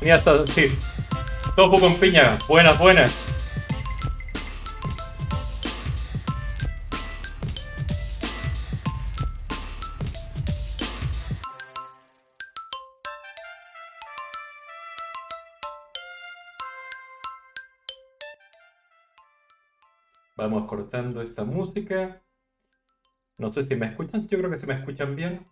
[0.00, 0.66] Mira, hasta, sí.
[1.54, 2.38] Topo con piña.
[2.48, 3.36] Buenas, buenas.
[20.34, 22.22] Vamos cortando esta música.
[23.36, 25.44] No sé si me escuchan, yo creo que se me escuchan bien.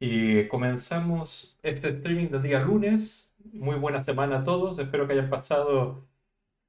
[0.00, 3.34] Y comenzamos este streaming de día lunes.
[3.52, 4.78] Muy buena semana a todos.
[4.78, 6.06] Espero que hayan pasado.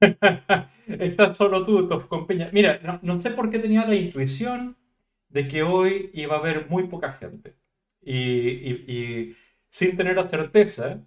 [0.88, 2.50] Estás solo tú, Tof Peña.
[2.52, 4.76] Mira, no, sé por qué tenía la intuición
[5.28, 7.54] de que hoy iba a haber muy poca gente.
[8.02, 9.36] Y,
[9.68, 11.04] sin tener la certeza,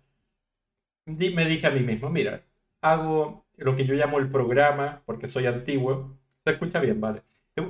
[1.05, 2.45] me dije a mí mismo: mira,
[2.81, 6.17] hago lo que yo llamo el programa, porque soy antiguo.
[6.45, 7.23] Se escucha bien, vale.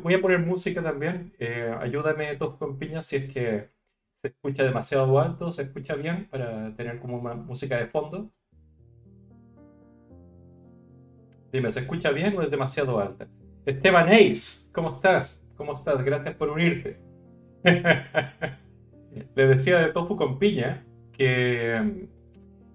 [0.03, 1.33] Voy a poner música también.
[1.39, 3.69] Eh, ayúdame todos con si es que
[4.13, 8.31] se escucha demasiado alto, se escucha bien para tener como una música de fondo.
[11.51, 13.27] Dime, ¿se escucha bien o es demasiado alta?
[13.65, 15.45] Esteban Ace, ¿cómo estás?
[15.55, 16.03] ¿Cómo estás?
[16.03, 16.99] Gracias por unirte.
[19.35, 22.07] Le decía de Tofu con piña que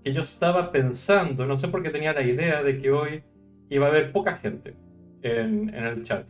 [0.04, 3.22] que yo estaba pensando, no sé por qué tenía la idea de que hoy
[3.68, 4.74] iba a haber poca gente
[5.22, 6.26] en, en el chat.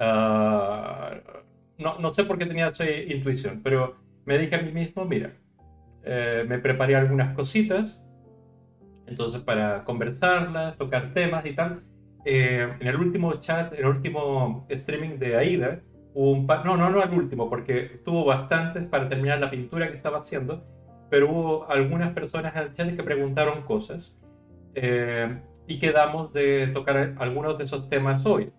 [0.00, 1.20] Uh,
[1.78, 5.32] no, no, sé por qué tenía esa intuición, pero me dije a mí mismo, mira,
[6.02, 8.08] eh, me preparé algunas cositas,
[9.06, 11.82] entonces para conversarlas, tocar temas y tal.
[12.24, 15.80] Eh, en el último chat, en el último streaming de AIDA,
[16.14, 20.64] no, no, no el último, porque tuvo bastantes para terminar la pintura que estaba haciendo
[21.14, 24.16] pero hubo algunas personas en el chat que preguntaron cosas
[24.74, 28.52] eh, y quedamos de tocar algunos de esos temas hoy.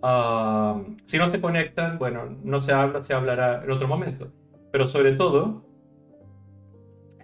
[0.00, 4.32] Ah, si no se conectan, bueno, no se habla, se hablará en otro momento.
[4.72, 5.64] Pero sobre todo,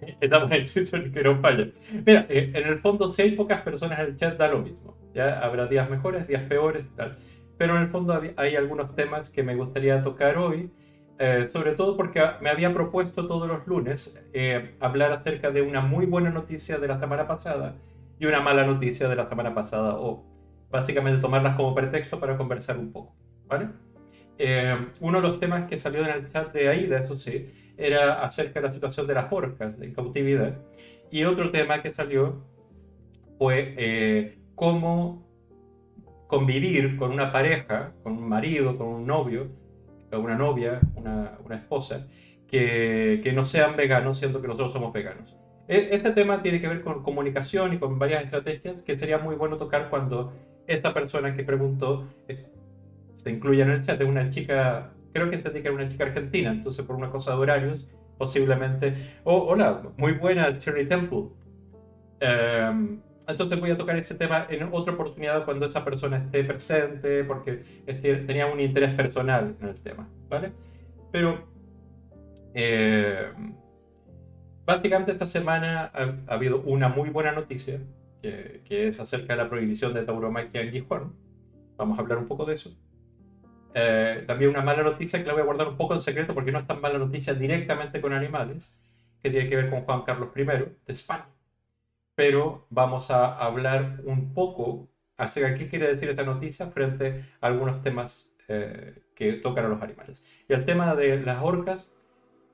[0.20, 1.68] esa intuición que no falla.
[2.06, 4.96] Mira, eh, en el fondo, si hay pocas personas en el chat, da lo mismo.
[5.14, 7.18] Ya habrá días mejores, días peores, tal.
[7.56, 10.70] Pero en el fondo hay algunos temas que me gustaría tocar hoy
[11.20, 15.80] eh, sobre todo porque me había propuesto todos los lunes eh, hablar acerca de una
[15.80, 17.74] muy buena noticia de la semana pasada
[18.20, 20.24] y una mala noticia de la semana pasada, o
[20.70, 23.16] básicamente tomarlas como pretexto para conversar un poco,
[23.46, 23.68] ¿vale?
[24.38, 28.22] Eh, uno de los temas que salió en el chat de Aida, eso sí, era
[28.24, 30.58] acerca de la situación de las orcas en cautividad,
[31.10, 32.44] y otro tema que salió
[33.38, 35.26] fue cómo
[36.26, 39.48] convivir con una pareja, con un marido, con un novio,
[40.16, 42.06] una novia, una, una esposa,
[42.46, 45.36] que, que, no sean veganos, siendo que nosotros somos veganos.
[45.68, 49.36] E, ese tema tiene que ver con comunicación y con varias estrategias que sería muy
[49.36, 50.32] bueno tocar cuando
[50.66, 52.08] esta persona que preguntó
[53.18, 54.00] se incluye en el chat.
[54.00, 57.32] Es una chica, creo que entendí que era una chica argentina, entonces por una cosa
[57.32, 58.94] de horarios, posiblemente.
[59.24, 61.30] Oh, hola, muy buena, Cherry Temple.
[62.20, 67.24] Um, entonces voy a tocar ese tema en otra oportunidad cuando esa persona esté presente,
[67.24, 67.62] porque
[68.26, 70.52] tenía un interés personal en el tema, ¿vale?
[71.12, 71.44] Pero
[72.54, 73.32] eh,
[74.64, 77.80] básicamente esta semana ha, habido una muy buena noticia,
[78.22, 81.14] que, es acerca de la prohibición de tauromaquia en Gijón.
[81.76, 82.76] Vamos a hablar un poco de eso.
[83.74, 86.52] Eh, también una mala noticia que la voy a guardar un poco en secreto porque
[86.52, 88.80] no es tan mala noticia directamente con animales,
[89.22, 91.28] que tiene que ver con Juan Carlos I de España
[92.18, 97.46] pero vamos a hablar un poco acerca de qué quiere decir esta noticia frente a
[97.46, 100.24] algunos temas eh, que tocan a los animales.
[100.48, 101.92] Y el tema de las orcas,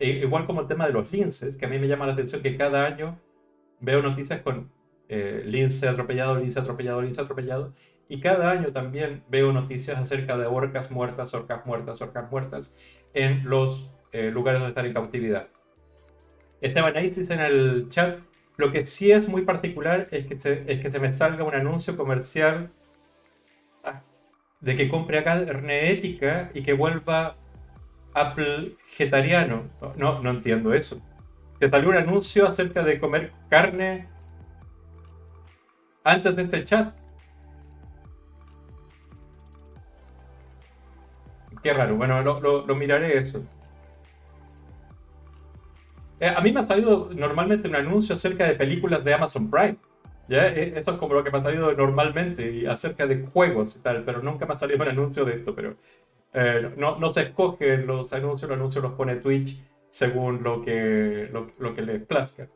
[0.01, 2.43] eh, igual como el tema de los linces, que a mí me llama la atención
[2.43, 3.19] que cada año
[3.81, 4.71] veo noticias con
[5.09, 7.73] lince atropellado, lince atropellado, lince atropellado,
[8.09, 12.73] y cada año también veo noticias acerca de orcas muertas, orcas muertas, orcas muertas
[13.15, 15.49] en los eh, lugares donde están en cautividad.
[16.61, 18.19] Esteban Isis en el chat
[18.57, 21.55] lo que sí es muy particular es que se, es que se me salga un
[21.55, 22.71] anuncio comercial
[24.61, 27.35] de que compre acá ética y que vuelva
[28.15, 29.65] Apple vegetariano.
[29.97, 31.03] No, no entiendo eso.
[31.59, 34.09] Te salió un anuncio acerca de comer carne
[36.03, 36.95] antes de este chat.
[41.65, 41.97] Qué raro.
[41.97, 43.43] Bueno, lo, miraré eso.
[46.21, 49.77] Eh, a mí me ha salido normalmente un anuncio acerca de películas de Amazon Prime.
[50.29, 50.47] ¿ya?
[50.49, 53.79] Eh, eso es como lo que me ha salido normalmente, y acerca de juegos y
[53.79, 55.55] tal, pero nunca me ha salido un anuncio de esto.
[55.55, 55.77] Pero
[56.35, 59.59] eh, no, se escogen los anuncios, los anuncios los pone Twitch
[59.89, 62.47] según lo que, lo, que les plazca.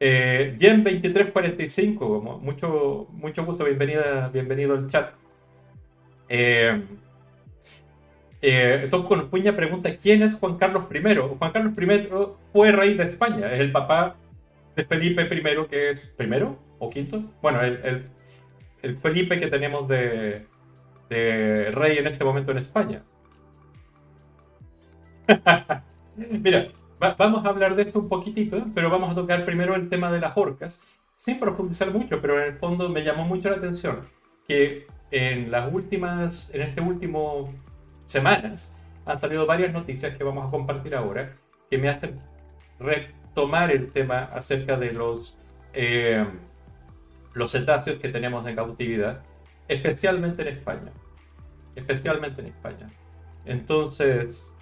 [0.00, 5.12] Eh, Gen2345, mucho, mucho gusto, bienvenida, bienvenido al chat.
[8.40, 11.16] Eh, con Puña pregunta quién es Juan Carlos I.
[11.38, 12.08] Juan Carlos I
[12.52, 14.16] fue rey de España, es el papá
[14.76, 17.22] de Felipe I, que es primero o quinto.
[17.42, 18.08] Bueno, el,
[18.82, 20.46] el, Felipe que tenemos de,
[21.10, 23.02] de rey en este momento en España.
[26.16, 26.68] Mira,
[27.18, 30.20] vamos a hablar de esto un poquitito, pero vamos a tocar primero el tema de
[30.20, 30.80] las orcas,
[31.14, 34.00] sin profundizar mucho, pero en el fondo me llamó mucho la atención
[34.46, 37.52] que en las últimas, en este último
[38.08, 38.76] semanas,
[39.06, 41.30] han salido varias noticias que vamos a compartir ahora
[41.70, 42.16] que me hacen
[42.80, 45.36] retomar el tema acerca de los,
[45.72, 46.26] eh,
[47.34, 49.22] los cetáceos que tenemos en cautividad,
[49.68, 50.92] especialmente en España.
[51.76, 52.88] Especialmente en España.
[53.44, 54.54] Entonces,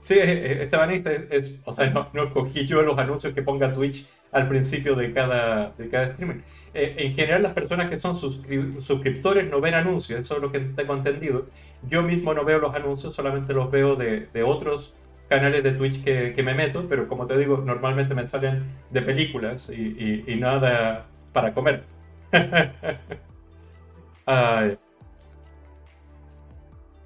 [0.00, 4.06] Sí, Esteban, es, es, o sea, no, no, cogí yo los anuncios que ponga Twitch
[4.32, 6.40] al principio de cada, de cada streaming.
[6.74, 10.60] Eh, en general, las personas que son suscriptores no ven anuncios, eso es lo que
[10.60, 11.46] tengo entendido.
[11.88, 14.94] Yo mismo no veo los anuncios, solamente los veo de, de otros
[15.28, 19.02] canales de Twitch que, que, me meto, pero como te digo, normalmente me salen de
[19.02, 21.84] películas y, y, nada para comer.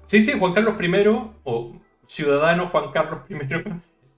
[0.05, 1.07] Sí, sí, Juan Carlos I,
[1.43, 1.73] o
[2.05, 3.35] ciudadano Juan Carlos I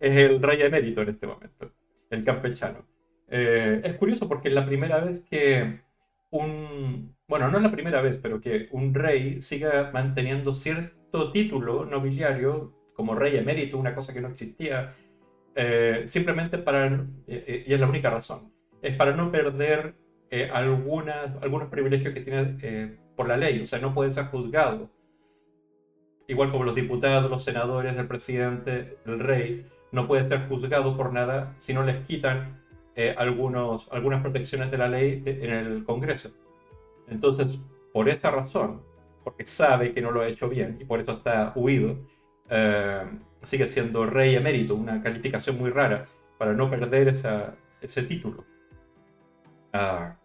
[0.01, 1.71] es el rey emérito en este momento,
[2.09, 2.96] el campechano.
[3.29, 5.81] Eh, es curioso porque es la primera vez que
[6.31, 11.85] un, bueno, no es la primera vez, pero que un rey siga manteniendo cierto título
[11.85, 14.95] nobiliario como rey emérito, una cosa que no existía,
[15.55, 18.51] eh, simplemente para, eh, y es la única razón,
[18.81, 19.95] es para no perder
[20.51, 24.89] algunas, algunos privilegios que tiene por la ley, o sea, no puede ser juzgado.
[26.27, 31.13] Igual como los diputados, los senadores, el presidente, el rey, no puede ser juzgado por
[31.13, 32.61] nada si no les quitan
[32.99, 36.31] eh, algunos, algunas protecciones de la ley en el Congreso.
[37.07, 37.59] Entonces,
[37.93, 38.81] por esa razón,
[39.23, 41.95] porque sabe que no lo ha hecho bien y por eso está huido,
[42.49, 43.03] eh,
[43.43, 46.07] sigue siendo rey emérito, una calificación muy rara
[46.39, 48.43] para no perder esa, ese título.
[49.73, 50.15] Ah.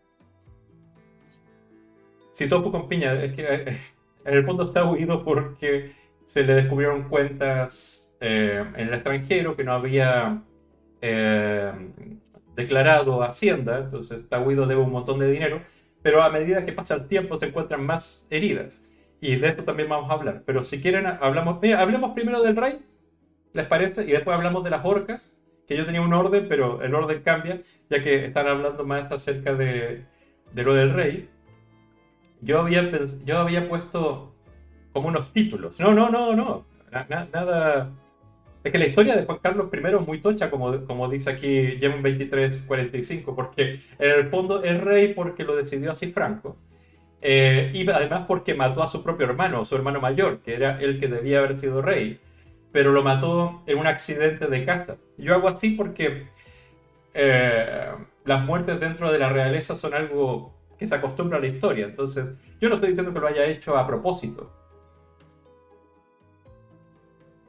[2.31, 3.81] Si topo con piña, es que eh,
[4.25, 9.75] en el fondo está huido porque se le descubrieron cuentas en el extranjero que no
[9.75, 10.43] había
[12.55, 15.63] declarado Hacienda, entonces huido debe un montón de dinero,
[16.03, 18.87] pero a medida que pasa el tiempo se encuentran más heridas.
[19.21, 20.43] Y de esto también vamos a hablar.
[20.45, 22.85] Pero si quieren, hablamos, hablemos primero del rey,
[23.53, 24.03] ¿les parece?
[24.05, 25.39] Y después hablamos de las orcas,
[25.69, 29.55] que yo tenía un orden, pero el orden cambia, ya que están hablando más acerca
[29.55, 30.05] de,
[30.53, 31.29] de lo del rey.
[32.41, 32.91] Yo había,
[33.25, 34.35] yo había puesto
[34.93, 35.79] como unos títulos.
[35.79, 36.67] No, no, no, no.
[37.09, 37.91] nada.
[38.65, 41.79] Es que la historia de Juan Carlos I es muy tocha, como, como dice aquí
[41.81, 46.57] Gem 2345, porque en el fondo es rey porque lo decidió así Franco.
[47.21, 51.01] Eh, y además porque mató a su propio hermano, su hermano mayor, que era el
[51.01, 52.21] que debía haber sido rey,
[52.73, 54.97] pero lo mató en un accidente de casa.
[55.19, 56.29] Yo hago así porque
[57.15, 57.91] eh,
[58.25, 61.87] las muertes dentro de la realeza son algo que se acostumbra a la historia.
[61.87, 64.51] Entonces, yo no estoy diciendo que lo haya hecho a propósito.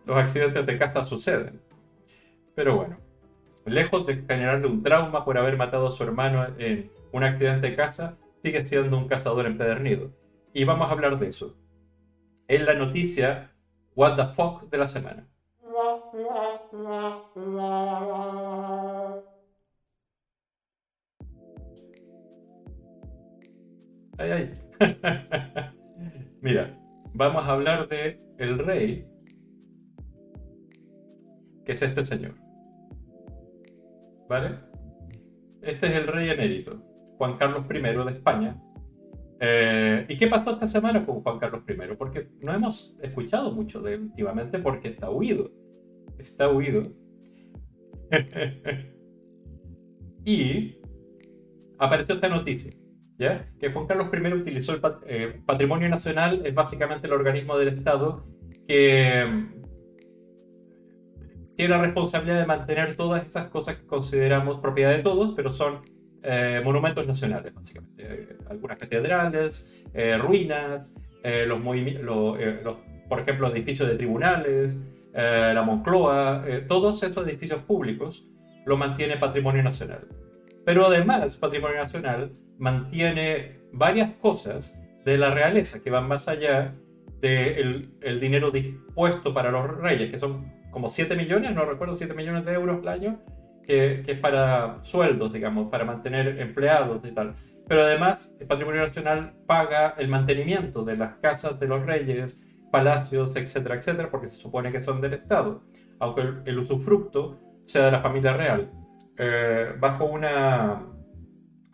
[0.06, 1.62] Los accidentes de casa suceden.
[2.56, 2.98] Pero bueno,
[3.66, 7.76] lejos de generarle un trauma por haber matado a su hermano en un accidente de
[7.76, 10.12] casa, sigue siendo un cazador empedernido.
[10.54, 11.56] Y vamos a hablar de eso.
[12.48, 13.52] Es la noticia
[13.96, 15.28] What the fuck de la semana.
[24.18, 24.60] Ay, ay.
[26.42, 26.78] Mira,
[27.14, 29.08] vamos a hablar de el rey,
[31.66, 32.36] que es este señor.
[34.30, 34.60] ¿Vale?
[35.62, 36.84] Este es el rey emérito,
[37.18, 38.62] Juan Carlos I de España.
[39.40, 41.96] Eh, ¿Y qué pasó esta semana con Juan Carlos I?
[41.98, 45.52] Porque no hemos escuchado mucho de él últimamente porque está huido.
[46.18, 46.92] Está huido.
[50.26, 50.78] y
[51.80, 52.72] apareció esta noticia
[53.60, 58.26] que Juan Carlos I utilizó el eh, patrimonio nacional, es básicamente el organismo del Estado
[58.68, 59.24] que
[61.56, 65.82] tiene la responsabilidad de mantener todas esas cosas que consideramos propiedad de todos, pero son
[66.24, 68.04] eh, monumentos nacionales, básicamente.
[68.04, 69.70] Eh, algunas catedrales,
[70.20, 71.60] ruinas, los,
[72.02, 74.78] los, por ejemplo, edificios de tribunales,
[75.14, 78.26] la Moncloa, todos estos edificios públicos
[78.66, 80.08] lo mantiene patrimonio nacional.
[80.66, 86.74] Pero además, patrimonio nacional mantiene varias cosas de la realeza que van más allá
[87.22, 92.14] del el dinero dispuesto para los reyes, que son como 7 millones, no recuerdo, 7
[92.14, 93.20] millones de euros al año,
[93.64, 97.36] que, que, es para sueldos, digamos, para mantener empleados y tal.
[97.68, 103.36] Pero además, el Patrimonio Nacional paga el mantenimiento de las casas de los reyes, palacios,
[103.36, 105.64] etcétera, etcétera, porque se supone que son del Estado.
[106.00, 108.70] Aunque el, el usufructo sea de la familia real,
[109.18, 110.88] eh, bajo una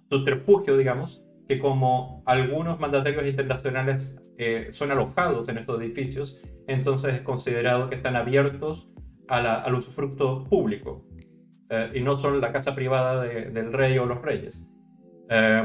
[0.10, 6.40] subterfugio, digamos, que como algunos mandatarios internacionales eh, son alojados en estos edificios,
[6.72, 8.90] entonces es considerado que están abiertos
[9.28, 11.06] al usufructo público
[11.70, 14.66] eh, y no son la casa privada del rey o los reyes.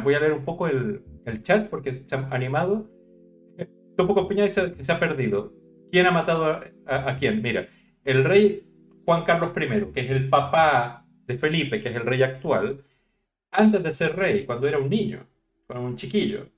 [0.02, 2.90] voy a leer un poco el, el chat porque se han animado.
[3.96, 5.52] Topo Compañía dice que se ha perdido.
[5.90, 7.40] ¿Quién ha matado a, quién?
[7.40, 7.68] Mira,
[8.04, 8.66] el rey
[9.04, 12.84] Juan Carlos I, que es el papá de Felipe, que es el rey actual,
[13.50, 15.26] antes de ser rey, cuando era un niño,
[15.66, 16.48] cuando un chiquillo,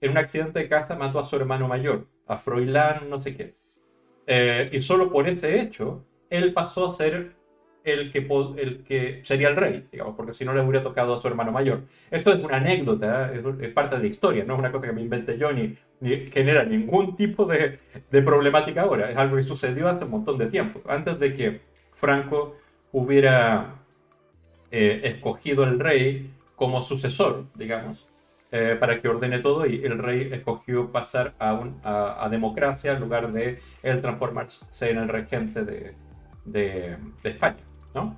[0.00, 3.56] en un accidente de casa mató a su hermano mayor, a Froilán, no sé qué.
[4.30, 7.32] Eh, y solo por ese hecho, él pasó a ser
[7.82, 8.18] el que,
[8.58, 11.50] el que sería el rey, digamos, porque si no le hubiera tocado a su hermano
[11.50, 11.84] mayor.
[12.10, 15.00] Esto es una anécdota, es, parte de la historia, no es una cosa que me
[15.00, 15.78] inventé yo ni,
[16.30, 17.78] genera ningún tipo de,
[18.10, 21.60] de, problemática ahora, es algo que sucedió hace un montón de tiempo, antes de que
[21.94, 22.56] Franco
[22.92, 23.76] hubiera
[24.70, 28.06] eh, escogido el rey como sucesor, digamos,
[28.50, 33.00] eh, para que ordene todo y el rey escogió pasar a, un, a, democracia en
[33.00, 35.94] lugar de él transformarse en el regente de,
[36.44, 37.58] de, de España.
[37.94, 38.16] ¿no?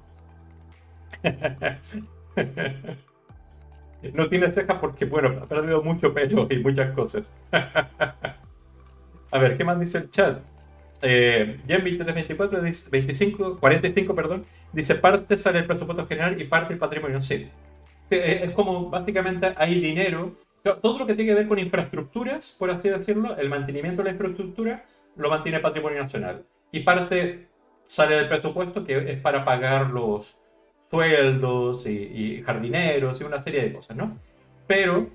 [4.15, 7.33] no tiene cejas porque, bueno, ha perdido mucho pelo y muchas cosas.
[9.33, 10.43] A ver, ¿qué más dice el chat?
[11.03, 16.73] Eh, Gen 2324 dice 25, 45, perdón, dice parte sale el presupuesto general y parte
[16.73, 17.21] el patrimonio.
[17.21, 17.49] Sí.
[18.11, 20.35] Es como básicamente hay dinero.
[20.62, 24.12] Todo lo que tiene que ver con infraestructuras, por así decirlo, el mantenimiento de la
[24.12, 24.85] infraestructura,
[25.17, 26.45] lo mantiene patrimonio nacional.
[26.71, 27.49] Y parte
[27.87, 30.38] sale del presupuesto que es para pagar los
[30.90, 34.19] sueldos y, jardineros y una serie de cosas, ¿no?
[34.67, 35.09] Pero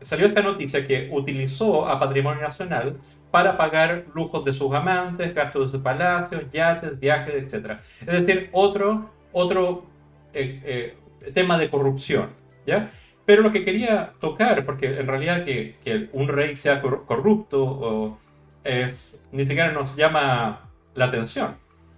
[0.00, 2.98] salió esta noticia que utilizó a Patrimonio Nacional
[3.30, 7.78] para pagar lujos de sus amantes, gastos de sus palacios, yates, viajes, etc.
[8.00, 9.84] Es decir, otro, otro
[10.32, 10.94] eh, eh,
[11.34, 12.30] tema de corrupción,
[12.66, 12.90] ¿ya?
[13.26, 18.18] Pero lo que quería tocar, porque en realidad que, que un rey sea corrupto o
[18.64, 21.56] es, ni siquiera nos llama la atención.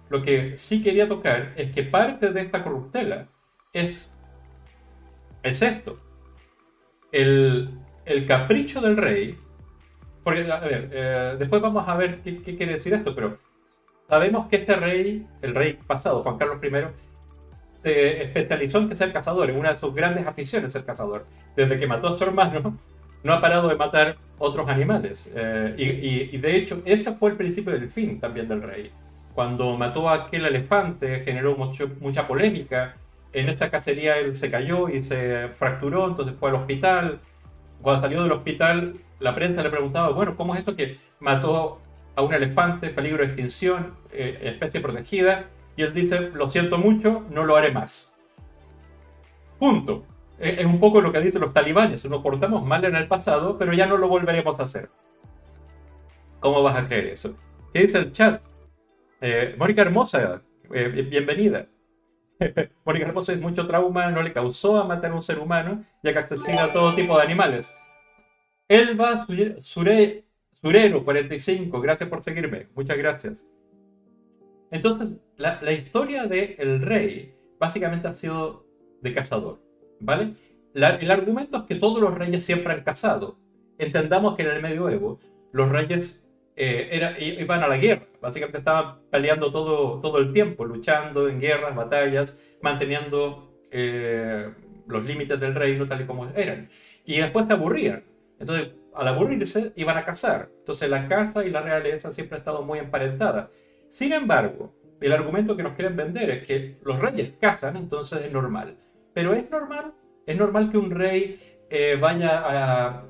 [0.09, 3.27] Lo que sí quería tocar es que parte de esta corruptela
[3.73, 4.15] es,
[5.41, 5.99] es esto.
[7.11, 7.69] El,
[8.27, 9.37] capricho del rey.
[10.23, 13.37] Porque, a ver, eh, después vamos a ver qué, quiere decir esto, pero
[14.07, 16.69] sabemos que este rey, el rey pasado, Juan Carlos I,
[17.83, 21.25] se especializó en ser cazador, en una de sus grandes aficiones ser cazador.
[21.55, 22.77] Desde que mató a su hermano,
[23.23, 25.31] no ha parado de matar otros animales.
[25.35, 28.91] Eh, y, y, de hecho, ese fue el principio del fin también del rey.
[29.35, 32.95] Cuando mató a aquel elefante generó mucho, mucha polémica.
[33.33, 37.19] En esa cacería él se cayó y se fracturó, entonces fue al hospital.
[37.81, 41.79] Cuando salió del hospital, la prensa le preguntaba, bueno, ¿cómo es esto que mató
[42.15, 45.45] a un elefante, peligro de extinción, eh, especie protegida?
[45.75, 48.15] Y él dice, lo siento mucho, no lo haré más.
[49.59, 50.05] Punto.
[50.39, 53.71] Es un poco lo que dicen los talibanes, nos portamos mal en el pasado, pero
[53.71, 54.89] ya no lo volveremos a hacer.
[56.39, 57.35] ¿Cómo vas a creer eso?
[57.73, 58.41] ¿Qué dice el chat?
[59.21, 60.41] Eh, Mónica Hermosa,
[60.73, 61.67] eh, bienvenida.
[62.85, 66.11] Mónica Hermosa es mucho trauma, no le causó a matar a un ser humano, ya
[66.11, 67.73] que asesina a todo tipo de animales.
[68.67, 69.25] Elba
[69.61, 70.25] Sure,
[70.61, 73.45] Surero, 45, gracias por seguirme, muchas gracias.
[74.73, 78.65] Entonces, la, historia del el rey básicamente ha sido
[79.01, 79.61] de cazador,
[79.99, 80.33] ¿vale?
[80.73, 83.37] el argumento es que todos los reyes siempre han cazado.
[83.77, 85.19] Entendamos que en el medioevo
[85.51, 88.07] los reyes eh, era, iban a la guerra.
[88.19, 94.51] Básicamente estaban peleando todo, todo el tiempo, luchando en guerras, batallas, manteniendo eh,
[94.87, 96.67] los límites del reino tal y como eran.
[97.05, 98.03] Y después se aburrían.
[98.39, 100.49] Entonces, al aburrirse, iban a cazar.
[100.57, 103.49] Entonces, la caza y la realeza siempre han estado muy emparentadas.
[103.93, 108.31] Sin embargo, el argumento que nos quieren vender es que los reyes cazan, entonces es
[108.31, 108.75] normal.
[109.13, 109.93] Pero es normal,
[110.25, 112.39] es normal que un rey eh, vaya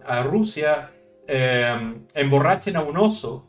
[0.05, 0.91] a, Rusia
[1.25, 3.47] eh, emborrachen a un oso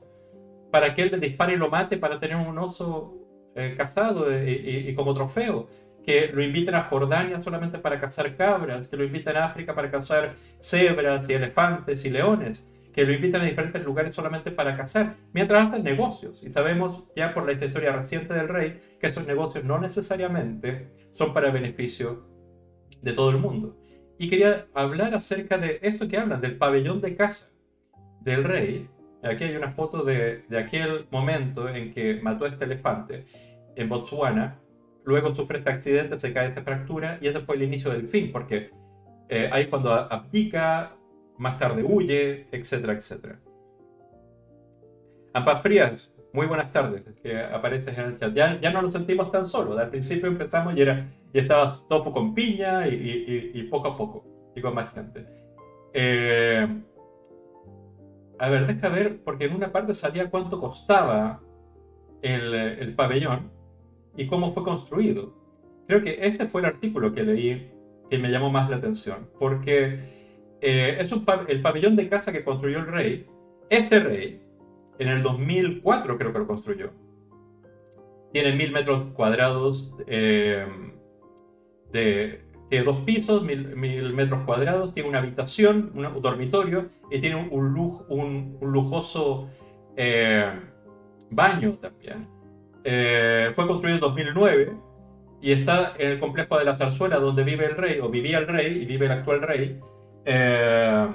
[0.71, 3.17] para que él le dispare y lo mate para tener un oso
[3.57, 5.67] eh, cazado y, como trofeo.
[6.07, 9.91] Que lo inviten a Jordania solamente para cazar cabras, que lo inviten a África para
[9.91, 12.65] cazar cebras y elefantes y leones,
[12.95, 16.43] que lo invitan a diferentes lugares solamente para cazar, mientras hacen negocios.
[16.43, 21.35] Y sabemos ya por la historia reciente del rey que esos negocios no necesariamente son
[21.35, 22.27] para beneficio
[23.03, 23.77] de todo el mundo.
[24.17, 27.51] Y quería hablar acerca de esto que hablan, del pabellón de caza
[28.21, 28.89] del rey,
[29.25, 33.27] aquí hay una foto de, aquel momento en que mató a este elefante
[33.77, 34.59] en Botswana,
[35.05, 38.31] luego sufre este accidente, se cae, esta fractura, y ese fue el inicio del fin,
[38.33, 38.71] porque
[39.29, 40.97] eh, ahí cuando abdica,
[41.39, 43.41] más tarde huye, etcétera, etcétera.
[45.33, 47.97] Ampas Frías, muy buenas tardes, que apareces.
[48.35, 49.79] Ya, ya no nos sentimos tan solos.
[49.79, 54.25] Al principio empezamos y, era, y estabas topo con piña y, y, poco a poco,
[54.55, 55.27] y con más gente.
[55.93, 56.67] Eh,
[58.39, 61.41] a ver, deja ver, porque en una parte salía cuánto costaba
[62.23, 63.53] el, el pabellón
[64.17, 65.35] y cómo fue construido.
[65.87, 67.71] Creo que este fue el artículo que leí
[68.11, 70.24] que me llamó más la atención, porque
[70.67, 71.13] eh, es
[71.49, 73.27] el pabellón de casa que construyó el rey.
[73.69, 74.41] Este rey,
[74.99, 76.91] en el 2004 creo que lo construyó.
[78.33, 80.67] Tiene mil metros cuadrados eh,
[81.93, 82.41] de,
[82.83, 83.77] dos pisos, mil,
[84.15, 87.77] metros cuadrados, tiene una habitación, un dormitorio y tiene un,
[88.09, 89.51] un, lujoso
[89.97, 90.51] eh,
[91.31, 92.27] baño también.
[93.55, 94.77] fue construido en 2009
[95.43, 98.49] y está en el complejo de la zarzuela donde vive el rey, o vivía el
[98.49, 99.79] rey, y vive el actual rey.
[100.25, 101.09] Eh,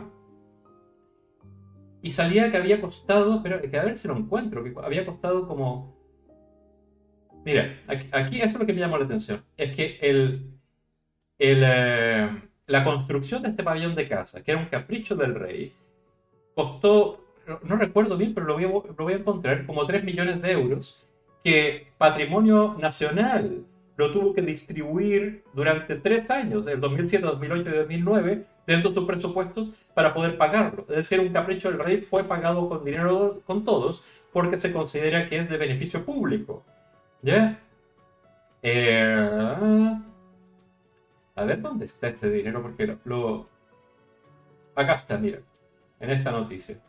[2.01, 5.47] y salía que había costado, pero que a ver si lo encuentro, que había costado
[5.47, 5.97] como...
[7.45, 10.51] Mira, aquí, esto es lo que me llamó la atención, es que el,
[11.37, 15.73] el, eh, la construcción de este pabellón de casa, que era un capricho del rey,
[16.53, 17.25] costó,
[17.63, 20.51] no recuerdo bien, pero lo voy a, lo voy a encontrar, como 3 millones de
[20.51, 21.05] euros,
[21.43, 23.65] que Patrimonio Nacional
[23.99, 29.05] lo tuvo que distribuir durante tres años, el 2007, 2008 y 2009, dentro de sus
[29.05, 30.85] presupuestos para poder pagarlo.
[30.87, 34.01] Es decir, un capricho del rey fue pagado con dinero con todos
[34.31, 36.63] porque se considera que es de beneficio público.
[37.21, 37.59] ¿Ya?
[38.63, 39.99] Eh,
[41.35, 43.49] a ver dónde está ese dinero, porque lo.
[44.75, 45.39] Acá está, mira,
[45.99, 46.79] en esta noticia.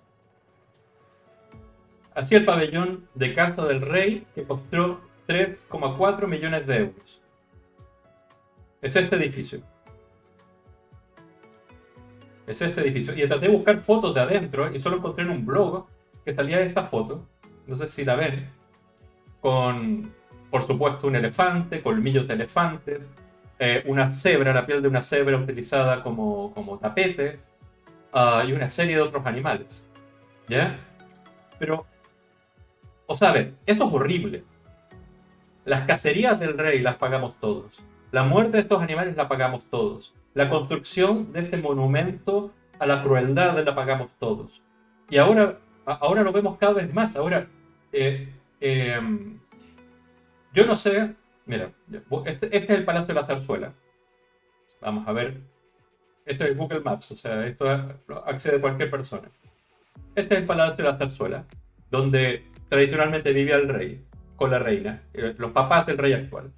[2.14, 7.22] Así el pabellón de casa del rey que costó 3,4 millones de euros.
[8.82, 9.60] Es este edificio.
[12.48, 13.14] Es este edificio.
[13.14, 15.86] Y traté de buscar fotos de adentro y solo encontré en un blog
[16.24, 17.24] que salía esta foto.
[17.68, 18.50] No sé si la ven.
[19.40, 20.12] Con,
[20.50, 23.12] por supuesto, un elefante, colmillos de elefantes,
[23.60, 27.38] eh, una cebra, la piel de una cebra utilizada como, como tapete
[28.12, 29.86] ah, y una serie de otros animales.
[30.48, 30.76] ¿Ya?
[31.60, 31.86] Pero,
[33.06, 34.49] o sea, a ver, esto es horrible.
[35.64, 37.82] Las cacerías del rey las pagamos todos.
[38.12, 40.14] La muerte de estos animales la pagamos todos.
[40.34, 44.62] La construcción de este monumento a la crueldad la pagamos todos.
[45.10, 47.14] Y ahora, ahora lo vemos cada vez más.
[47.14, 47.46] Ahora,
[47.92, 49.38] eh, em,
[50.52, 51.14] yo no sé,
[51.46, 51.72] mira,
[52.24, 53.72] este, este, es el Palacio de la Zarzuela.
[54.80, 55.40] Vamos a ver.
[56.24, 57.66] Esto es Google Maps, o sea, esto
[58.24, 59.28] accede cualquier persona.
[60.14, 61.44] Este es el Palacio de la Zarzuela,
[61.90, 64.04] donde tradicionalmente vivía el rey
[64.40, 66.50] con la reina, eh, los papás del rey actual.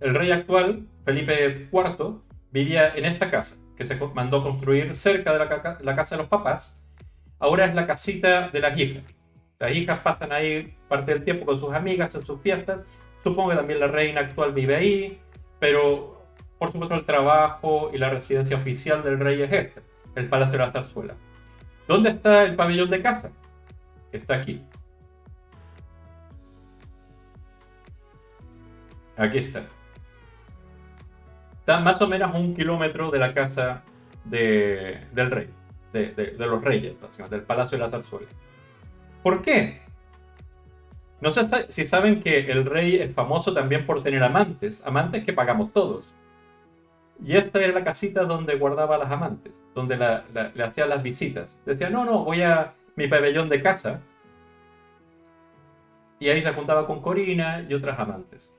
[0.00, 5.38] El rey actual, Felipe IV, vivía en esta casa, que se mandó construir cerca de
[5.84, 6.82] la, casa de los papás.
[7.38, 9.02] Ahora es la casita de las hijas.
[9.58, 12.88] Las hijas pasan ahí parte del tiempo con sus amigas en sus fiestas.
[13.22, 15.20] Supongo que también la reina actual vive ahí,
[15.60, 16.24] pero
[16.58, 19.82] por supuesto el trabajo y la residencia oficial del rey es este,
[20.14, 21.14] el Palacio de la Zarzuela.
[21.86, 23.30] ¿Dónde está el pabellón de casa?
[24.10, 24.62] Está aquí.
[29.16, 29.64] Aquí está.
[31.60, 33.82] Está más o menos a un kilómetro de la casa
[34.24, 35.48] del rey,
[35.92, 36.94] de, los reyes,
[37.30, 38.28] del Palacio de la Zarzuela.
[39.22, 39.80] ¿Por qué?
[41.20, 45.32] No sé si saben que el rey es famoso también por tener amantes, amantes que
[45.32, 46.12] pagamos todos.
[47.24, 51.60] Y esta era la casita donde guardaba a las amantes, donde le hacía las visitas.
[51.64, 54.02] Decía, no, no, voy a mi pabellón de casa.
[56.20, 58.55] Y ahí se juntaba con Corina y otras amantes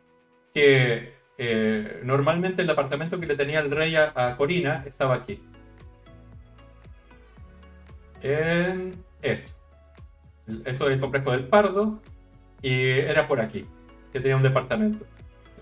[0.58, 5.39] que eh, normalmente el apartamento que le tenía el rey a, Corina estaba aquí.
[8.24, 9.52] En esto.
[10.65, 12.02] Esto es el complejo del Pardo
[12.63, 13.67] y era por aquí,
[14.12, 15.06] que tenía un departamento.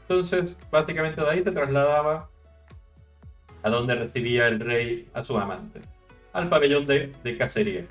[0.03, 2.29] Entonces, básicamente de ahí se trasladaba
[3.63, 5.81] a donde recibía el rey a su amante,
[6.31, 7.85] al pabellón de, de cacería,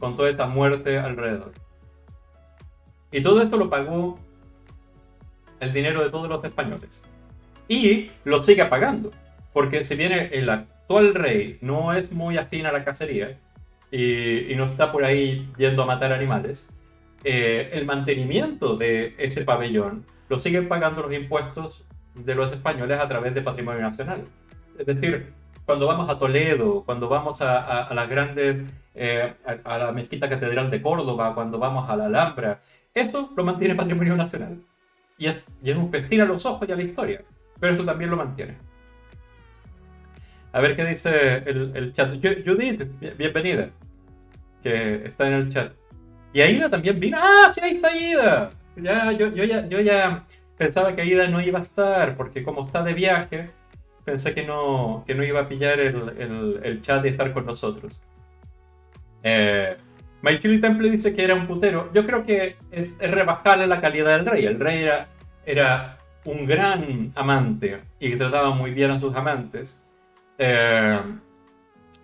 [0.00, 1.52] con toda esta muerte alrededor.
[3.12, 4.18] Y todo esto lo pagó
[5.60, 7.02] el dinero de todos los españoles.
[7.68, 9.12] Y lo sigue pagando,
[9.52, 13.38] porque si bien el actual rey no es muy afín a la cacería
[13.92, 16.74] y, no está por ahí yendo a matar animales,
[17.22, 23.06] eh, el mantenimiento de este pabellón lo siguen pagando los impuestos de los españoles a
[23.06, 24.24] través de patrimonio nacional.
[24.78, 25.32] Es decir,
[25.64, 30.70] cuando vamos a Toledo, cuando vamos a, las grandes, eh, a, a, la mezquita catedral
[30.70, 32.60] de Córdoba, cuando vamos a la Alhambra,
[32.94, 34.58] eso lo mantiene patrimonio nacional
[35.20, 37.22] y es, un festín a los ojos y a la historia,
[37.60, 38.56] pero eso también lo mantiene.
[40.50, 42.10] A ver qué dice el, chat.
[42.14, 42.82] Judith,
[43.18, 43.68] bienvenida,
[44.62, 45.74] que está en el chat.
[46.32, 47.18] Y Aida también vino.
[47.20, 48.50] ¡Ah, sí, ahí está Aida!
[48.76, 50.24] Ya, yo, yo, ya, yo ya
[50.56, 53.50] pensaba que Aida no iba a estar, porque como está de viaje,
[54.06, 58.00] pensé que no, que no iba a pillar el, el, chat y estar con nosotros.
[59.22, 59.76] Eh,
[60.22, 61.90] My Chili Temple dice que era un putero.
[61.94, 64.44] Yo creo que es, rebajarle la calidad del rey.
[64.44, 65.08] El rey era,
[65.46, 69.88] era un gran amante y trataba muy bien a sus amantes.
[70.38, 71.00] Eh,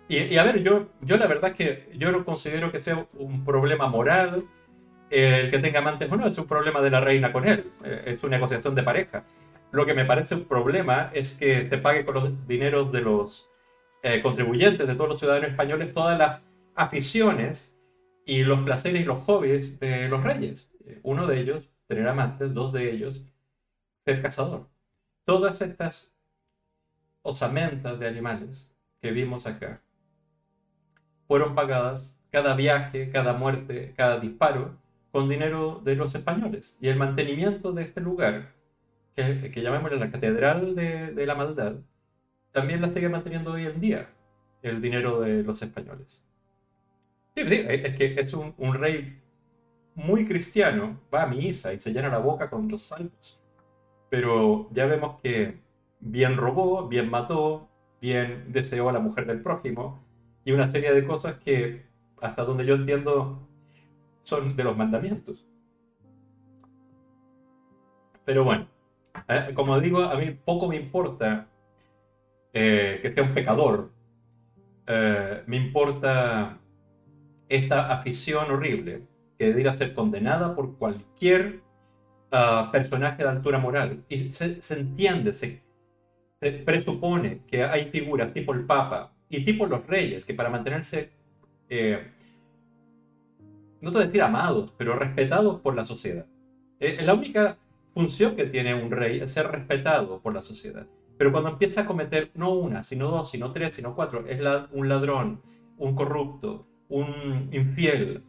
[0.09, 3.43] y, a ver, yo, yo la verdad es que yo no considero que sea un
[3.43, 4.45] problema moral
[5.09, 8.03] el que tenga amantes o no, es un problema de la reina con él, eh,
[8.07, 9.23] es una negociación de pareja.
[9.71, 13.49] Lo que me parece un problema es que se pague con los dineros de los
[14.03, 17.76] eh, contribuyentes, de todos los ciudadanos españoles, todas las aficiones
[18.27, 20.69] y los placeres y los hobbies de los reyes.
[21.01, 23.23] Uno de ellos, tener amantes, dos de ellos,
[24.05, 24.67] ser cazador.
[25.23, 26.13] Todas estas
[27.21, 29.81] osamentas de animales que vimos acá
[31.25, 34.77] fueron pagadas cada viaje, cada muerte, cada disparo
[35.11, 36.77] con dinero de los españoles.
[36.81, 38.53] Y el mantenimiento de este lugar,
[39.15, 41.77] que, que llamémosle la Catedral de, la Maldad,
[42.51, 44.09] también la sigue manteniendo hoy en día
[44.63, 46.26] el dinero de los españoles.
[47.37, 49.21] Sí, es que es un, rey
[49.93, 53.39] muy cristiano, va a misa y se llena la boca con los saltos.
[54.09, 55.59] Pero ya vemos que
[55.99, 57.69] bien robó, bien mató,
[58.01, 60.03] bien deseó a la mujer del prójimo,
[60.45, 61.85] y una serie de cosas que,
[62.21, 63.47] hasta donde yo entiendo,
[64.23, 65.45] son de los mandamientos.
[68.25, 68.67] Pero bueno,
[69.27, 71.47] eh, como digo, a mí poco me importa
[72.51, 73.91] eh, que sea un pecador.
[74.87, 76.59] Eh, me importa
[77.49, 79.03] esta afición horrible
[79.37, 81.61] que debería ser condenada por cualquier
[82.31, 84.03] ah, personaje de altura moral.
[84.09, 85.61] Y se, entiende, se,
[86.41, 91.11] se, presupone que hay figuras tipo el Papa y tipo los reyes, que para mantenerse,
[91.69, 92.11] eh,
[93.81, 96.25] no te voy a decir amados, pero respetados por la sociedad.
[96.79, 97.57] Eh, la única
[97.93, 100.87] función que tiene un rey es ser respetado por la sociedad.
[101.17, 104.39] Pero cuando empieza a cometer no una, sino dos, sino tres, sino cuatro, es
[104.71, 105.41] un ladrón,
[105.77, 108.23] un corrupto, un infiel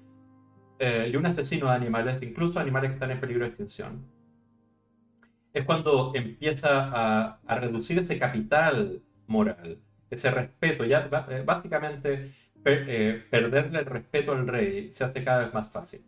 [0.79, 4.05] eh, y un asesino de animales, incluso animales que están en peligro de extinción,
[5.53, 9.79] es cuando empieza a, reducir ese capital moral
[10.11, 12.33] ese respeto, ya eh, básicamente
[12.65, 16.03] eh, perderle el respeto al rey se hace cada vez más fácil.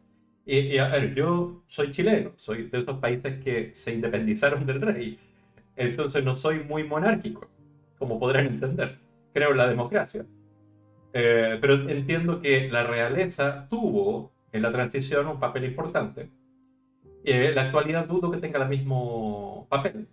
[0.46, 5.18] Y, a ver, yo soy chileno, soy de esos países que se independizaron del rey,
[5.76, 7.48] entonces no soy muy monárquico,
[7.98, 8.98] como podrán entender.
[9.32, 10.24] Creo en la democracia.
[11.12, 16.30] Eh, pero entiendo que la realeza tuvo en la transición un papel importante.
[17.24, 20.08] en la actualidad dudo que tenga el mismo papel.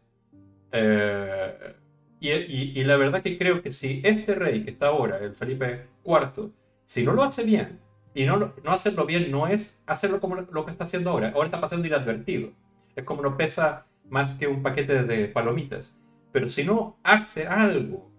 [0.72, 1.76] Eh,
[2.20, 6.52] y, la verdad que creo que si este rey que está ahora, el Felipe IV,
[6.84, 7.80] si no lo hace bien,
[8.14, 11.46] y no, no hacerlo bien no es hacerlo como lo que está haciendo ahora, ahora
[11.46, 12.52] está pasando inadvertido.
[12.96, 15.96] Es como no pesa más que un paquete de palomitas.
[16.32, 18.12] Pero si no hace algo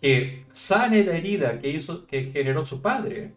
[0.00, 3.34] que sane la herida que, hizo, que generó su padre,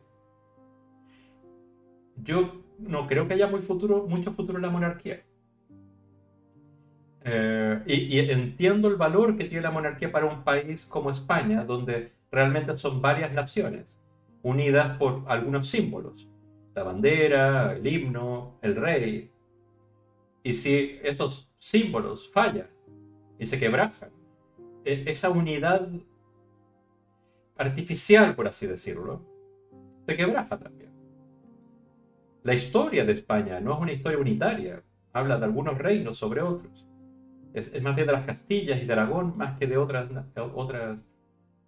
[2.18, 5.24] yo no creo que haya muy futuro, mucho futuro en la monarquía.
[7.24, 12.12] Eh, y, entiendo el valor que tiene la monarquía para un país como España, donde
[12.32, 14.00] realmente son varias naciones
[14.44, 16.28] unidas por algunos símbolos.
[16.74, 19.32] La bandera, el himno, el rey.
[20.44, 22.70] Y si esos símbolos fallan
[23.38, 24.10] y se quebrajan,
[24.84, 25.88] e, esa unidad
[27.62, 29.26] artificial, por así decirlo,
[30.08, 30.92] se quebraja también.
[32.44, 36.86] La historia de España no es una historia unitaria, habla de algunos reinos sobre otros
[37.54, 41.08] es, más bien de las Castillas y de Aragón más que de otras, otras,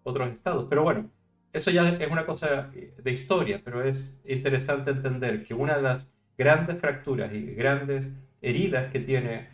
[0.03, 0.67] otros estados.
[0.69, 1.09] Pero bueno,
[1.51, 6.11] eso ya es una cosa de historia, pero es interesante entender que una de las
[6.37, 9.49] grandes fracturas y grandes heridas que tiene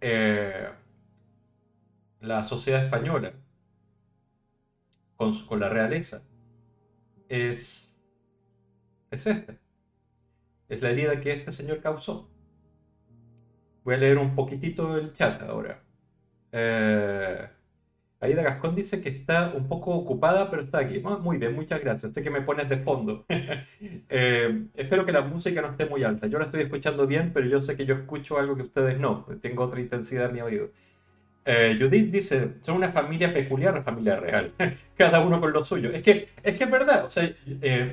[0.00, 0.68] eh,
[2.20, 3.32] la sociedad española
[5.18, 6.22] con, la realeza
[7.28, 8.00] es,
[9.10, 9.58] es esta.
[10.68, 12.30] Es la herida que este señor causó.
[13.84, 15.82] Voy a leer un poquitito el chat ahora.
[16.52, 17.48] Eh,
[18.20, 21.00] Aida Gascón dice que está un poco ocupada, pero está aquí.
[21.00, 22.12] Muy bien, muchas gracias.
[22.12, 23.26] Sé que me pones de fondo.
[24.10, 26.26] Eh, espero que la música no esté muy alta.
[26.26, 29.26] Yo la estoy escuchando bien, pero yo sé que yo escucho algo que ustedes no.
[29.42, 30.70] Tengo otra intensidad en mi oído.
[31.50, 34.52] Eh, Judith dice, son una familia peculiar, una familia real.
[34.96, 35.90] Cada uno con lo suyo.
[35.90, 37.06] Es que es, que es verdad.
[37.06, 37.32] O sea,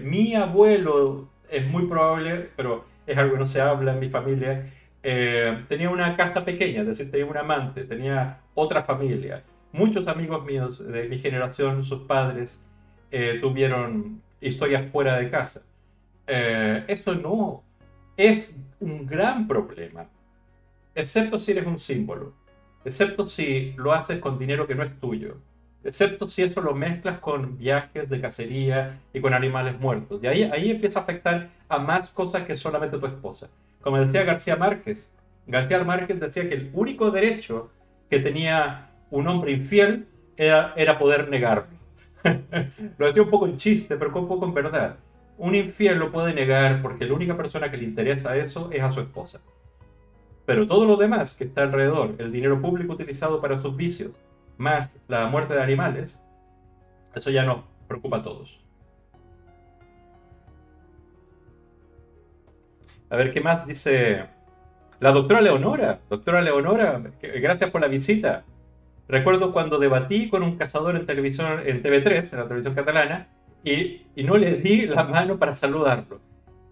[0.04, 4.66] mi abuelo es muy probable, pero es algo que no se habla en mi familia
[5.08, 9.44] eh, tenía una casa pequeña, es decir, tenía un amante, tenía otra familia.
[9.72, 12.66] Muchos amigos míos de mi generación, sus padres,
[13.12, 15.62] eh, tuvieron historias fuera de casa.
[16.26, 17.62] Eh, eso no
[18.18, 20.08] es un gran problema,
[20.96, 22.34] excepto si eres un símbolo,
[22.86, 25.38] excepto si lo haces con dinero que no es tuyo,
[25.84, 30.22] excepto si eso lo mezclas con viajes de cacería y con animales muertos.
[30.24, 33.50] Y ahí, ahí empieza a afectar a más cosas que solamente tu esposa.
[33.82, 35.14] Como decía García Márquez,
[35.48, 37.72] García Márquez decía que el único derecho
[38.10, 41.76] que tenía un hombre infiel era, era poder negarlo.
[42.98, 44.98] lo decía un poco en chiste, pero un poco en verdad.
[45.38, 48.92] Un infiel lo puede negar porque la única persona que le interesa eso es a
[48.92, 49.42] su esposa.
[50.46, 54.12] Pero todo lo demás que está alrededor, el dinero público utilizado para sus vicios,
[54.58, 56.22] más la muerte de animales,
[57.16, 58.60] eso ya nos preocupa a todos.
[63.10, 64.26] A ver, ¿qué más dice
[65.00, 66.00] la doctora Leonora?
[66.10, 68.44] Doctora Leonora, gracias por la visita.
[69.08, 73.28] Recuerdo cuando debatí con un cazador en televisión, en TV3, en la televisión catalana,
[73.64, 76.20] y, y no le di la mano para saludarlo.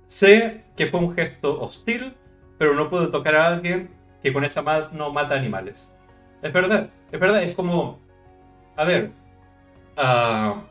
[0.06, 2.14] Sé que fue un gesto hostil,
[2.64, 3.90] pero no puedo tocar a alguien
[4.22, 5.94] que con esa mano mata animales.
[6.42, 8.00] Es verdad, es verdad, es como,
[8.78, 9.12] a ver,
[9.98, 10.62] uh,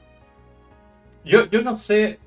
[1.22, 2.18] yo, yo no sé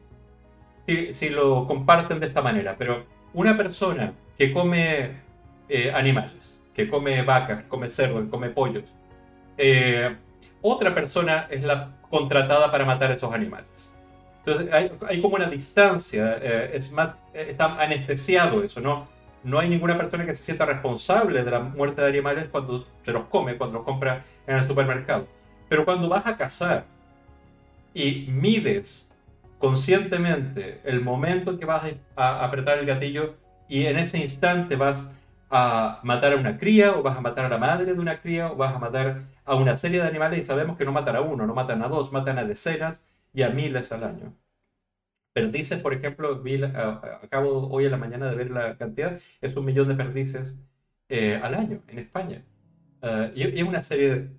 [0.85, 5.13] si, si, lo comparten de esta manera, pero una persona que come
[5.67, 8.83] eh, animales, que come vacas, come cerdos, que come pollos,
[9.57, 10.15] eh,
[10.61, 13.91] otra persona es la contratada para matar esos animales.
[14.45, 19.14] Entonces hay, hay como una distancia, eh, es más, está anestesiado eso, ¿no?
[19.45, 23.11] No hay ninguna persona que se sienta responsable de la muerte de animales cuando se
[23.11, 25.27] los come, cuando los compra en el supermercado.
[25.69, 26.85] Pero cuando vas a cazar
[27.93, 29.11] y mides
[29.59, 31.83] conscientemente el momento en que vas
[32.15, 33.35] a apretar el gatillo
[33.69, 35.15] y en ese instante vas
[35.51, 38.51] a matar a una cría o vas a matar a la madre de una cría
[38.51, 41.21] o vas a matar a una serie de animales y sabemos que no matan a
[41.21, 44.33] uno, no matan a dos, matan a decenas y a miles al año.
[45.35, 49.65] Perdices, por ejemplo, vi, acabo hoy en la mañana de ver la cantidad, es un
[49.65, 50.57] millón de perdices
[51.09, 52.45] eh, al año en España.
[53.01, 54.29] Uh, y, es una serie de...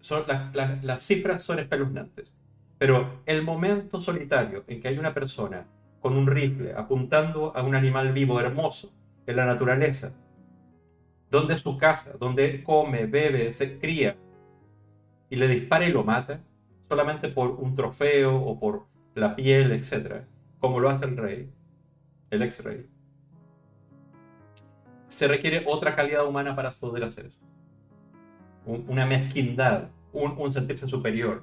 [0.00, 2.32] Son, las cifras son espeluznantes.
[2.78, 5.66] Pero el momento solitario en que hay una persona
[6.00, 8.90] con un rifle apuntando a un animal vivo hermoso
[9.26, 10.14] en la naturaleza,
[11.30, 14.16] donde es su casa, donde come, bebe, se cría,
[15.28, 16.40] y le dispara y lo mata,
[16.88, 20.24] solamente por un trofeo o por la piel, etc.,
[20.58, 21.52] como lo hace el rey,
[22.30, 22.86] el ex rey,
[25.08, 27.40] se requiere otra calidad humana para poder hacer eso.
[28.64, 31.42] una mezquindad, un, sentirse superior.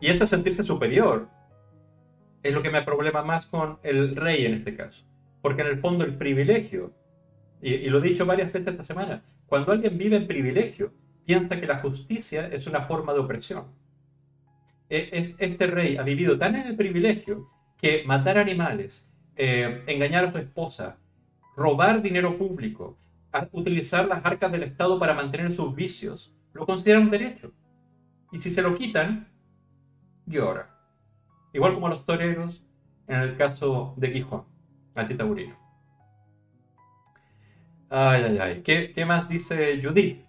[0.00, 1.28] Y ese sentirse superior
[2.42, 5.02] es lo que me problema más con el rey en este caso.
[5.40, 6.92] Porque en el fondo el privilegio,
[7.62, 10.92] y, lo he dicho varias veces esta semana, cuando alguien vive en privilegio,
[11.24, 13.64] piensa que la justicia es una forma de opresión.
[14.90, 17.48] E, este rey ha vivido tan en el privilegio
[17.84, 20.96] que matar animales, eh, engañar a su esposa,
[21.54, 22.96] robar dinero público,
[23.52, 27.52] utilizar las arcas del Estado para mantener sus vicios, lo considera un derecho.
[28.32, 29.28] Y si se lo quitan,
[30.24, 30.74] llora.
[31.52, 32.64] Igual como los toreros
[33.06, 34.46] en el caso de Quijón,
[34.94, 35.54] antitaurino.
[37.90, 38.62] Ay, ay, ay.
[38.62, 40.24] ¿Qué, más dice Judith?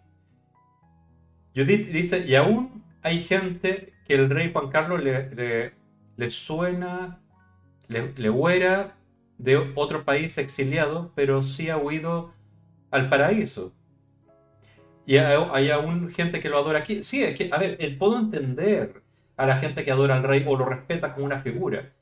[1.55, 5.71] Judith dice, y aún hay gente que el rey Juan Carlos le,
[6.17, 7.21] le, suena,
[7.87, 8.95] le, le huera
[9.37, 12.33] de otro país exiliado, pero sí ha huido
[12.91, 13.73] al paraíso.
[15.05, 17.03] Y hay, aún gente que lo adora aquí.
[17.03, 19.03] Sí, es que, a ver, puedo entender
[19.37, 21.93] a la gente que adora al rey o lo respeta como una figura.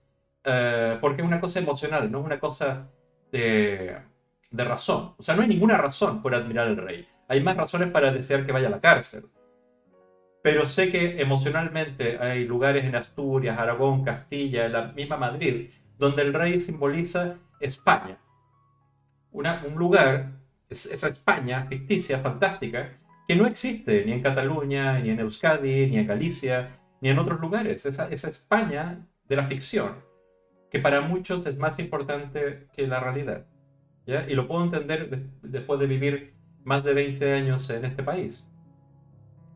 [0.46, 2.90] Eh, porque es una cosa emocional, no es una cosa
[3.32, 3.98] de,
[4.52, 5.16] de, razón.
[5.18, 7.08] O sea, no hay ninguna razón por admirar al rey.
[7.28, 9.26] Hay más razones para desear que vaya a la cárcel.
[10.44, 16.34] Pero sé que emocionalmente hay lugares en Asturias, Aragón, Castilla, la misma Madrid, donde el
[16.34, 18.20] rey simboliza España.
[19.32, 20.34] Un lugar,
[20.70, 26.08] esa España ficticia, fantástica, que no existe ni en Cataluña, ni en Euskadi, ni en
[26.08, 27.86] Galicia, ni en otros lugares.
[27.86, 30.04] Esa, España de la ficción,
[30.70, 33.46] que para muchos es más importante que la realidad.
[34.28, 36.34] Y lo puedo entender después de vivir
[36.66, 38.53] más de 20 años en este país.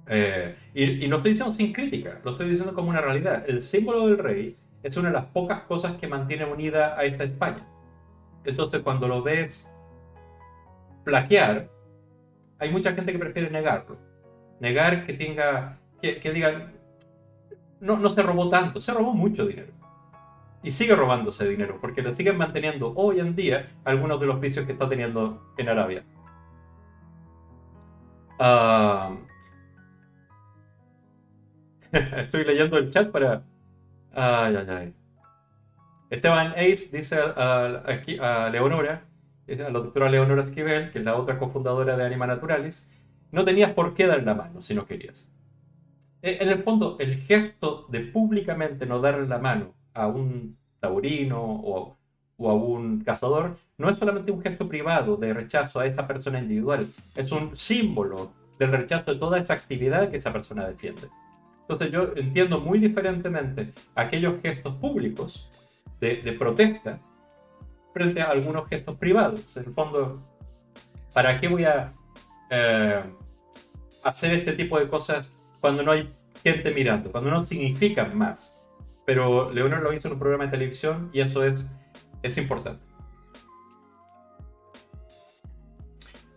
[0.10, 3.44] Eh, y, y, no estoy diciendo sin crítica, lo estoy diciendo como una realidad.
[3.48, 7.24] El símbolo del rey es una de las pocas cosas que mantiene unida a esta
[7.24, 7.68] España.
[8.46, 9.74] Entonces, cuando lo ves
[11.04, 11.70] plaquear,
[12.60, 13.98] hay mucha gente que prefiere negarlo.
[14.60, 16.74] Negar que tenga, que, que digan,
[17.80, 19.74] no, no se robó tanto, se robó mucho dinero.
[20.64, 24.66] Y sigue robándose dinero, porque le siguen manteniendo hoy en día algunos de los vicios
[24.66, 26.04] que está teniendo en Arabia.
[28.40, 29.16] Ah,
[32.18, 33.44] estoy leyendo el chat para...
[34.14, 34.94] Ay, ay, ay.
[36.10, 37.84] Esteban Ace dice a,
[38.22, 39.04] a, Leonora
[39.48, 42.92] a la doctora Leonora Esquivel, que es la otra cofundadora de Anima Naturalis,
[43.32, 45.32] no tenías por qué dar la mano si no querías.
[46.22, 51.42] Eh, en el fondo, el gesto de públicamente no darle la mano a un taurino
[51.42, 51.98] o,
[52.38, 56.40] o, a un cazador no es solamente un gesto privado de rechazo a esa persona
[56.40, 61.10] individual, es un símbolo del rechazo de toda esa actividad que esa persona defiende.
[61.70, 65.50] Entonces yo entiendo muy diferentemente aquellos gestos públicos
[66.00, 67.02] de, de protesta
[67.94, 69.42] frente a algunos gestos privados.
[69.58, 70.22] En el fondo,
[71.14, 71.94] ¿para qué voy a
[72.50, 73.04] eh,
[74.04, 78.58] hacer este tipo de cosas cuando no hay gente mirando, cuando no significan más?
[79.06, 81.66] Pero Leonor lo hizo en un programa de televisión y eso es,
[82.24, 82.86] es importante.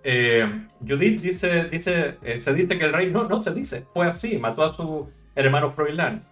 [0.02, 4.06] Eh, Judith dice, dice eh, se dice que el rey, no, no se dice, fue
[4.06, 6.24] así, mató a su hermano Froilán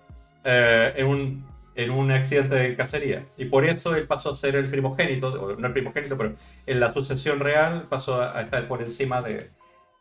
[0.45, 3.25] en un en un accidente de cacería.
[3.37, 6.35] Y por eso él pasó a ser el primogénito, no el primogénito, pero
[6.67, 9.51] en la sucesión real pasó a estar por encima de,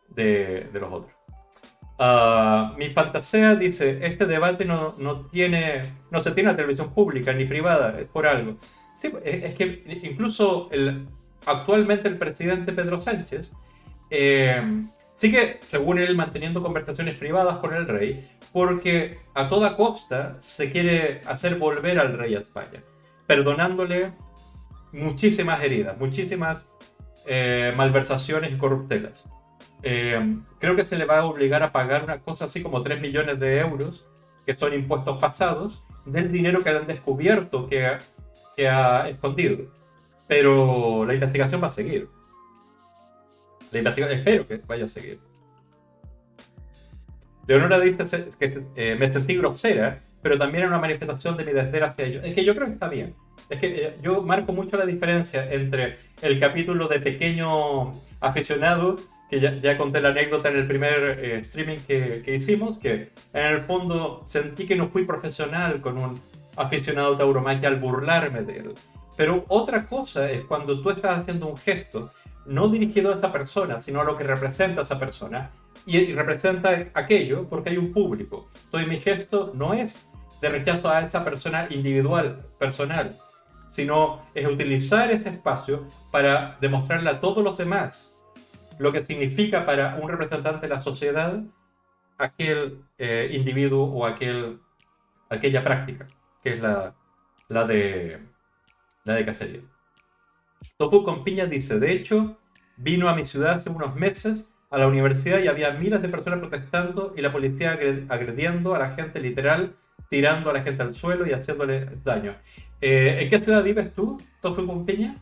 [0.08, 1.12] de, los otros.
[2.00, 6.92] Uh, mi fantasía dice, este debate no, no, tiene, no se tiene en la televisión
[6.92, 8.56] pública ni privada, es por algo.
[8.96, 11.06] Sí, es, que incluso el,
[11.46, 13.52] actualmente el presidente Pedro Sánchez
[14.10, 14.60] eh,
[15.18, 21.22] sigue, según él, manteniendo conversaciones privadas con el rey, porque a toda costa se quiere
[21.26, 22.84] hacer volver al rey a España,
[23.26, 24.12] perdonándole
[24.92, 26.72] muchísimas heridas, muchísimas
[27.26, 29.28] eh, malversaciones y corruptelas.
[29.82, 33.00] Eh, creo que se le va a obligar a pagar una cosa así como 3
[33.00, 34.06] millones de euros,
[34.46, 37.98] que son impuestos pasados, del dinero que han descubierto que,
[38.56, 39.64] que ha escondido.
[40.28, 42.08] Pero la investigación va a seguir.
[43.70, 45.20] La investigación, espero que vaya a seguir.
[47.46, 48.04] Leonora dice
[48.38, 52.22] que eh, me sentí grosera, pero también era una manifestación de mi desdén hacia ellos.
[52.24, 53.14] Es que yo creo que está bien.
[53.48, 58.98] Es que eh, yo marco mucho la diferencia entre el capítulo de pequeño aficionado,
[59.30, 63.46] que ya, conté la anécdota en el primer eh, streaming que, que, hicimos, que en
[63.46, 66.20] el fondo sentí que no fui profesional con un
[66.56, 68.74] aficionado tauromaquia al burlarme de él.
[69.16, 72.10] Pero otra cosa es cuando tú estás haciendo un gesto
[72.48, 75.50] no dirigido a esta persona, sino a lo que representa a esa persona,
[75.86, 78.48] y, representa aquello porque hay un público.
[78.64, 80.08] Entonces mi gesto no es
[80.40, 83.16] de rechazo a esa persona individual, personal,
[83.68, 88.18] sino es utilizar ese espacio para demostrarle a todos los demás
[88.78, 91.42] lo que significa para un representante de la sociedad
[92.16, 94.60] aquel eh, individuo o aquel,
[95.28, 96.06] aquella práctica,
[96.42, 96.94] que es la,
[97.48, 98.20] la, de,
[99.04, 99.60] la de cacería.
[100.76, 102.36] Toku con Piña dice, de hecho,
[102.76, 106.40] vino a mi ciudad hace unos meses a la universidad y había miles de personas
[106.40, 109.76] protestando y la policía agrediendo a la gente literal,
[110.10, 112.36] tirando a la gente al suelo y haciéndole daño.
[112.80, 115.16] Eh, ¿En qué ciudad vives tú, Tofu Pompiña?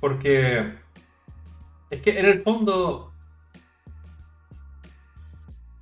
[0.00, 0.72] Porque
[1.90, 3.12] es que en el fondo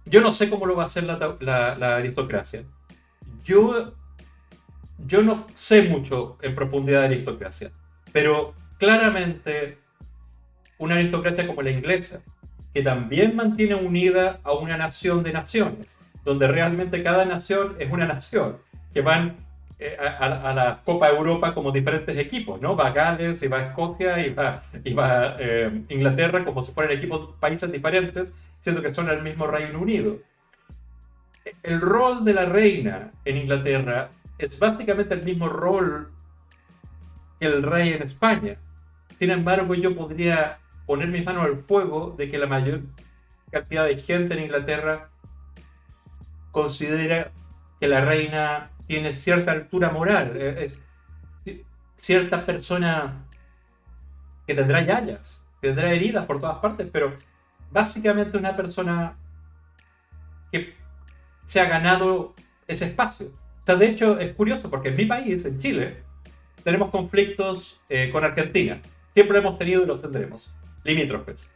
[0.06, 2.64] yo no sé cómo lo va a hacer la, aristocracia.
[3.42, 3.94] Yo,
[4.98, 7.72] yo no sé mucho en profundidad de aristocracia,
[8.12, 9.78] pero claramente
[10.78, 12.20] una aristocracia como la inglesa,
[12.72, 18.06] que también mantiene unida a una nación de naciones, donde realmente cada nación es una
[18.06, 18.58] nación,
[18.92, 19.36] que van
[19.78, 22.76] eh, a, la Copa Europa como diferentes equipos, ¿no?
[22.76, 27.70] Va Gales, y va Escocia, y va, y eh, Inglaterra como si fueran equipos, países
[27.70, 30.18] diferentes, siendo que son el mismo Reino Unido.
[31.62, 36.10] El rol de la reina en Inglaterra es básicamente el mismo rol
[37.40, 38.56] que el rey en España.
[39.14, 42.82] Sin embargo, yo podría poner mis manos al fuego de que la mayor
[43.50, 45.08] cantidad de gente en Inglaterra
[46.50, 47.32] considera
[47.80, 50.78] que la reina tiene cierta altura moral, eh, es
[51.96, 53.24] cierta persona
[54.46, 57.16] que tendrá yayas, tendrá heridas por todas partes, pero
[57.70, 59.16] básicamente una persona
[60.52, 60.74] que
[61.44, 62.34] se ha ganado
[62.66, 63.28] ese espacio.
[63.62, 66.02] O sea, de hecho, es curioso porque en mi país, en Chile,
[66.62, 68.80] tenemos conflictos eh, con Argentina.
[69.14, 70.52] Siempre lo hemos tenido y los tendremos
[70.82, 71.50] limítrofes.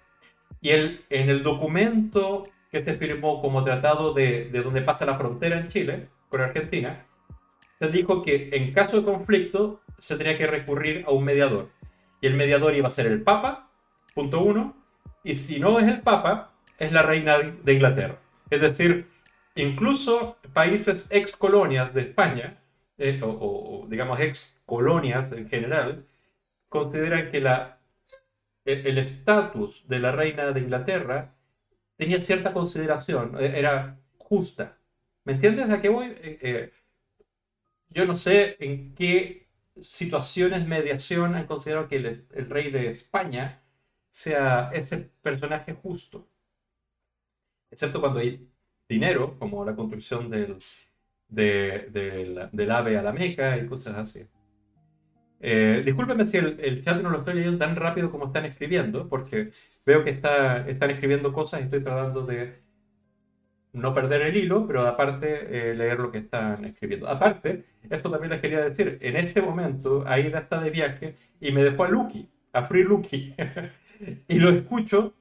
[0.61, 5.19] Y el, en el documento que se firmó como tratado de, de donde pasa la
[5.19, 7.05] frontera en Chile con Argentina,
[7.79, 11.71] se dijo que en caso de conflicto se tenía que recurrir a un mediador.
[12.21, 13.71] Y el mediador iba a ser el Papa,
[14.15, 14.77] punto uno,
[15.23, 18.19] y si no es el Papa, es la reina de Inglaterra.
[18.51, 19.09] Es decir,
[19.55, 22.59] incluso países ex colonias de España,
[22.99, 26.05] eh, o, o, digamos ex colonias en general,
[26.69, 27.79] consideran que la
[28.69, 31.35] el estatus de la reina de Inglaterra
[31.97, 34.79] tenía cierta consideración, e, era justa.
[35.25, 36.15] ¿Me entiendes a qué voy?
[36.21, 36.73] Eh,
[37.91, 39.49] yo no sé en qué
[39.81, 43.63] situaciones, mediación, han considerado que el, rey de España
[44.11, 46.29] sea ese personaje justo.
[47.71, 48.49] Excepto cuando hay
[48.89, 50.59] dinero, como la construcción del,
[51.29, 54.27] del ave a la Meca y cosas así.
[55.41, 59.51] Eh, discúlpeme si el, chat no lo estoy leyendo tan rápido como están escribiendo, porque
[59.87, 62.61] veo que está, están escribiendo cosas y estoy tratando de
[63.73, 67.09] no perder el hilo, pero aparte eh, leer lo que están escribiendo.
[67.09, 71.63] Aparte, esto también les quería decir, en este momento Aida está de viaje y me
[71.63, 73.35] dejó a Lucky, a Free Lucky,
[74.29, 75.15] y lo escucho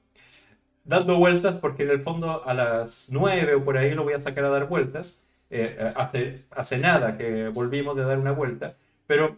[0.83, 4.21] dando vueltas porque en el fondo a las 9 o por ahí lo voy a
[4.21, 5.21] sacar a dar vueltas.
[5.49, 9.37] Eh, hace, hace nada que volvimos de dar una vuelta, pero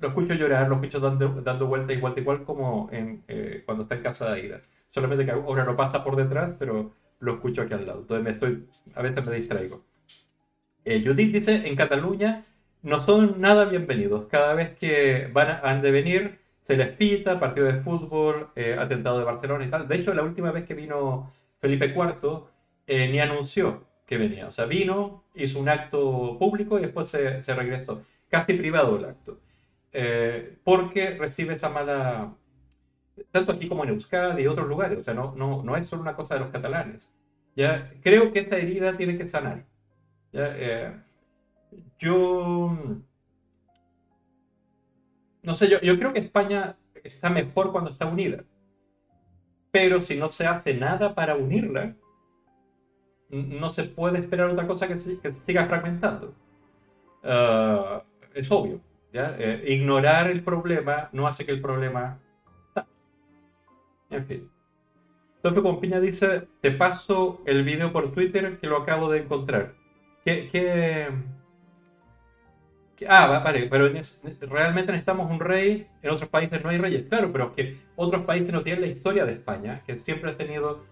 [0.00, 3.96] lo escucho llorar, lo escucho dando, dando vueltas igual, igual como en, eh, cuando está
[3.96, 4.62] en casa de Aida.
[4.90, 8.00] Solamente que ahora no pasa por detrás, pero lo escucho aquí al lado.
[8.00, 9.84] Entonces me estoy, a veces me distraigo.
[10.84, 12.44] Eh, Judith dice, en Cataluña
[12.82, 14.26] no son nada bienvenidos.
[14.26, 18.76] Cada vez que van a, han de venir, se les pita, partido de fútbol, eh,
[18.78, 19.88] atentado de Barcelona y tal.
[19.88, 22.44] De hecho, la última vez que vino Felipe IV,
[22.86, 24.46] eh, ni anunció que venía.
[24.48, 28.02] O sea, vino, hizo un acto público y después se, se regresó.
[28.28, 29.38] Casi privado el acto.
[30.64, 32.36] Porque recibe esa mala
[33.30, 34.98] tanto aquí como en Euskadi y otros lugares.
[34.98, 37.14] O sea, no, no, no es solo una cosa de los catalanes.
[37.56, 37.92] ¿ya?
[38.02, 39.64] Creo que esa herida tiene que sanar.
[40.32, 40.92] Eh,
[41.98, 42.76] yo.
[45.42, 48.44] No sé, yo, yo creo que España está mejor cuando está unida.
[49.70, 51.96] Pero si no se hace nada para unirla,
[53.28, 56.34] no se puede esperar otra cosa que se, que siga fragmentando.
[57.22, 58.02] Ah,
[58.34, 58.80] es obvio.
[59.14, 59.34] ¿Ya?
[59.38, 62.18] Eh, ignorar el problema no hace que el problema
[64.10, 64.50] en fin.
[65.42, 69.74] Tope con Piña dice, te paso el video por Twitter que lo acabo de encontrar.
[70.24, 71.08] ¿Qué, qué...
[73.06, 73.90] Ah, vale, pero
[74.48, 78.50] realmente necesitamos un rey, en otros países no hay reyes, claro, pero que otros países
[78.52, 80.84] no tienen la historia de España, que siempre ha tenido,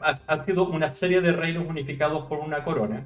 [0.00, 3.04] ha, sido una serie de reinos unificados por una corona.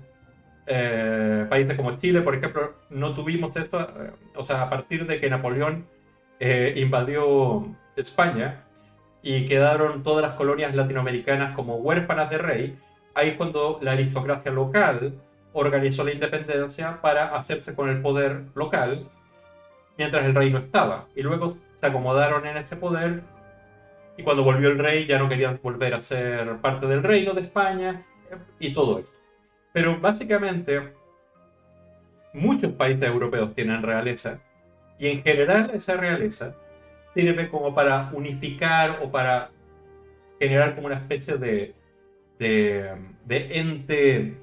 [0.71, 5.19] Eh, países como Chile, por ejemplo, no tuvimos esto, eh, o sea, a partir de
[5.19, 5.87] que Napoleón
[6.41, 8.65] eh, invadió España
[9.23, 12.79] y quedaron todas las colonias latinoamericanas como huérfanas de rey,
[13.15, 15.15] ahí cuando la aristocracia local
[15.55, 19.09] organizó la independencia para hacerse con el poder local
[19.97, 21.09] mientras el rey no estaba.
[21.17, 23.23] Y luego se acomodaron en ese poder
[24.19, 27.41] y cuando volvió el rey ya no querían volver a ser parte del reino de
[27.41, 28.05] España
[28.59, 29.18] y todo esto.
[29.73, 30.93] Pero básicamente
[32.33, 34.41] muchos países europeos tienen realeza
[34.99, 36.55] y en general esa realeza
[37.15, 39.51] sirve como para unificar o para
[40.39, 41.75] generar como una especie de,
[42.39, 44.37] de, ente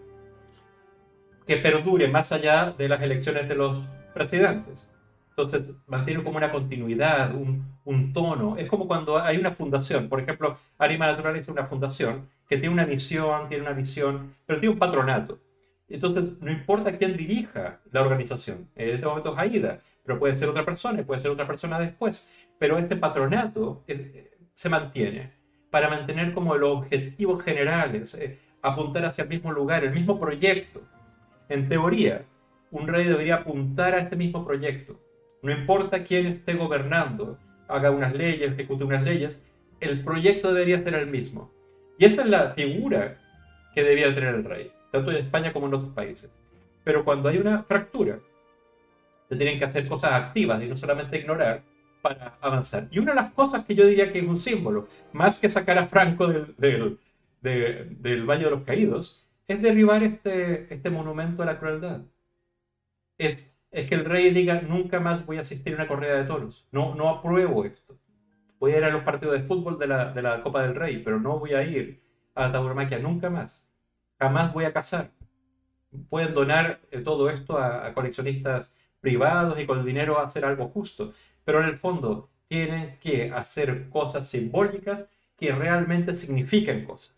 [1.48, 4.92] que perdure más allá de las elecciones de los presidentes.
[5.30, 8.56] Entonces, mantiene como una continuidad, un, un, tono.
[8.58, 10.08] Es como cuando hay una fundación.
[10.10, 14.60] Por ejemplo, Anima Natural es una fundación que tiene una misión, tiene una visión, pero
[14.60, 15.40] tiene un patronato.
[15.88, 18.70] Entonces, no importa quién dirija la organización.
[18.76, 22.30] En este momento es AIDA, pero puede ser otra persona, puede ser otra persona después.
[22.58, 25.34] Pero este patronato eh, se mantiene
[25.70, 30.82] para mantener como los objetivos generales, eh, apuntar hacia el mismo lugar, el mismo proyecto.
[31.50, 32.26] En teoría,
[32.72, 35.00] un rey debería apuntar a ese mismo proyecto.
[35.44, 37.38] No importa quién esté gobernando,
[37.68, 39.46] haga unas leyes, ejecute unas leyes,
[39.80, 41.52] el proyecto debería ser el mismo.
[41.98, 43.18] Y esa es la figura
[43.74, 46.32] que debía tener el rey tanto en España como en otros países.
[46.84, 48.20] Pero cuando hay una fractura,
[49.28, 51.64] se tienen que hacer cosas activas y no solamente ignorar
[52.02, 52.88] para avanzar.
[52.92, 55.78] Y una de las cosas que yo diría que es un símbolo, más que sacar
[55.78, 56.56] a Franco del,
[57.42, 62.02] del, del Valle de los Caídos, es derribar este, este monumento a la crueldad.
[63.18, 66.26] Es, es que el rey diga, nunca más voy a asistir a una corrida de
[66.26, 66.68] toros.
[66.72, 67.98] No, no apruebo esto.
[68.60, 71.02] Voy a ir a los partidos de fútbol de la, de la Copa del Rey,
[71.04, 72.02] pero no voy a ir
[72.36, 73.66] a la tauromaquia nunca más
[74.20, 75.12] jamás voy a cazar.
[76.10, 81.14] Pueden donar eh, todo esto a, coleccionistas privados y con el dinero hacer algo justo,
[81.44, 87.16] pero en el fondo tienen que hacer cosas simbólicas que realmente signifiquen cosas,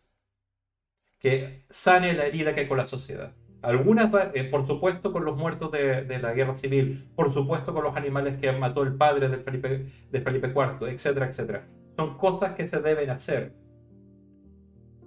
[1.20, 3.34] que sane la herida que hay con la sociedad.
[3.62, 7.96] Algunas, eh, por supuesto, con los muertos de, la guerra civil, por supuesto, con los
[7.96, 11.68] animales que mató el padre de Felipe, de Felipe IV, etcétera, etcétera.
[11.96, 13.54] Son cosas que se deben hacer.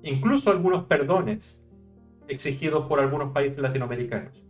[0.02, 1.64] Incluso algunos perdones
[2.26, 4.44] exigidos por algunos países latinoamericanos.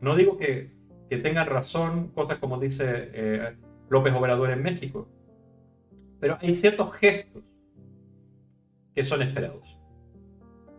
[0.00, 0.72] No digo que,
[1.08, 3.56] que tengan razón cosas como dice eh,
[3.88, 5.08] López Obrador en México,
[6.20, 7.42] pero hay ciertos gestos
[8.94, 9.78] que son esperados,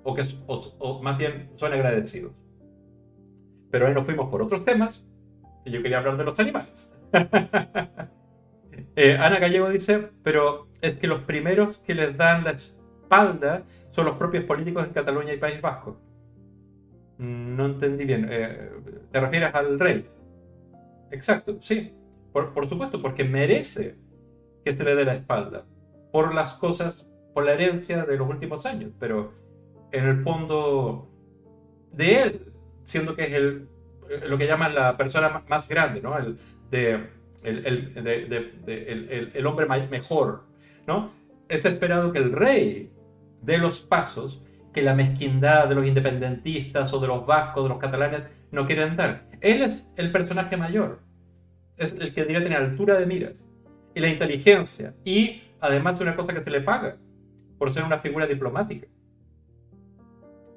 [0.04, 2.34] o que o, más bien son agradecidos.
[3.72, 5.08] Pero ahí nos fuimos por otros temas
[5.66, 6.96] Y yo quería hablar de los animales.
[8.96, 14.06] Eh, Ana Gallego dice, pero es que los primeros que les dan la espalda son
[14.06, 15.98] los propios políticos en Cataluña y País Vasco.
[17.18, 18.28] No entendí bien.
[18.30, 18.72] Eh,
[19.12, 20.06] ¿Te refieres al rey?
[21.12, 21.94] Exacto, sí.
[22.34, 23.96] Por, por, supuesto, porque merece
[24.66, 25.66] que se le dé la espalda.
[26.12, 28.92] Por las cosas, por la herencia de los últimos años.
[29.00, 29.34] Pero
[29.92, 31.10] en el fondo
[31.92, 32.49] de él,
[32.90, 33.68] siendo que es el,
[34.28, 36.18] lo que llaman la persona más grande, ¿no?
[36.18, 36.38] El,
[36.72, 37.08] de,
[37.44, 40.46] el, el, de, el hombre mejor,
[40.88, 41.12] ¿no?
[41.48, 42.92] Es esperado que el rey
[43.44, 47.78] dé los pasos que la mezquindad de los independentistas o de los vascos, de los
[47.78, 49.28] catalanes, no quieren dar.
[49.42, 51.00] Él es el personaje mayor,
[51.78, 53.48] es el que debería tener altura de miras
[53.94, 56.98] y la inteligencia y además de una cosa que se le paga
[57.60, 58.88] por ser una figura diplomática.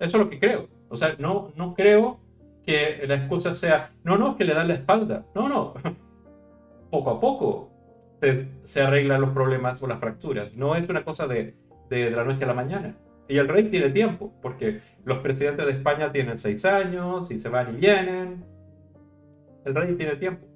[0.00, 0.68] Eso es lo que creo.
[0.88, 2.21] O sea, no, no creo
[2.66, 5.26] que la excusa sea, no, no, es que le dan la espalda.
[5.34, 5.74] No, no.
[6.90, 7.70] Poco a poco
[8.20, 10.52] se, se arreglan los problemas o las fracturas.
[10.54, 11.56] No es una cosa de,
[11.88, 12.96] de, la noche a la mañana.
[13.28, 17.48] Y el rey tiene tiempo, porque los presidentes de España tienen seis años y se
[17.48, 18.44] van y vienen.
[19.64, 20.46] El rey tiene tiempo,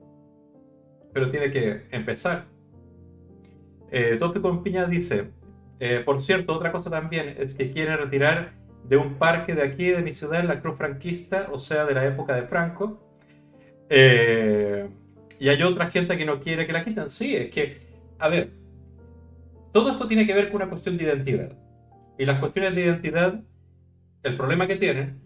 [1.15, 2.45] pero tiene que empezar.
[3.91, 5.31] Eh, con Piña dice,
[5.81, 8.53] eh, por cierto, otra cosa también es que quiere retirar
[8.89, 12.07] de un parque de aquí, de mi ciudad, la cruz franquista, o sea, de la
[12.07, 13.01] época de Franco.
[13.89, 14.89] Eh,
[15.39, 17.09] y hay otra gente que no quiere que la quiten.
[17.09, 17.80] Sí, es que,
[18.18, 18.53] a ver,
[19.72, 21.53] todo esto tiene que ver con una cuestión de identidad.
[22.18, 23.43] Y las cuestiones de identidad,
[24.22, 25.20] el problema que tienen,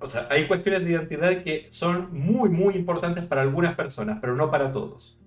[0.00, 4.34] o sea, hay cuestiones de identidad que son muy, muy importantes para algunas personas, pero
[4.34, 5.18] no para todos.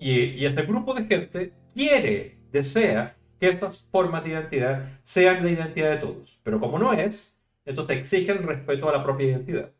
[0.00, 5.50] Y, y ese grupo de gente quiere, desea que esas formas de identidad sean la
[5.50, 6.38] identidad de todos.
[6.42, 9.70] Pero como no es, entonces exigen respeto a la propia identidad.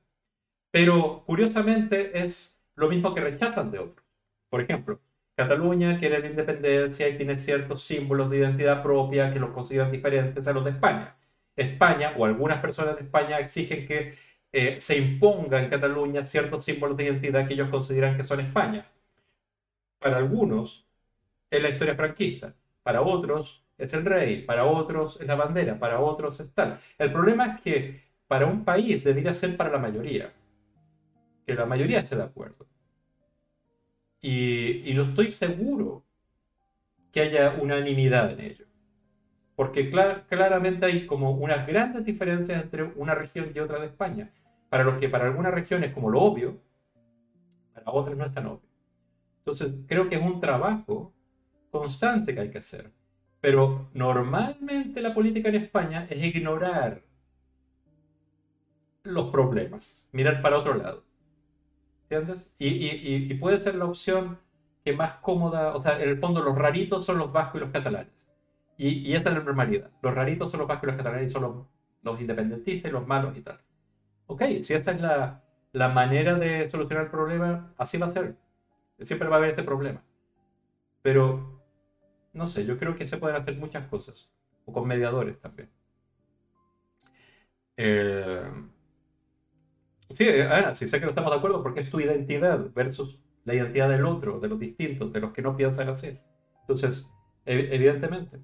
[0.71, 4.07] Pero curiosamente es lo mismo que rechazan de otros.
[4.51, 5.01] Por ejemplo,
[5.37, 10.47] Cataluña quiere la independencia y tiene ciertos símbolos de identidad propia que los consideran diferentes
[10.47, 11.17] a los de España.
[11.57, 14.17] España o algunas personas de España exigen que
[14.53, 18.87] eh, se imponga en Cataluña ciertos símbolos de identidad que ellos consideran que son España.
[19.99, 20.87] Para algunos
[21.51, 22.55] es la historia franquista,
[22.85, 26.79] para otros es el rey, para otros es la bandera, para otros es tal.
[26.99, 30.33] El problema es que para un país debería ser para la mayoría,
[31.45, 32.67] que la mayoría esté de acuerdo.
[34.21, 36.05] Y, no estoy seguro
[37.11, 38.67] que haya unanimidad en ello.
[39.57, 44.31] Porque claramente hay como unas grandes diferencias entre una región y otra de España.
[44.69, 46.61] Para lo que para algunas regiones como lo obvio,
[47.73, 48.69] para otras no es tan obvio.
[49.39, 51.14] Entonces creo que es un trabajo
[51.75, 52.93] constante que hay que hacer.
[53.41, 57.03] Pero normalmente la política en España es ignorar
[59.03, 61.03] los problemas, mirar para otro lado.
[62.05, 62.55] ¿Entiendes?
[62.61, 64.39] Y, puede ser la opción
[64.85, 67.73] que más cómoda, o sea, en el fondo los raritos son los vascos y los
[67.73, 68.31] catalanes.
[68.79, 69.91] Y, esa es la normalidad.
[70.01, 71.67] Los raritos son los vascos y los catalanes y son
[72.05, 73.61] los, independentistas y los malos y tal.
[74.27, 78.37] Ok, si esa es la, la manera de solucionar el problema, así va a ser.
[79.01, 80.03] Siempre va a haber este problema.
[81.03, 81.54] Pero,
[82.35, 84.31] no sé, yo creo que se pueden hacer muchas cosas.
[84.67, 85.71] O con mediadores también.
[87.77, 88.51] Eh,
[90.11, 93.55] Sí, Ana, sí sé que no estamos de acuerdo porque es tu identidad versus la
[93.55, 96.19] identidad del otro, de los distintos, de los que no piensan así.
[96.61, 97.11] Entonces,
[97.47, 98.39] evidentemente.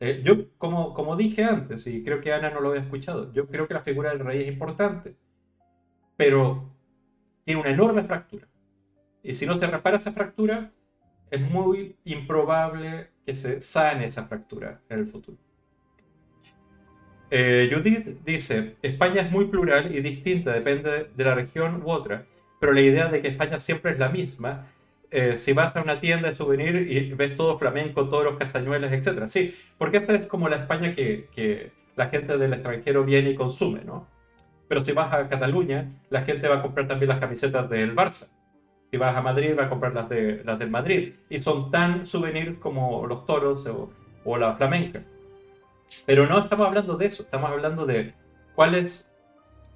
[0.00, 3.48] Eh, yo, como, como dije antes, y creo que Ana no lo había escuchado, yo
[3.48, 5.16] creo que la figura del rey es importante,
[6.16, 6.70] pero
[7.44, 8.48] tiene una enorme fractura.
[9.22, 10.72] Y si no se repara esa fractura,
[11.32, 15.38] es muy improbable que se sane esa fractura en el futuro.
[17.30, 22.26] Eh, Judith dice, España es muy plural y distinta, depende de la región u otra,
[22.60, 24.66] pero la idea de que España siempre es la misma,
[25.10, 28.92] eh, si vas a una tienda de souvenir y ves todo flamenco, todos los castañuelas,
[28.92, 29.26] etc.
[29.26, 33.34] Sí, porque esa es como la España que, que la gente del extranjero viene y
[33.34, 34.06] consume, ¿no?
[34.68, 38.28] Pero si vas a Cataluña, la gente va a comprar también las camisetas del Barça.
[38.92, 41.14] Si vas a Madrid, va a comprar las, de, las del Madrid.
[41.30, 43.90] Y son tan souvenirs como los toros o,
[44.24, 45.02] o la flamenca.
[46.06, 48.12] Pero no estamos hablando de eso, estamos hablando de
[48.54, 49.10] cuál es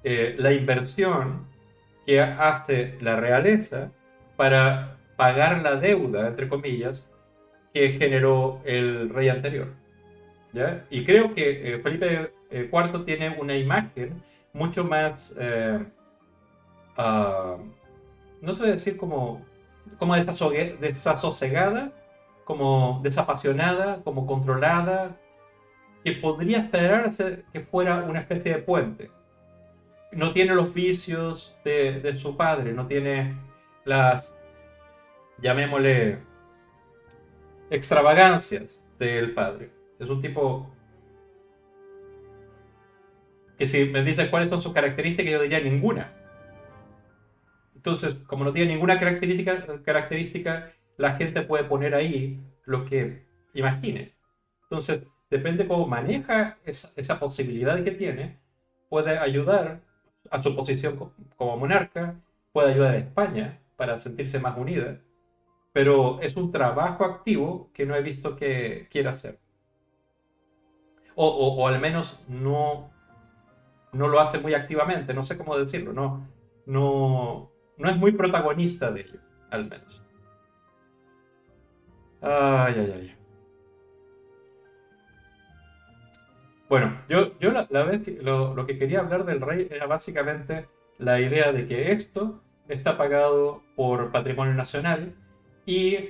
[0.03, 1.47] eh, la inversión
[2.05, 3.91] que hace la realeza
[4.35, 7.09] para pagar la deuda, entre comillas,
[7.73, 9.73] que generó el rey anterior.
[10.53, 10.85] ¿ya?
[10.89, 14.21] Y creo que eh, Felipe IV eh, tiene una imagen
[14.53, 15.35] mucho más,
[16.97, 17.57] ah,
[18.41, 19.45] no te voy a decir como,
[19.97, 21.91] como desasosegada,
[22.43, 25.17] como desapasionada, como controlada,
[26.03, 29.11] que podría esperarse que fuera una especie de puente.
[30.11, 33.35] no tiene los vicios de, de su padre, no tiene
[33.83, 34.33] las,
[35.39, 36.19] llamémosle,
[37.69, 39.71] extravagancias del padre.
[39.99, 40.71] Es un tipo
[43.57, 46.13] que si me dices cuáles son sus características, yo diría ninguna.
[47.87, 54.13] Entonces, como no tiene ninguna característica, característica la gente puede poner ahí lo que imagine.
[54.63, 58.39] Entonces, depende cómo maneja esa, esa posibilidad que tiene,
[58.89, 59.79] puede ayudar
[60.29, 62.19] a su posición como monarca,
[62.51, 64.99] puede ayudar a España para sentirse más unida,
[65.71, 69.39] pero es un trabajo activo que no he visto que quiera hacer.
[71.15, 72.91] O, o, al menos no,
[73.93, 76.27] no lo hace muy activamente, no sé cómo decirlo, no,
[76.65, 79.19] no, no es muy protagonista de ello,
[79.49, 80.01] al menos.
[82.21, 83.17] Ay, ay, ay.
[86.69, 90.67] Bueno, yo, yo la, vez lo, que quería hablar del rey era básicamente
[90.97, 95.15] la idea de que esto está pagado por patrimonio nacional
[95.65, 96.09] y,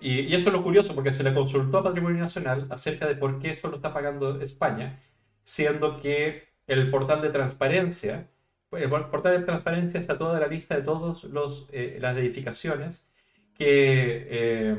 [0.00, 3.38] y, esto es lo curioso porque se le consultó a patrimonio nacional acerca de por
[3.38, 5.02] qué esto lo está pagando España,
[5.42, 8.28] siendo que el portal de transparencia,
[8.72, 11.24] el portal de transparencia está toda la lista de todas
[11.72, 13.08] eh, las edificaciones
[13.54, 14.76] que eh,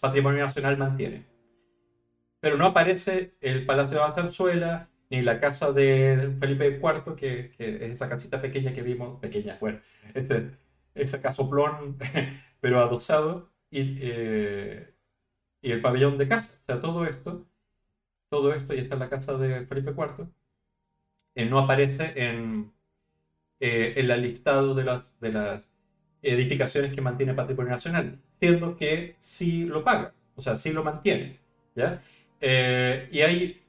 [0.00, 1.32] patrimonio nacional mantiene
[2.42, 7.76] pero no aparece el Palacio de Zarzuela ni la casa de Felipe IV, que, que,
[7.76, 9.78] es esa casita pequeña que vimos, pequeña, bueno,
[10.12, 10.50] ese,
[10.96, 11.98] ese casoplón,
[12.60, 14.92] pero adosado, y, eh,
[15.62, 16.58] y el pabellón de casa.
[16.62, 17.46] O sea, todo esto,
[18.28, 20.26] todo esto, y está en la casa de Felipe IV,
[21.36, 22.72] eh, no aparece en,
[23.64, 25.70] eh, el listado de las, de las
[26.20, 31.38] edificaciones que mantiene Patrimonio Nacional, siendo que sí lo paga, o sea, sí lo mantiene.
[31.76, 32.02] ¿ya?
[32.40, 33.62] Eh, y ahí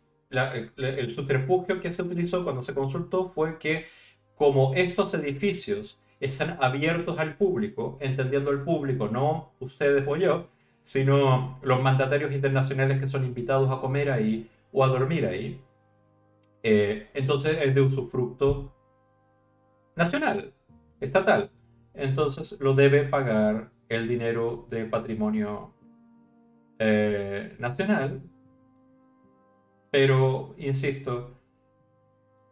[0.77, 3.85] el subterfugio que se utilizó cuando se consultó fue que
[4.33, 10.47] como estos edificios están abiertos al público, entendiendo el público, no ustedes o yo,
[10.81, 15.61] sino los mandatarios internacionales que son invitados a comer ahí o a dormir ahí,
[16.63, 18.72] eh, entonces es de usufructo
[19.95, 20.53] nacional,
[20.99, 21.51] estatal.
[21.93, 25.73] Entonces lo debe pagar el dinero de patrimonio
[26.79, 28.21] eh, nacional
[29.93, 31.35] pero, insisto,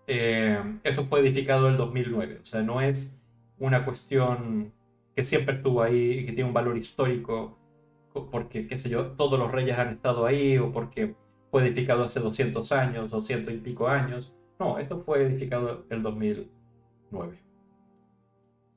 [0.05, 3.19] eh, esto fue edificado en el 2009, o sea, no es
[3.57, 4.71] una cuestión
[5.15, 7.57] que siempre estuvo ahí y que tiene un valor histórico
[8.13, 11.15] porque, qué sé yo, todos los reyes han estado ahí o porque
[11.49, 14.31] fue edificado hace 200 años o ciento y pico años.
[14.59, 16.60] No, esto fue edificado en el 2009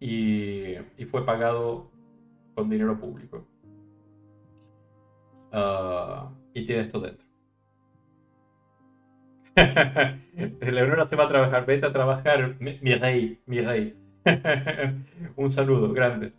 [0.00, 1.90] y, y fue pagado
[2.54, 3.46] con dinero público.
[5.52, 7.24] Ah, y tiene esto dentro.
[10.60, 13.96] Leonora se va a trabajar, vete a trabajar, mi, rey, mi rey.
[15.36, 16.32] Un saludo grande.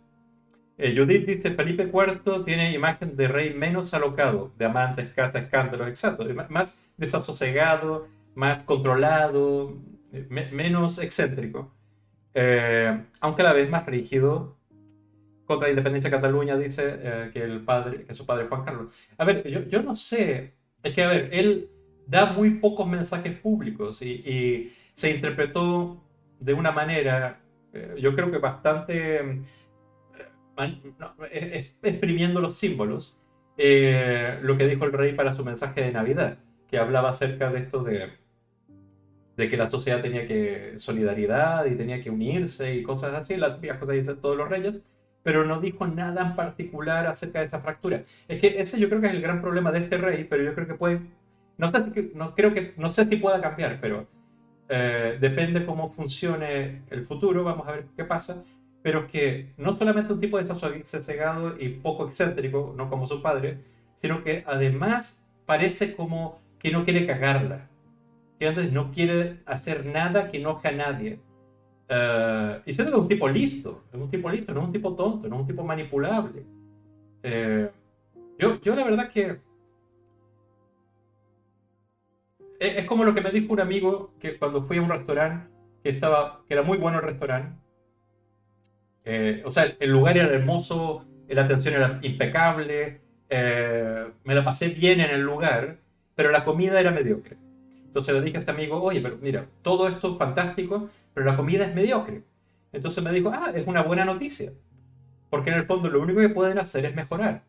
[0.78, 5.88] Eh, Judith dice, Felipe IV tiene imagen de rey menos alocado, de amantes, casa, escándalos,
[5.88, 9.78] exacto, más desasosegado, más controlado,
[10.30, 11.72] menos excéntrico,
[12.38, 14.58] eh, aunque la vez más rígido
[15.46, 18.94] contra la independencia de Cataluña, dice eh, que, el padre, que su padre Juan Carlos.
[19.16, 21.70] A ver, yo, yo no sé, es que a ver, él
[22.06, 26.02] da muy pocos mensajes públicos y, se interpretó
[26.40, 27.40] de una manera,
[27.74, 29.42] eh, yo creo que bastante
[30.58, 33.14] eh, exprimiendo los símbolos,
[33.56, 37.82] lo que dijo el rey para su mensaje de Navidad, que hablaba acerca de esto
[37.82, 38.10] de,
[39.36, 43.56] de que la sociedad tenía que solidaridad y tenía que unirse y cosas así, las
[43.56, 44.82] típicas cosas que dicen todos los reyes,
[45.22, 48.02] pero no dijo nada en particular acerca de esa fractura.
[48.28, 50.54] Es que ese yo creo que es el gran problema de este rey, pero yo
[50.54, 51.00] creo que puede
[51.58, 54.06] no sé si, no, creo que, no sé si pueda cambiar, pero
[54.68, 58.44] eh, depende cómo funcione el futuro, vamos a ver qué pasa.
[58.82, 63.20] Pero es que no solamente un tipo de desasosegado y poco excéntrico, no como su
[63.22, 63.58] padre,
[63.96, 67.68] sino que además parece como que no quiere cagarla.
[68.40, 71.20] Antes no quiere hacer nada que enoje a nadie.
[71.88, 74.72] Uh, y siendo que es un tipo listo, es un tipo listo, no es un
[74.72, 76.44] tipo tonto, no es un tipo manipulable.
[77.22, 77.70] Eh,
[78.38, 79.38] yo, yo la verdad que
[82.58, 85.48] es, como lo que me dijo un amigo que cuando fui a un restaurante
[85.82, 87.56] que estaba, que era muy bueno el restaurante.
[89.04, 94.68] Eh, o sea, el lugar era hermoso, la atención era impecable, eh, me la pasé
[94.68, 95.78] bien en el lugar,
[96.14, 97.36] pero la comida era mediocre.
[97.96, 101.34] Entonces le dije a este amigo, oye, pero mira, todo esto es fantástico, pero la
[101.34, 102.24] comida es mediocre.
[102.70, 104.52] Entonces me dijo, ah, es una buena noticia.
[105.30, 107.44] Porque en el fondo lo único que pueden hacer es mejorar.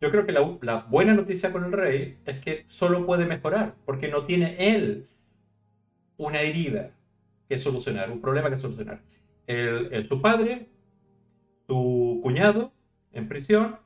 [0.00, 0.42] Yo creo que la,
[0.88, 5.08] buena noticia con el rey es que solo puede mejorar, porque no tiene él
[6.18, 6.92] una herida.
[7.48, 9.00] que solucionar, un problema que solucionar.
[9.48, 10.68] El, su padre,
[11.66, 12.70] su cuñado
[13.12, 13.80] en prisión,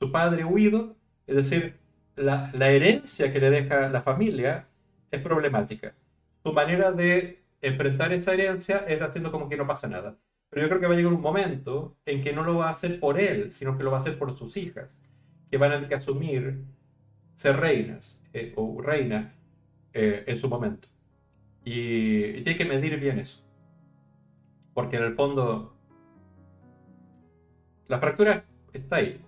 [0.00, 0.96] su padre huido,
[1.28, 1.76] es decir,
[2.16, 4.66] la, la herencia que le deja la familia
[5.10, 5.94] es problemática.
[6.42, 10.16] Su manera de enfrentar esa herencia es haciendo como que no pasa nada.
[10.48, 12.70] Pero yo creo que va a llegar un momento en que no lo va a
[12.70, 15.02] hacer por él, sino que lo va a hacer por sus hijas,
[15.50, 16.64] que van a tener que asumir
[17.34, 19.34] ser reinas eh, o reina
[19.92, 20.88] eh, en su momento.
[21.64, 23.44] Y, tiene que medir bien eso.
[24.74, 25.76] Porque en el fondo,
[27.86, 29.20] la fractura está ahí.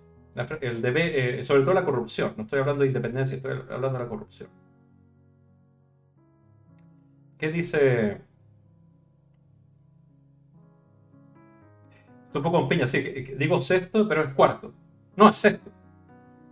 [0.60, 2.34] el debe, eh, sobre todo la corrupción.
[2.36, 4.48] No estoy hablando de independencia, estoy hablando de la corrupción.
[7.42, 8.20] ¿Qué dice?
[12.26, 13.00] Esto con piña, sí,
[13.36, 14.72] digo sexto, pero es cuarto.
[15.16, 15.68] No, es sexto.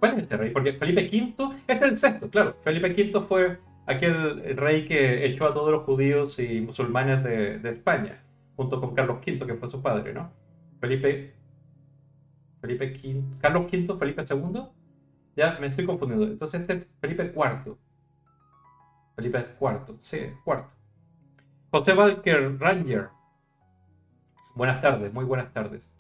[0.01, 0.51] ¿Cuál es este rey?
[0.51, 2.57] Porque Felipe V, este es el sexto, claro.
[2.62, 8.24] Felipe V fue aquel rey que echó a todos los judíos y musulmanes de, España,
[8.57, 10.32] junto con Carlos V, que fue su padre, ¿no?
[10.80, 11.36] Felipe.
[12.61, 13.22] Felipe V.
[13.41, 14.62] Carlos V, Felipe II.
[15.36, 16.26] Ya me estoy confundiendo.
[16.26, 17.76] Entonces este es Felipe IV.
[19.14, 20.79] Felipe IV, sí, cuarto.
[21.72, 23.10] José Walker Ranger.
[24.56, 25.96] Buenas tardes, muy buenas tardes.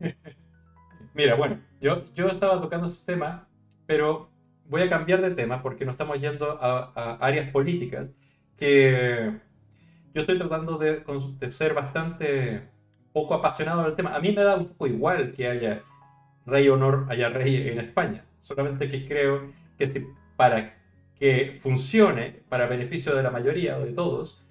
[1.14, 3.46] Mira, bueno, yo, yo estaba tocando ese tema,
[3.86, 4.30] pero
[4.68, 8.10] voy a cambiar de tema porque nos estamos yendo a, áreas políticas
[8.56, 9.32] que
[10.12, 11.04] yo estoy tratando de,
[11.38, 12.68] de, ser bastante
[13.12, 14.16] poco apasionado del tema.
[14.16, 15.84] A mí me da un poco igual que haya
[16.46, 18.24] rey honor, haya rey en España.
[18.40, 20.04] Solamente que creo que si
[20.36, 20.80] para
[21.16, 24.41] que funcione para beneficio de la mayoría o de todos,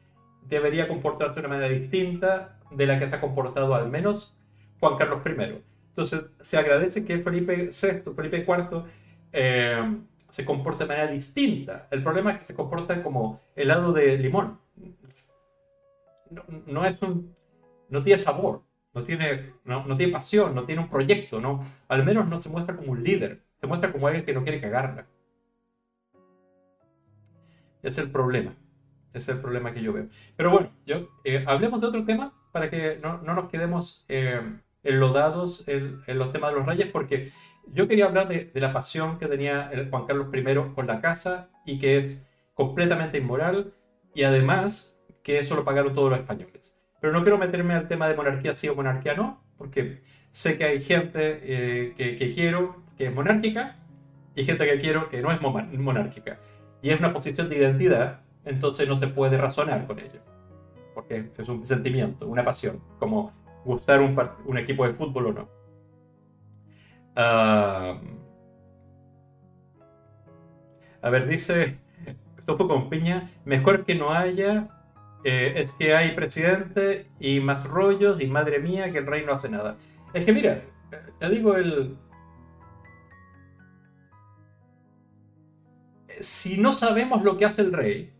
[0.47, 4.35] debería comportarse de una manera distinta de la que se ha comportado al menos
[4.79, 5.61] Juan Carlos I.
[5.89, 8.83] Entonces, se agradece que Felipe VI, Felipe IV,
[9.33, 9.97] eh,
[10.29, 11.87] se comporte de manera distinta.
[11.91, 14.59] El problema es que se comporta como helado de limón.
[16.65, 17.35] No, es un,
[17.89, 18.63] no tiene sabor,
[18.93, 22.77] no tiene, no, tiene pasión, no tiene un proyecto, no, al menos no se muestra
[22.77, 25.05] como un líder, se muestra como alguien que no quiere cagarla.
[27.83, 28.55] Es el problema.
[29.13, 30.07] Es el problema que yo veo.
[30.35, 34.41] Pero bueno, yo, eh, hablemos de otro tema para que no, no nos quedemos eh,
[34.83, 37.31] enlodados en, en, los temas de los reyes, porque
[37.67, 41.49] yo quería hablar de, de, la pasión que tenía Juan Carlos I con la casa
[41.65, 43.73] y que es completamente inmoral
[44.13, 46.75] y además que eso lo pagaron todos los españoles.
[46.99, 50.65] Pero no quiero meterme al tema de monarquía sí o monarquía no, porque sé que
[50.65, 53.77] hay gente eh, que, que quiero que es monárquica
[54.35, 56.39] y gente que quiero que no es monárquica.
[56.81, 60.19] Y es una posición de identidad entonces no se puede razonar con ello.
[60.93, 63.31] Porque es un sentimiento, una pasión, como
[63.63, 65.49] gustar un, equipo de fútbol o no.
[71.03, 71.77] a ver, dice
[72.45, 74.69] Topo con piña, mejor que no haya,
[75.23, 79.33] eh, es que hay presidente y más rollos y madre mía que el rey no
[79.33, 79.77] hace nada.
[80.13, 80.63] Es que mira,
[81.19, 81.97] te digo el...
[86.19, 88.13] Si no sabemos lo que hace el rey,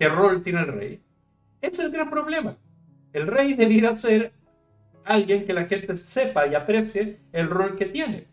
[0.00, 1.02] qué rol tiene el rey.
[1.60, 2.56] Es el gran problema.
[3.12, 4.32] El rey debiera ser
[5.04, 8.26] alguien que la gente sepa y aprecie el rol que tiene,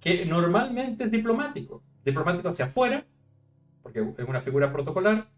[0.00, 3.04] que normalmente es diplomático, diplomático hacia afuera,
[3.82, 5.28] porque es una figura protocolar,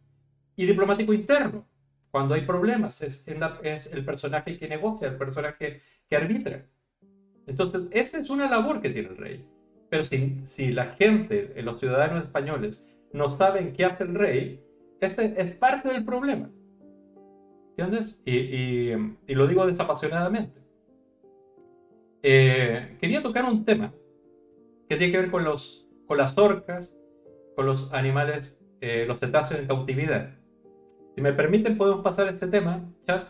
[0.54, 1.66] y diplomático interno,
[2.12, 3.26] cuando hay problemas, es,
[3.64, 6.64] es el personaje que negocia, el personaje que arbitra.
[7.48, 9.44] Entonces, esa es una labor que tiene el rey.
[9.90, 14.63] Pero si, si la gente, los ciudadanos españoles, no saben qué hace el rey,
[15.04, 16.50] ese es parte del problema.
[17.76, 18.20] ¿Entiendes?
[18.24, 18.92] Y,
[19.34, 20.60] lo digo desapasionadamente.
[22.22, 23.92] Eh, quería tocar un tema
[24.88, 26.96] que tiene que ver con, los, con las orcas,
[27.56, 30.30] con los animales, eh, los cetáceos en cautividad.
[31.14, 33.28] Si me permiten, podemos pasar ese tema, chat,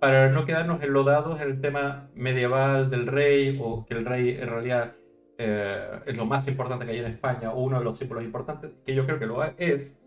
[0.00, 4.48] para no quedarnos enlodados en el tema medieval del rey o que el rey en
[4.48, 4.96] realidad
[5.38, 8.72] eh, es lo más importante que hay en España o uno de los símbolos importantes,
[8.84, 9.98] que yo creo que lo es,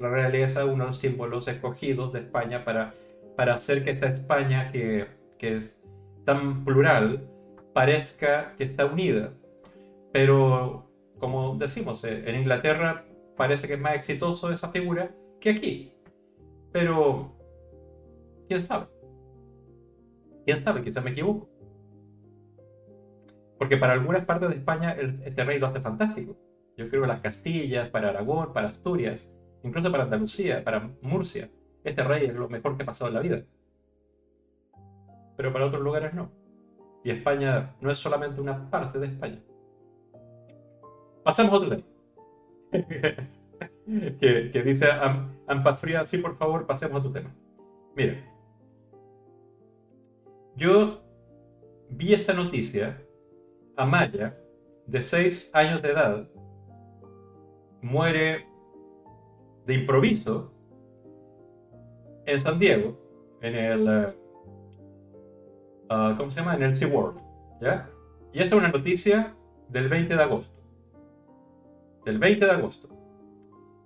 [0.00, 2.94] la realeza uno de los símbolos escogidos de España para,
[3.36, 5.06] para hacer que esta España, que,
[5.38, 5.82] que es
[6.24, 7.28] tan plural,
[7.74, 9.34] parezca que está unida.
[10.12, 13.04] Pero, como decimos, eh, en Inglaterra
[13.36, 15.94] parece que es más exitoso esa figura que aquí.
[16.72, 17.36] Pero,
[18.48, 18.86] ¿quién sabe?
[20.46, 20.82] ¿Quién sabe?
[20.82, 21.48] Quizá me equivoco.
[23.58, 26.34] Porque para algunas partes de España este rey lo hace fantástico.
[26.78, 29.30] Yo creo que las Castillas, para Aragón, para Asturias,
[29.62, 31.50] incluso para Andalucía, para Murcia.
[31.84, 33.42] Este rey es lo mejor que ha pasado en la vida.
[35.36, 36.30] Pero para otros lugares no.
[37.02, 39.42] Y España no es solamente una parte de España.
[41.24, 41.82] Pasamos a otro tema.
[44.20, 44.86] que, dice
[45.46, 47.34] Ampafría, sí, por favor, pasemos a otro tema.
[47.96, 48.22] Mira,
[50.56, 51.02] yo
[51.88, 53.02] vi esta noticia.
[53.76, 54.38] Amaya,
[54.86, 56.28] de 6 años de edad,
[57.80, 58.46] muere
[59.70, 60.50] de improviso
[62.26, 62.98] en San Diego,
[63.40, 64.14] en el.
[65.88, 66.56] Ah, ¿Cómo se llama?
[66.56, 67.20] En el SeaWorld.
[67.60, 67.88] ¿Ya?
[68.32, 69.36] Y esta es una noticia
[69.68, 70.52] del 20 de agosto.
[72.04, 72.88] Del 20 de agosto.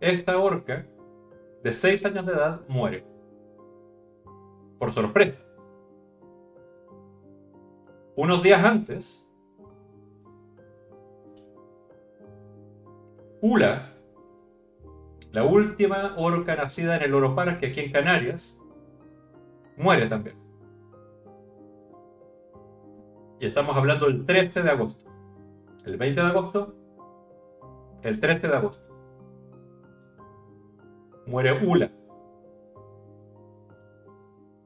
[0.01, 0.87] Esta orca,
[1.63, 3.05] de 6 años de edad, muere.
[4.79, 5.39] Por sorpresa.
[8.17, 9.31] Unos días antes,
[13.43, 13.94] Ula,
[15.35, 18.63] la última orca nacida en el Oro Parque aquí en Canarias,
[19.77, 20.37] muere también.
[23.41, 25.05] Y estamos hablando del 13 de agosto.
[25.85, 26.77] El 20 de agosto,
[28.03, 28.87] el 13 de agosto.
[31.27, 31.91] Muere Ula.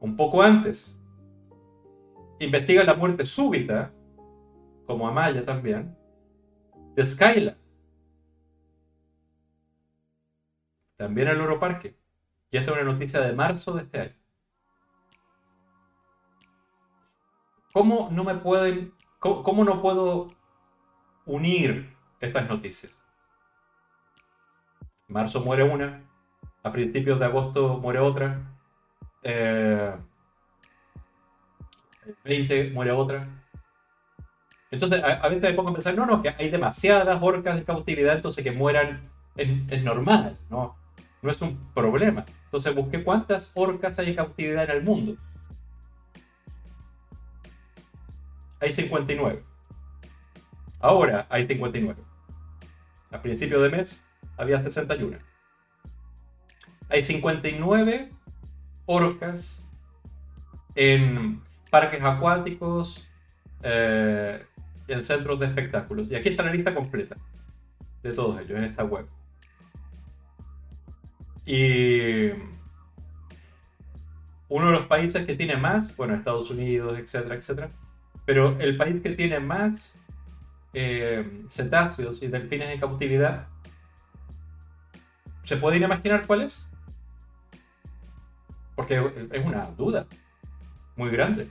[0.01, 1.03] Un poco antes,
[2.41, 3.91] investiga la muerte súbita,
[4.85, 5.97] como Amaya también,
[6.95, 7.57] de Skyla.
[10.99, 11.97] También el Oro Parque.
[12.51, 14.15] Y esta es una noticia de marzo de este año.
[17.73, 20.29] ¿Cómo no me pueden, cómo, no puedo
[21.25, 23.01] unir estas noticias?
[25.07, 26.03] Marzo muere una,
[26.65, 28.43] a principios de agosto muere otra,
[29.23, 29.95] eh,
[32.25, 33.29] 20 muere otra.
[34.73, 38.17] Entonces, a, veces me pongo a pensar, no, no, que hay demasiadas orcas de cautividad,
[38.17, 40.78] entonces que mueran es, normal, ¿no?
[41.23, 42.25] No es un problema.
[42.45, 45.17] Entonces busqué cuántas orcas hay en cautividad en el mundo.
[48.61, 49.43] Hay 59.
[50.81, 52.01] Ahora hay 59.
[53.11, 54.05] A principio de mes
[54.37, 55.19] había 61.
[56.89, 58.13] Hay 59
[58.87, 59.69] orcas
[60.75, 63.07] en parques acuáticos,
[63.63, 64.45] eh,
[64.87, 66.11] en centros de espectáculos.
[66.11, 67.17] Y aquí está la lista completa
[68.03, 69.07] de todos ellos en esta web.
[71.49, 72.29] Y
[74.51, 77.71] uno de los países que tiene más, bueno, Estados Unidos, etcétera, etcétera,
[78.27, 79.99] pero el país que tiene más
[80.75, 83.47] eh, cetáceos y delfines en cautividad,
[85.45, 86.69] ¿se pueden imaginar cuál es?
[88.77, 90.07] Porque es una duda
[90.97, 91.51] muy grande.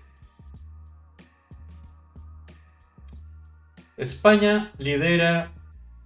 [3.98, 5.54] España lidera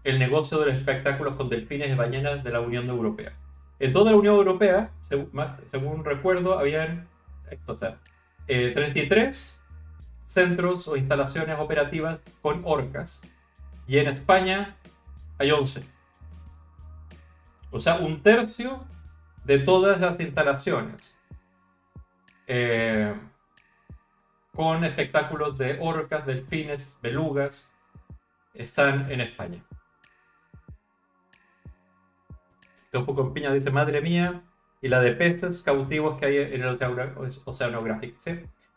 [0.06, 3.34] el negocio de los espectáculos con delfines y ballenas de la Unión Europea.
[3.82, 4.92] En toda la Unión Europea,
[5.72, 7.08] según, recuerdo, habían
[8.46, 9.62] 33 eh,
[10.24, 13.24] centros o instalaciones operativas con orcas.
[13.88, 14.78] Y en España
[15.40, 15.84] hay 11.
[17.72, 18.86] O sea, un tercio
[19.46, 21.18] de todas las instalaciones
[22.46, 23.16] eh,
[24.54, 27.68] con espectáculos de orcas, delfines, belugas,
[28.54, 29.64] están en España.
[32.92, 34.44] Tofu con piña dice, madre mía,
[34.82, 36.80] y la de peces cautivos que hay en el
[37.46, 38.18] oceanográfico.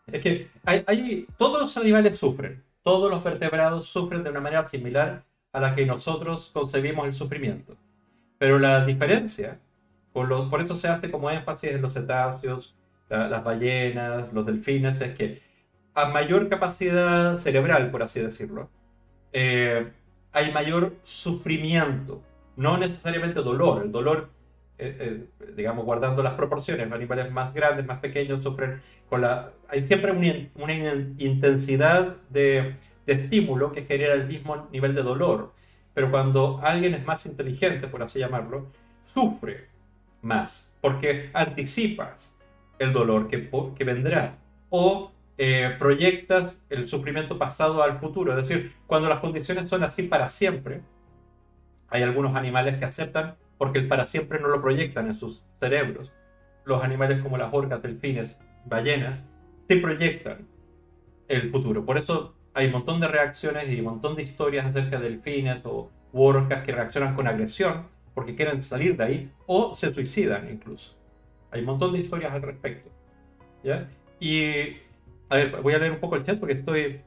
[0.06, 5.24] Es que hay, todos los animales sufren, todos los vertebrados sufren de una manera similar
[5.52, 7.76] a la que nosotros concebimos el sufrimiento.
[8.38, 9.60] Pero la diferencia,
[10.12, 12.76] por, por eso se hace como énfasis en los cetáceos,
[13.08, 15.42] las ballenas, los delfines, es que
[15.94, 18.68] a mayor capacidad cerebral, por así decirlo,
[19.32, 19.90] eh,
[20.32, 22.22] hay mayor sufrimiento,
[22.56, 23.82] no necesariamente dolor.
[23.82, 24.30] El dolor,
[24.78, 29.52] eh, eh, digamos, guardando las proporciones, los animales más grandes, más pequeños sufren con la...
[29.68, 32.74] Hay siempre una, intensidad de,
[33.06, 35.52] de estímulo que genera el mismo nivel de dolor.
[35.94, 38.66] Pero cuando alguien es más inteligente, por así llamarlo,
[39.04, 39.68] sufre
[40.22, 42.36] más, porque anticipas
[42.78, 44.38] el dolor que, que vendrá.
[44.70, 48.36] O eh, proyectas el sufrimiento pasado al futuro.
[48.36, 50.82] Es decir, cuando las condiciones son así para siempre,
[51.88, 56.12] hay algunos animales que aceptan porque el para siempre no lo proyectan en sus cerebros.
[56.64, 59.28] Los animales como las orcas, delfines, ballenas,
[59.68, 60.46] sí proyectan
[61.28, 61.84] el futuro.
[61.84, 65.60] Por eso hay un montón de reacciones y un montón de historias acerca de delfines
[65.64, 70.96] o orcas que reaccionan con agresión porque quieren salir de ahí o se suicidan incluso.
[71.50, 72.90] Hay un montón de historias al respecto.
[74.20, 74.76] Y
[75.28, 77.00] a ver, voy a leer un poco el chat porque estoy.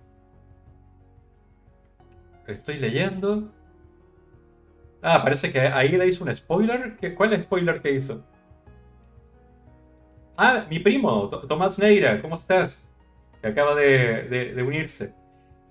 [2.48, 3.52] Estoy leyendo.
[5.02, 6.98] Ah, parece que Aida hizo un spoiler.
[7.16, 8.24] ¿Cuál es el spoiler que hizo?
[10.38, 12.88] Ah, mi primo, Tomás Neira, ¿cómo estás?
[13.42, 15.14] Que acaba de, unirse.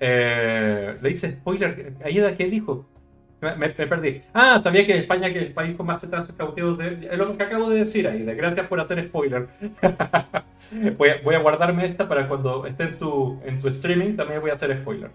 [0.01, 1.95] Eh, le hice spoiler.
[2.05, 2.87] Aida, ¿qué dijo?
[3.43, 4.23] Me, perdí.
[4.33, 7.09] Ah, sabía que España que el país con más cetáceos cautivos de...
[7.11, 8.25] Es lo que acabo de decir ahí.
[8.25, 9.47] Gracias por hacer spoiler.
[10.97, 14.51] voy, a, voy, guardarme esta para cuando esté en tu, en tu streaming también voy
[14.51, 15.11] a hacer spoiler.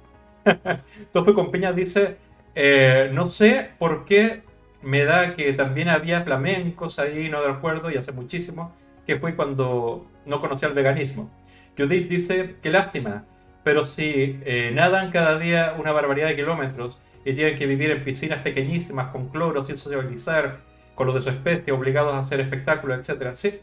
[1.14, 2.18] Tofe con Peña dice,
[2.56, 4.43] eh, no sé por qué
[4.82, 8.76] me da que también había flamencos ahí, no de acuerdo, y hace muchísimo,
[9.06, 11.30] que fue cuando no conocía el veganismo.
[11.78, 13.26] Judith dice, qué lástima,
[13.64, 18.04] pero si eh, nadan cada día una barbaridad de kilómetros y tienen que vivir en
[18.04, 20.60] piscinas pequeñísimas con cloro sin sociabilizar
[20.95, 23.34] con los de su especie, obligados a hacer espectáculos, etc.
[23.34, 23.60] Sí.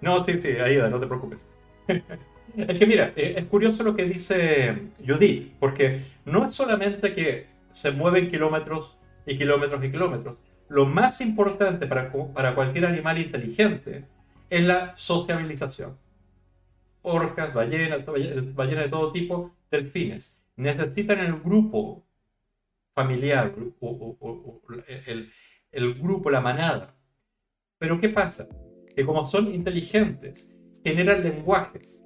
[0.00, 1.48] No, sí, sí, Aida, no te preocupes.
[1.88, 7.55] es que mira, eh, es curioso lo que dice Judith, porque no es solamente que
[7.76, 8.96] se mueven kilómetros
[9.26, 10.38] y kilómetros y kilómetros.
[10.68, 14.06] Lo más importante para, para cualquier animal inteligente
[14.48, 15.98] es la sociabilización.
[17.02, 18.00] Orcas, ballenas,
[18.54, 20.42] ballenas de todo tipo, delfines.
[20.56, 22.02] Necesitan el grupo
[22.94, 23.54] familiar,
[25.06, 25.30] el,
[25.70, 26.96] el grupo, la manada.
[27.76, 28.48] Pero ¿qué pasa?
[28.96, 32.02] Que como son inteligentes, generan lenguajes.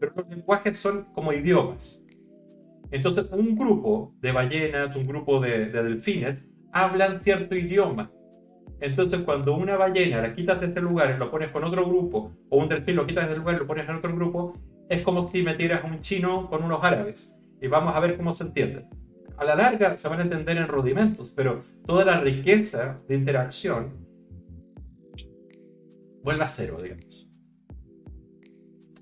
[0.00, 2.01] Pero los lenguajes son como idiomas.
[2.92, 8.12] Entonces, un grupo de ballenas, un grupo de, de delfines, hablan cierto idioma.
[8.80, 12.32] Entonces, cuando una ballena la quitas de ese lugar y lo pones con otro grupo,
[12.50, 14.54] o un delfín lo quitas de ese lugar y lo pones en otro grupo,
[14.88, 17.34] es como si metieras un chino con unos árabes.
[17.60, 18.84] Y vamos a ver cómo se entiende.
[19.38, 24.06] A la larga se van a entender en rudimentos, pero toda la riqueza de interacción
[26.22, 27.28] vuelve a cero, digamos.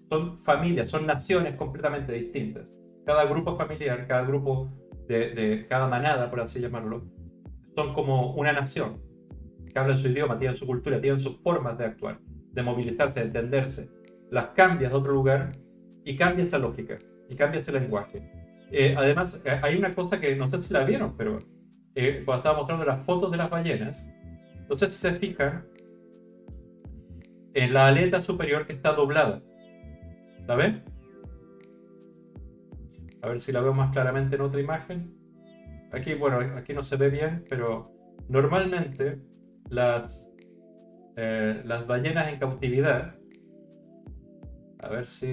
[0.08, 2.79] Son familias, son naciones completamente distintas.
[3.10, 4.70] Cada grupo familiar, cada grupo
[5.08, 7.02] de, de cada manada, por así llamarlo,
[7.74, 9.02] son como una nación
[9.68, 12.20] que hablan su idioma, tienen su cultura, tienen sus formas de actuar,
[12.52, 13.90] de movilizarse, de entenderse.
[14.30, 15.48] Las cambias de otro lugar
[16.04, 16.98] y cambia esa lógica
[17.28, 18.30] y cambia ese lenguaje.
[18.70, 21.40] Eh, además, eh, hay una cosa que no sé si la vieron, pero
[21.96, 24.08] eh, cuando estaba mostrando las fotos de las ballenas,
[24.56, 25.66] entonces se fijan
[27.54, 29.42] en la aleta superior que está doblada.
[30.46, 30.84] ¿La ven?
[33.22, 35.14] A ver si la veo más claramente en otra imagen.
[35.92, 37.92] Aquí, bueno, aquí no se ve bien, pero
[38.28, 39.20] normalmente
[39.68, 40.32] las,
[41.16, 43.14] eh, las ballenas en cautividad,
[44.82, 45.26] a ver si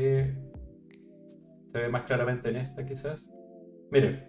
[1.71, 3.31] se ve más claramente en esta quizás.
[3.91, 4.27] Miren,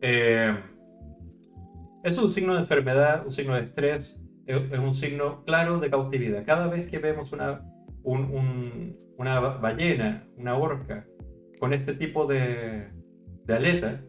[0.00, 0.54] eh,
[2.04, 6.44] es un signo de enfermedad, un signo de estrés, es, un signo claro de cautividad.
[6.44, 7.64] Cada vez que vemos una,
[8.04, 11.06] una ballena, una orca,
[11.58, 12.90] con este tipo de,
[13.48, 14.04] aleta,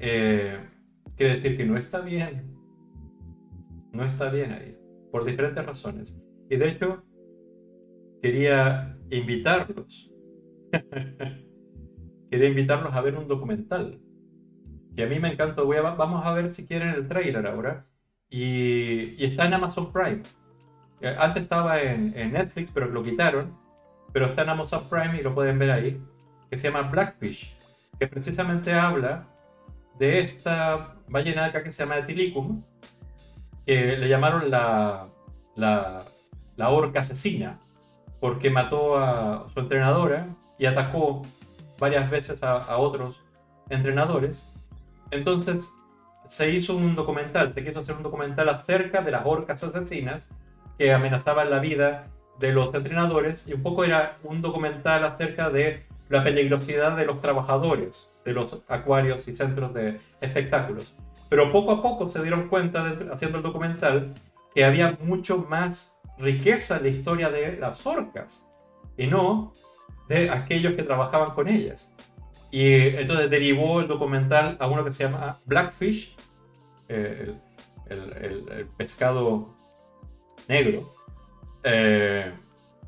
[0.00, 0.58] eh,
[1.16, 2.54] quiere decir que no está bien.
[3.92, 4.76] No está bien ahí,
[5.12, 6.18] por diferentes razones.
[6.50, 7.04] Y de hecho,
[8.20, 10.10] quería invitarlos.
[12.30, 14.00] quería invitarlos a ver un documental.
[14.96, 15.64] Que a mí me encantó.
[15.64, 17.86] Voy a, vamos a ver si quieren el trailer ahora.
[18.28, 20.22] Y, está en Amazon Prime.
[21.00, 23.56] Eh, antes estaba en, en Netflix, pero lo quitaron.
[24.12, 26.02] Pero está en Amazon Prime y lo pueden ver ahí.
[26.50, 27.54] Que se llama Blackfish
[27.98, 29.26] que precisamente habla
[29.98, 32.62] de esta ballena acá que se llama Etilicum,
[33.66, 35.08] que le llamaron la,
[35.54, 36.04] la,
[36.56, 37.58] la orca asesina,
[38.20, 40.26] porque mató a su entrenadora
[40.58, 41.22] y atacó
[41.78, 43.22] varias veces a, a otros
[43.70, 44.50] entrenadores.
[45.10, 45.70] Entonces
[46.26, 50.28] se hizo un documental, se quiso hacer un documental acerca de las orcas asesinas
[50.78, 52.08] que amenazaban la vida
[52.38, 57.20] de los entrenadores y un poco era un documental acerca de la peligrosidad de los
[57.20, 60.94] trabajadores de los acuarios y centros de espectáculos.
[61.28, 64.14] Pero poco a poco se dieron cuenta, haciendo el documental,
[64.54, 68.46] que había mucho más riqueza en la historia de las orcas
[68.96, 69.52] y no
[70.08, 71.92] de aquellos que trabajaban con ellas.
[72.50, 76.16] Y entonces derivó el documental a uno que se llama Blackfish,
[76.88, 77.34] eh,
[77.88, 79.54] el, pescado
[80.48, 80.82] negro,
[81.62, 82.32] eh,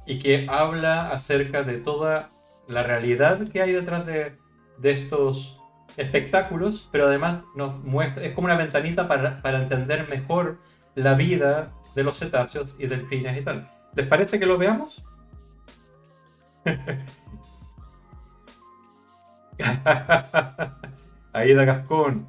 [0.06, 2.30] y que habla acerca de toda
[2.68, 4.36] la realidad que hay detrás de,
[4.82, 5.58] estos
[5.96, 10.58] espectáculos, pero además nos muestra, es como una ventanita para, entender mejor
[10.94, 13.70] la vida de los cetáceos y delfines y tal.
[13.94, 15.02] ¿Les parece que lo veamos?
[21.32, 22.28] Aida Gascón.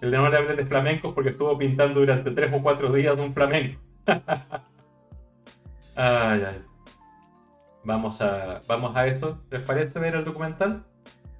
[0.00, 3.32] El de no le de flamencos porque estuvo pintando durante tres o cuatro días un
[3.32, 3.80] flamenco.
[5.96, 6.62] ay, ay.
[7.84, 9.38] Vamos a, vamos a eso.
[9.50, 10.84] ¿Les parece ver el documental?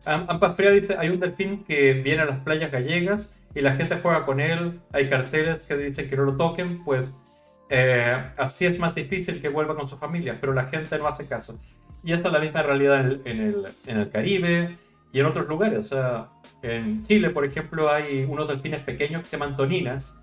[0.04, 3.98] Ampas Fría dice, hay un delfín que viene a las playas gallegas y la gente
[4.00, 4.80] juega con él.
[4.92, 6.84] Hay carteles que dicen que no lo toquen.
[6.84, 7.16] Pues
[7.68, 11.26] eh, así es más difícil que vuelva con su familia, pero la gente no hace
[11.26, 11.58] caso.
[12.04, 14.78] Y esa es la misma realidad en el, en el, Caribe,
[15.12, 15.80] y en otros lugares.
[15.80, 16.28] O sea,
[16.62, 20.20] en Chile, por ejemplo, hay unos delfines pequeños que se llaman toninas,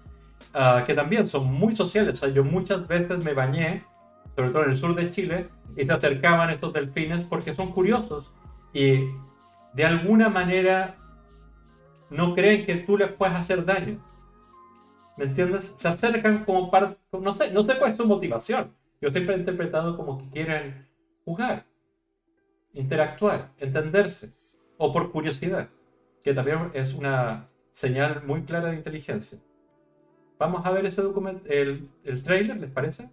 [0.54, 2.14] ah, que también son muy sociales.
[2.14, 3.84] O sea, yo muchas veces me bañé,
[4.36, 8.32] sobre todo en el sur de Chile, y se acercaban estos delfines porque son curiosos
[8.74, 9.10] y
[9.74, 10.98] de alguna manera
[12.10, 14.00] no creen que tú les puedas hacer daño.
[15.18, 15.74] ¿Me entiendes?
[15.76, 18.74] Se acercan como parte, no sé, no sé cuál es su motivación.
[19.02, 20.88] Yo siempre he interpretado como que quieren
[21.26, 21.66] jugar,
[22.74, 24.34] interactuar, entenderse,
[24.78, 25.70] o por curiosidad,
[26.24, 29.40] que también es una señal muy clara de inteligencia.
[30.40, 33.10] Vamos a ver ese documento, el, el trailer, ¿les parece?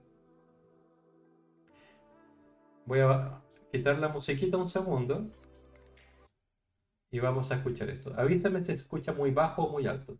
[2.87, 3.41] Voy a
[3.71, 5.29] quitar la musiquita un segundo
[7.11, 8.13] y vamos a escuchar esto.
[8.17, 10.17] Avísame si se escucha muy bajo o muy alto.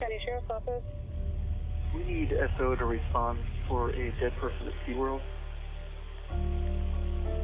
[0.00, 0.84] County Sheriff's Office.
[1.94, 3.38] We need SO to respond
[3.68, 5.22] for a dead person at SeaWorld.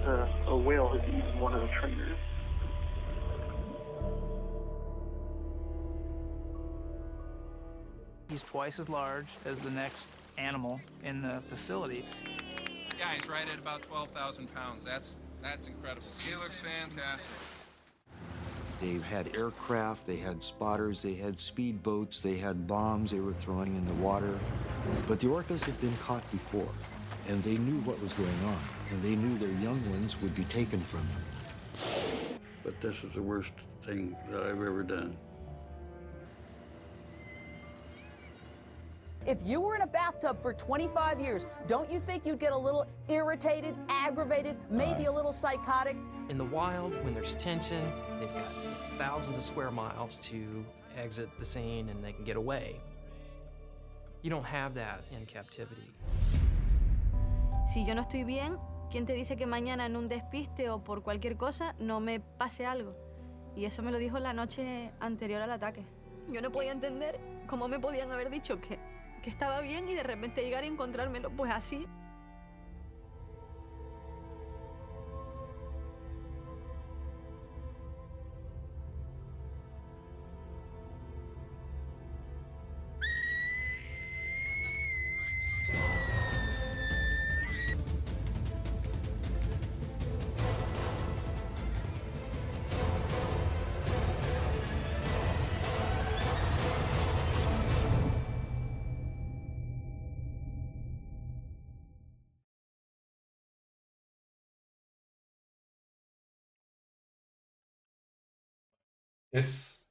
[0.04, 2.18] Uh, a whale has eaten one of the trainers.
[8.32, 10.08] He's twice as large as the next
[10.38, 12.06] animal in the facility.
[12.98, 14.86] Yeah, he's right at about 12,000 pounds.
[14.86, 16.06] That's that's incredible.
[16.26, 17.30] He looks fantastic.
[18.80, 23.76] They had aircraft, they had spotters, they had speedboats, they had bombs they were throwing
[23.76, 24.38] in the water.
[25.06, 26.72] But the orcas had been caught before,
[27.28, 28.60] and they knew what was going on,
[28.92, 32.38] and they knew their young ones would be taken from them.
[32.64, 33.52] But this is the worst
[33.84, 35.18] thing that I've ever done.
[39.24, 42.58] If you were in a bathtub for 25 years, don't you think you'd get a
[42.58, 45.96] little irritated, aggravated, maybe a little psychotic?
[46.28, 47.84] In the wild, when there's tension,
[48.18, 48.52] they've got
[48.98, 50.64] thousands of square miles to
[50.96, 52.80] exit the scene and they can get away.
[54.22, 55.88] You don't have that in captivity.
[57.72, 58.58] Si yo no estoy bien,
[58.90, 62.66] ¿quién te dice que mañana en un despiste o por cualquier cosa no me pase
[62.66, 62.96] algo?
[63.54, 65.84] Y eso me lo dijo la noche anterior al ataque.
[66.28, 68.78] Yo no podía entender cómo me podían haber dicho que
[69.22, 71.86] que estaba bien y de repente llegar y encontrármelo pues así.
[109.32, 109.90] Es,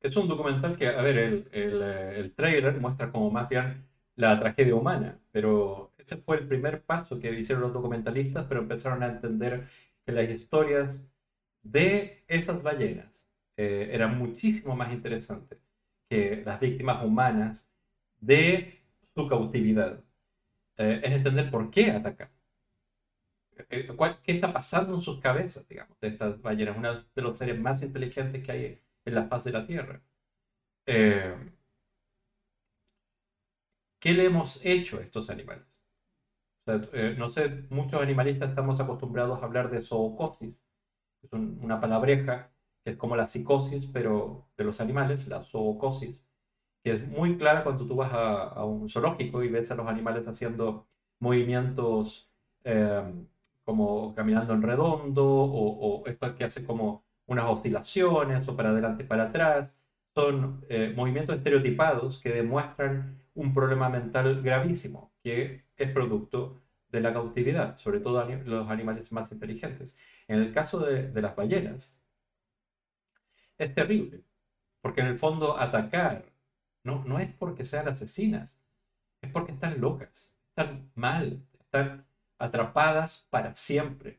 [0.00, 3.86] es un documental que, a ver, el, el, eh, el trailer muestra como más bien
[4.16, 9.02] la tragedia humana, pero ese fue el primer paso que hicieron los documentalistas, pero empezaron
[9.02, 9.68] a entender
[10.06, 11.06] que las historias
[11.62, 15.58] de esas ballenas eh, eran muchísimo más interesantes
[16.10, 17.70] que las víctimas humanas
[18.20, 18.80] de
[19.14, 20.04] su cautividad.
[20.78, 22.30] Eh, es entender por qué atacan.
[23.70, 23.88] Eh,
[24.22, 26.76] ¿Qué está pasando en sus cabezas, digamos, de estas ballenas?
[26.76, 30.02] Uno de los seres más inteligentes que hay en la faz de la Tierra.
[30.86, 31.34] Eh,
[34.00, 35.66] ¿Qué le hemos hecho a estos animales?
[36.66, 40.60] Eh, no sé, muchos animalistas estamos acostumbrados a hablar de zoocosis,
[41.22, 42.52] es una palabreja
[42.84, 46.24] que es como la psicosis, pero de los animales, la zoocosis,
[46.84, 50.26] que es muy clara cuando tú vas a, un zoológico y ves a los animales
[50.28, 50.88] haciendo
[51.20, 52.32] movimientos
[53.64, 59.06] como caminando en redondo o, esto que hace como unas oscilaciones o para adelante y
[59.06, 59.78] para atrás.
[60.14, 67.12] Son eh, movimientos estereotipados que demuestran un problema mental gravísimo que es producto de la
[67.12, 69.96] cautividad, sobre todo los animales más inteligentes.
[70.28, 72.02] En el caso de, de las ballenas,
[73.58, 74.22] es terrible,
[74.82, 76.24] porque en el fondo atacar
[76.84, 78.60] no, no es porque sean asesinas,
[79.22, 82.04] es porque están locas, están mal, están
[82.38, 84.18] atrapadas para siempre.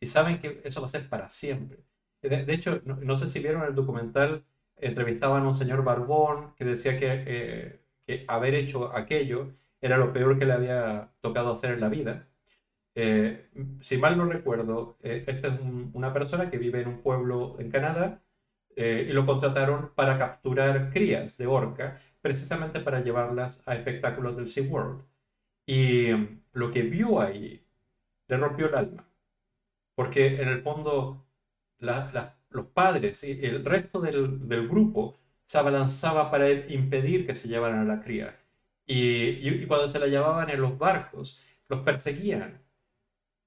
[0.00, 1.84] Y saben que eso va a ser para siempre.
[2.28, 4.44] De, hecho, no, sé si vieron el documental,
[4.76, 10.38] entrevistaban a un señor barbón que decía que, eh, haber hecho aquello era lo peor
[10.38, 12.26] que le había tocado hacer en la vida.
[12.94, 15.60] Eh, si mal no recuerdo, eh, esta es
[15.92, 18.22] una persona que vive en un pueblo en Canadá
[18.76, 25.02] y lo contrataron para capturar crías de orca, precisamente para llevarlas a espectáculos del SeaWorld.
[25.66, 26.08] Y
[26.52, 27.64] lo que vio ahí
[28.28, 29.06] le rompió el alma.
[29.94, 31.23] Porque en el fondo
[32.50, 37.84] los padres y el resto del, grupo se abalanzaba para impedir que se llevaran a
[37.96, 38.38] la cría.
[38.86, 42.60] Y, cuando se la llevaban en los barcos, los perseguían.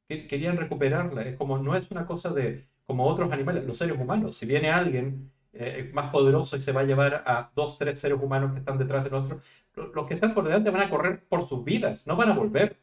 [0.07, 1.23] Querían recuperarla.
[1.23, 4.35] Es como, no es una cosa de como otros animales, los seres humanos.
[4.38, 8.18] Si viene alguien eh, más poderoso y se va a llevar a dos, tres seres
[8.22, 9.43] humanos que están detrás de nosotros,
[9.76, 12.35] lo- los que están por delante van a correr por sus vidas, no van a
[12.35, 12.77] volver.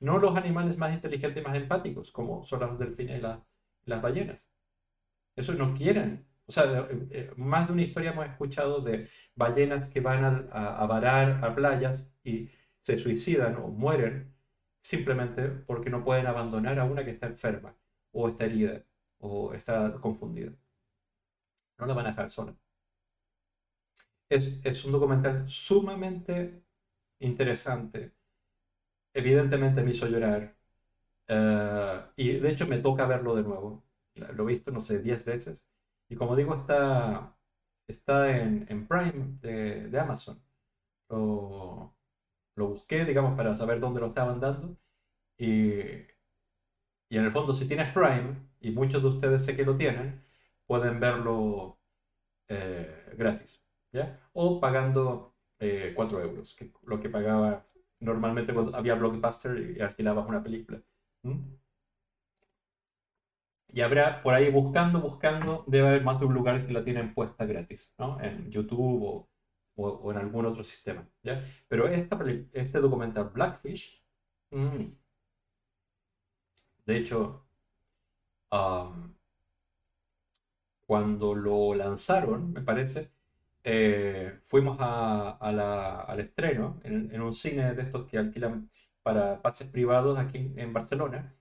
[0.00, 3.44] No los animales más inteligentes y más empáticos, como son los delfines y la-
[3.84, 4.48] las ballenas.
[5.36, 6.26] Eso no quieren.
[6.46, 10.86] O sea, eh, más de una historia hemos escuchado de ballenas que van a, a
[10.86, 12.50] varar a playas y
[12.82, 14.34] se suicidan o mueren
[14.80, 17.76] simplemente porque no pueden abandonar a una que está enferma
[18.12, 18.84] o está herida
[19.18, 20.52] o está confundida.
[21.78, 22.54] No la van a dejar sola.
[24.28, 26.62] Es, es un documental sumamente
[27.20, 28.15] interesante.
[29.16, 30.56] Evidentemente me hizo llorar.
[31.28, 33.84] eh, y de hecho me toca verlo de nuevo.
[34.14, 35.66] Lo he visto, no sé, 10 veces.
[36.08, 37.36] Y como digo, está,
[37.88, 40.42] está en, en Prime de, de Amazon.
[41.10, 41.94] Lo,
[42.56, 44.78] lo busqué, digamos, para saber dónde lo estaban dando.
[45.38, 45.82] Y,
[47.08, 50.24] y en el fondo, si tienes Prime, y muchos de ustedes sé que lo tienen,
[50.66, 51.78] pueden verlo
[52.48, 53.62] eh, gratis,
[53.92, 54.20] ¿ya?
[54.32, 57.66] O pagando eh, 4 euros, que es lo que pagaba
[58.00, 60.80] normalmente cuando había Blockbuster y alquilabas una película.
[63.72, 67.12] Y habrá por ahí buscando, buscando, debe haber más de un lugar que la tienen
[67.14, 68.20] puesta gratis, ¿no?
[68.20, 69.28] En YouTube o,
[69.76, 71.44] o- en algún otro sistema, ¿ya?
[71.68, 72.18] Pero esta,
[72.52, 74.02] este documental Blackfish,
[76.86, 77.44] de hecho,
[80.86, 83.12] cuando lo lanzaron, me parece,
[83.66, 88.70] eh, fuimos a- a la- al estreno en, en un cine de estos que alquilan
[89.02, 91.34] para pases privados aquí en, Barcelona.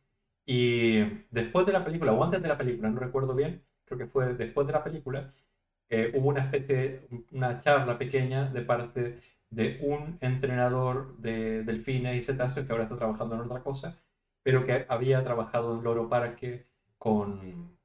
[0.46, 1.00] Y
[1.32, 4.34] después de la película, o antes de la película, no recuerdo bien, creo que fue
[4.36, 5.34] después de la película,
[5.90, 12.16] eh, hubo una especie de, una charla pequeña de parte de un entrenador de delfines
[12.18, 13.98] y cetáceos que ahora está trabajando en otra cosa,
[14.44, 16.66] pero que había trabajado en Loro Parque
[16.98, 17.78] con,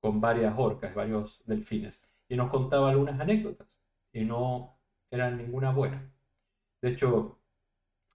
[0.00, 3.68] con varias orcas, varios delfines, y nos contaba algunas anécdotas,
[4.14, 4.78] y no
[5.12, 6.10] eran ninguna buena.
[6.82, 7.40] De hecho,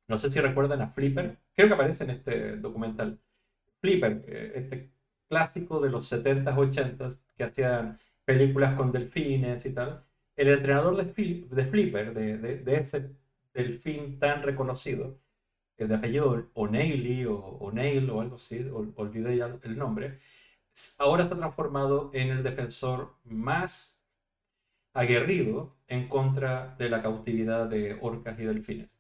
[0.08, 3.20] no sé si recuerdan a Flipper, creo que aparece en este documental.
[3.82, 4.92] Flipper, eh, este
[5.30, 10.04] clásico de los 70s, 80s, que hacían películas con delfines y tal.
[10.36, 11.06] El entrenador de,
[11.50, 13.12] de Flipper, de, de- de ese
[13.54, 15.20] delfín tan reconocido,
[15.78, 20.20] eh, de apellido O'Neilly o O'Neill o algo así, ol- olvidé ya el nombre,
[21.00, 24.05] ahora se ha transformado en el defensor más
[24.96, 29.00] aguerrido en contra de la cautividad de orcas y delfines.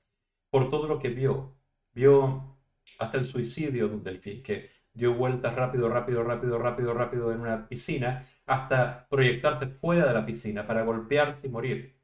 [0.51, 1.55] Por todo lo que vio.
[1.93, 2.57] Vio
[2.99, 7.39] hasta el suicidio de un delfín, que dio vueltas rápido, rápido, rápido, rápido, rápido en
[7.41, 11.95] una piscina, hasta proyectarse fuera de la piscina para golpearse y morir.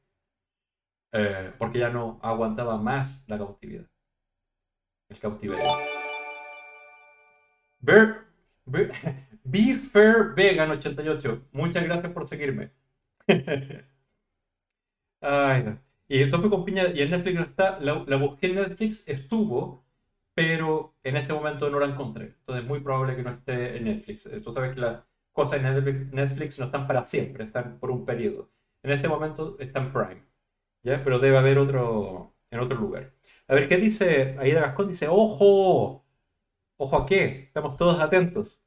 [1.13, 3.85] Eh, porque ya no aguantaba más la cautividad.
[5.09, 5.63] El cautiverio.
[7.83, 8.25] Bear-
[9.43, 11.47] Be Fair Vegan 88.
[11.51, 12.71] Muchas gracias por seguirme.
[15.21, 15.79] Ay, no.
[16.07, 19.85] Y Tope con Piña, y en Netflix no está, la, la busqué en Netflix, estuvo,
[20.33, 22.25] pero en este momento no la encontré.
[22.39, 24.25] Entonces es muy probable que no esté en Netflix.
[24.25, 28.05] Eh, Tú sabes que las cosas en Netflix no están para siempre, están por un
[28.05, 28.49] periodo.
[28.83, 30.23] En este momento está en Prime,
[30.83, 31.03] ¿ya?
[31.03, 33.13] Pero debe haber otro, en otro lugar.
[33.47, 34.87] A ver, ¿qué dice Aida Gascón?
[34.89, 36.05] Dice, ¡ojo!
[36.77, 37.45] ¿Ojo a qué?
[37.45, 38.61] Estamos todos atentos.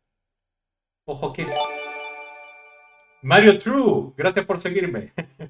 [1.07, 1.47] ¿Ojo a qué?
[3.25, 5.13] Mario True, gracias por seguirme.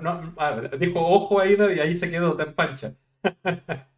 [0.00, 2.94] No, ah, dijo ojo Aida y ahí se quedó tan pancha.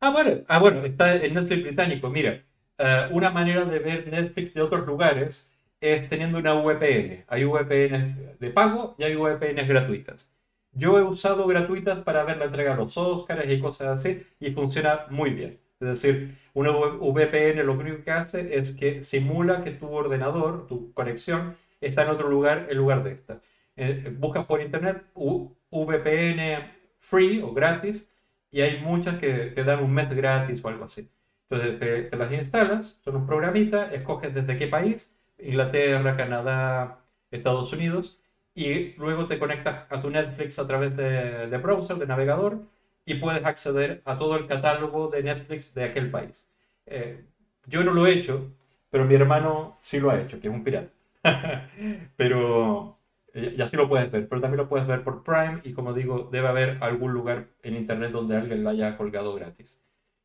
[0.00, 2.10] Ah, bueno, ah, bueno, está en Netflix británico.
[2.10, 2.44] Mira,
[2.78, 7.24] eh, una manera de ver Netflix de otros lugares es teniendo una VPN.
[7.28, 10.32] Hay VPN de pago y hay VPN gratuitas.
[10.72, 14.50] Yo he usado gratuitas para ver la entrega de los Oscars y cosas así y
[14.52, 15.60] funciona muy bien.
[15.92, 20.92] Es decir, una VPN lo único que hace es que simula que tu ordenador, tu
[20.92, 23.40] conexión, está en otro lugar en lugar de esta.
[23.76, 28.10] Eh, buscas por internet U- VPN free o gratis
[28.50, 31.08] y hay muchas que te dan un mes gratis o algo así.
[31.48, 37.72] Entonces te, te las instalas, son un programita, escoges desde qué país, Inglaterra, Canadá, Estados
[37.72, 38.18] Unidos,
[38.54, 42.62] y luego te conectas a tu Netflix a través de, de browser, de navegador,
[43.04, 46.48] y puedes acceder a todo el catálogo de Netflix de aquel país.
[46.86, 47.24] Eh,
[47.66, 48.52] yo no lo he hecho,
[48.90, 50.90] pero mi hermano sí lo ha hecho, que es un pirata.
[52.16, 52.98] pero
[53.34, 56.28] y así lo puedes ver, pero también lo puedes ver por Prime y como digo,
[56.30, 59.80] debe haber algún lugar en internet donde alguien la haya colgado gratis.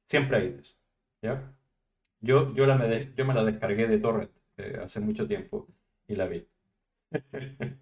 [0.06, 0.76] Siempre hay eso,
[1.22, 1.54] ¿ya?
[2.22, 5.68] Yo, yo, la me, yo me la descargué de Torrent eh, hace mucho tiempo
[6.08, 6.48] y la vi.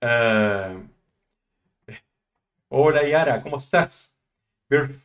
[0.00, 0.88] Eh,
[2.68, 4.16] hola Yara, ¿cómo estás?
[4.68, 5.00] Bear,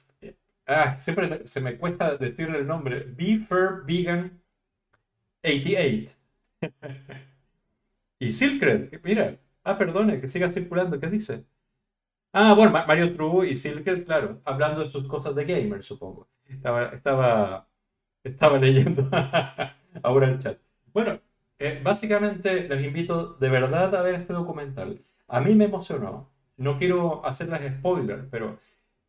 [0.67, 3.03] Ah, siempre se me cuesta decirle el nombre.
[3.05, 4.41] Beefer Vegan
[5.43, 6.11] 88.
[8.19, 9.39] y Silkred, mira.
[9.63, 10.99] Ah, perdone, que siga circulando.
[10.99, 11.45] ¿Qué dice?
[12.33, 16.29] Ah, bueno, Ma- Mario True y Silkred, claro, hablando de sus cosas de gamer, supongo.
[16.47, 17.69] Estaba, estaba,
[18.59, 19.09] leyendo
[20.03, 20.59] ahora el chat.
[20.93, 21.21] Bueno,
[21.59, 25.05] eh, básicamente les invito de verdad a ver este documental.
[25.29, 26.32] A mí me emocionó.
[26.57, 28.59] No quiero hacerles spoiler, pero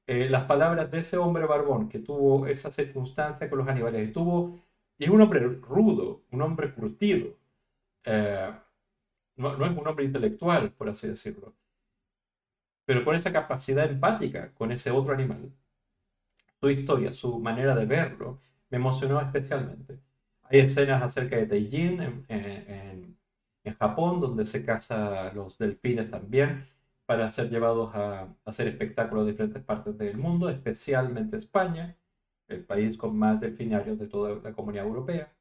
[0.07, 4.13] eh, las palabras de ese hombre barbón que tuvo esa circunstancia con los animales y
[4.13, 4.59] tuvo,
[4.99, 7.29] y es un hombre rudo, un hombre curtido.
[8.05, 8.51] Eh,
[9.37, 11.55] no, no es un hombre intelectual, por así decirlo,
[12.85, 15.51] pero con esa capacidad empática con ese otro animal.
[16.61, 18.41] Su historia, su manera de verlo,
[18.71, 19.99] me emocionó especialmente.
[20.45, 23.15] Hay escenas acerca de Teijin en,
[23.79, 26.69] Japón, donde se cazan los delfines también
[27.07, 31.97] para ser llevados a, hacer espectáculos de diferentes partes del mundo, especialmente España,
[32.49, 35.33] el país con más delfinarios de toda la comunidad europea.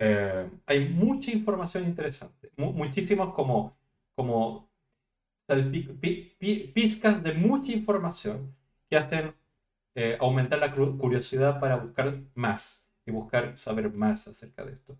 [0.00, 3.78] Eh, hay mucha información interesante, mu- muchísimos como,
[4.16, 4.70] como
[6.74, 8.54] pizcas de mucha información
[8.88, 9.34] que hacen
[9.94, 14.98] eh, aumentar la cu- curiosidad para buscar más y buscar saber más acerca de esto.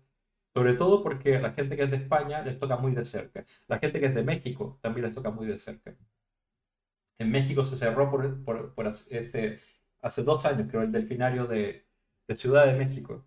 [0.55, 3.45] Sobre todo porque la gente que es de España les toca muy de cerca.
[3.67, 5.95] La gente que es de México también les toca muy de cerca.
[7.17, 9.59] En México se cerró por, este,
[10.01, 11.85] hace dos años, creo, el delfinario de,
[12.27, 13.25] de Ciudad de México.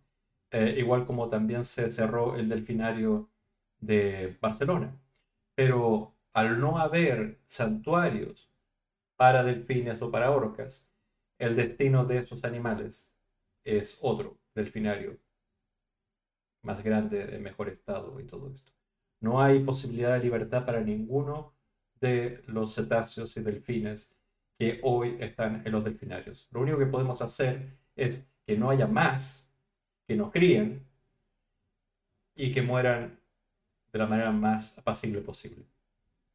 [0.52, 3.30] Eh, igual como también se cerró el delfinario
[3.80, 5.00] de Barcelona.
[5.56, 8.50] Pero al no haber santuarios
[9.16, 10.90] para delfines o para orcas,
[11.38, 13.16] el destino de esos animales
[13.64, 15.18] es otro delfinario
[16.66, 18.72] más grande, de mejor estado y todo esto.
[19.20, 21.54] No hay posibilidad de libertad para ninguno
[22.00, 24.14] de los cetáceos y delfines
[24.58, 26.48] que hoy están en los delfinarios.
[26.50, 29.52] Lo único que podemos hacer es que no haya más,
[30.06, 30.86] que no críen
[32.34, 33.18] y que mueran
[33.92, 35.64] de la manera más apacible posible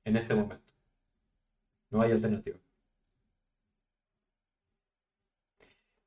[0.05, 0.71] en este momento.
[1.91, 2.57] No hay alternativa.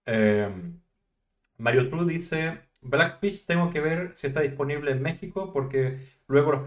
[0.06, 0.50] Eh,
[1.58, 5.98] Mario True dice, Blackfish tengo que ver si está disponible en México porque
[6.28, 6.62] luego los,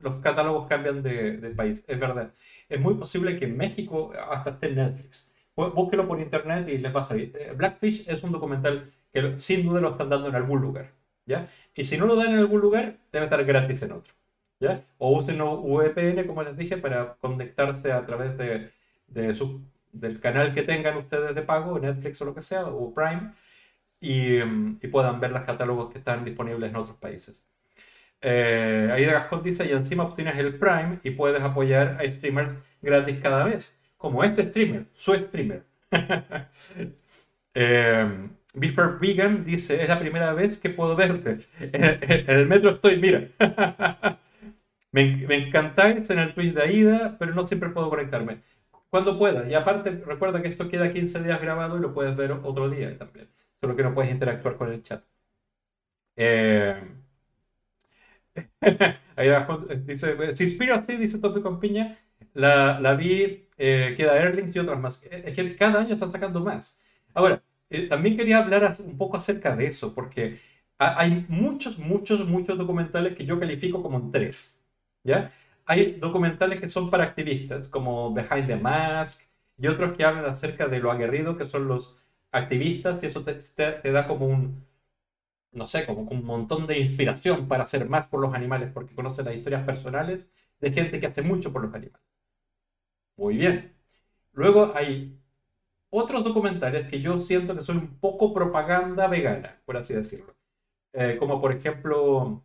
[0.00, 1.84] los- catálogos cambian de, país.
[1.86, 2.32] Es verdad.
[2.68, 5.30] Es muy posible que en México hasta esté Netflix.
[5.56, 7.32] Bú- Búsquelo por internet y les va a salir.
[7.38, 10.92] Eh, Blackfish es un documental que sin duda lo están dando en algún lugar.
[11.26, 11.48] ¿ya?
[11.74, 14.12] Y si no lo dan en algún lugar, debe estar gratis en otro.
[14.60, 14.84] ¿ya?
[14.98, 18.70] O usen VPN, como les dije, para conectarse a través de,
[19.08, 19.62] de su-
[19.92, 23.32] del canal que tengan ustedes de pago, Netflix o lo que sea, o Prime,
[24.00, 27.46] y, mm, y puedan ver los catálogos que están disponibles en otros países.
[28.20, 33.18] Eh, Aida Gascón dice, y encima obtienes el Prime y puedes apoyar a streamers gratis
[33.22, 35.64] cada mes, como este streamer, su streamer.
[37.54, 41.46] eh, Beefer Vegan dice, es la primera vez que puedo verte.
[41.60, 43.28] En, en el metro estoy, mira.
[44.92, 48.40] me, me encantáis en el Twitch de Aida, pero no siempre puedo conectarme.
[48.90, 49.48] Cuando pueda.
[49.48, 52.96] Y aparte, recuerda que esto queda 15 días grabado y lo puedes ver otro día
[52.98, 53.28] también.
[53.60, 55.04] Solo que no puedes interactuar con el chat.
[56.16, 56.74] Eh,
[59.16, 61.98] Ahí abajo dice, si inspira así, dice Topi con Piña,
[62.34, 65.02] la, la vi, eh, queda Erlings y otras más.
[65.10, 66.82] Es que cada año están sacando más.
[67.14, 70.40] Ahora, eh, también quería hablar un poco acerca de eso, porque
[70.78, 74.60] ha- hay muchos, muchos, muchos documentales que yo califico como 3.
[75.04, 75.32] ¿Ya?
[75.66, 79.22] Hay documentales que son para activistas, como Behind the Mask,
[79.58, 81.96] y otros que hablan acerca de lo aguerrido que son los
[82.32, 84.64] activistas, y eso te, da como un,
[85.52, 89.26] no sé, como un montón de inspiración para hacer más por los animales, porque conocen
[89.26, 92.02] las historias personales de gente que hace mucho por los animales.
[93.16, 93.74] Muy bien.
[94.32, 95.18] Luego hay
[95.90, 100.36] otros documentales que yo siento que son un poco propaganda vegana, por así decirlo.
[100.94, 102.44] Eh, como por ejemplo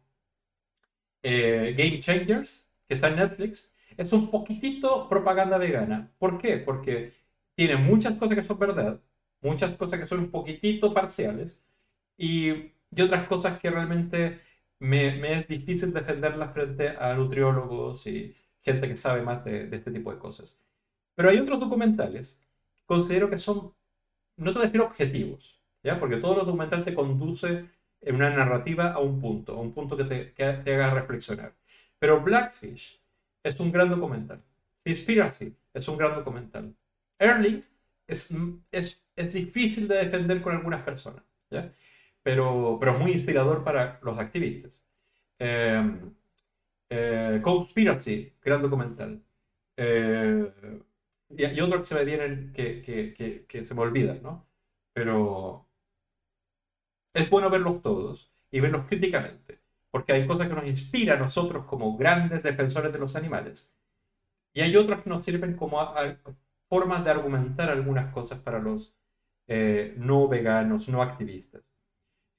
[1.23, 6.11] eh, Game Changers, que está en Netflix, es un poquitito propaganda vegana.
[6.19, 6.57] ¿Por qué?
[6.57, 7.13] Porque
[7.55, 9.01] tiene muchas cosas que son verdad,
[9.43, 11.65] muchas cosas que son un poquitito parciales
[12.17, 12.71] y,
[13.01, 14.39] otras cosas que realmente
[14.79, 19.89] me, es difícil defenderlas frente a nutriólogos y gente que sabe más de, de este
[19.91, 20.59] tipo de cosas.
[21.15, 22.39] Pero hay otros documentales
[22.75, 23.73] que considero que son,
[24.37, 25.99] no te voy a decir objetivos, ¿ya?
[25.99, 27.65] Porque todo lo documental te conduce
[28.01, 31.53] en una narrativa a un punto, a un punto que te, que te haga reflexionar.
[31.97, 32.99] Pero Blackfish
[33.43, 34.41] es un gran documental.
[34.85, 36.75] Conspiracy es un gran documental.
[37.17, 37.63] Erling
[38.07, 38.29] es,
[38.71, 41.73] es, es difícil de defender con algunas personas, ¿ya?
[42.23, 44.85] Pero, pero muy inspirador para los activistas.
[45.39, 46.01] Eh,
[46.89, 49.23] eh, Conspiracy, gran documental.
[49.77, 50.51] Eh,
[51.29, 54.47] y, y otros que se me vienen que, que, que, que se me olvidan, ¿no?
[54.93, 55.67] pero
[57.13, 59.59] es bueno verlos todos y verlos críticamente,
[59.91, 63.75] porque hay cosas que nos inspiran a nosotros como grandes defensores de los animales
[64.53, 66.17] y hay otras que nos sirven como a- a-
[66.73, 68.95] formas de argumentar algunas cosas para los
[69.47, 71.63] eh, no veganos, no activistas.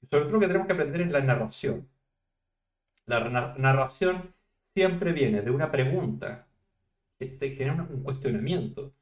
[0.09, 1.89] Sobre todo lo que tenemos que aprender es la narración.
[3.11, 4.35] La na- narración
[4.75, 6.47] siempre viene de una pregunta
[7.19, 8.93] que te genera un cuestionamiento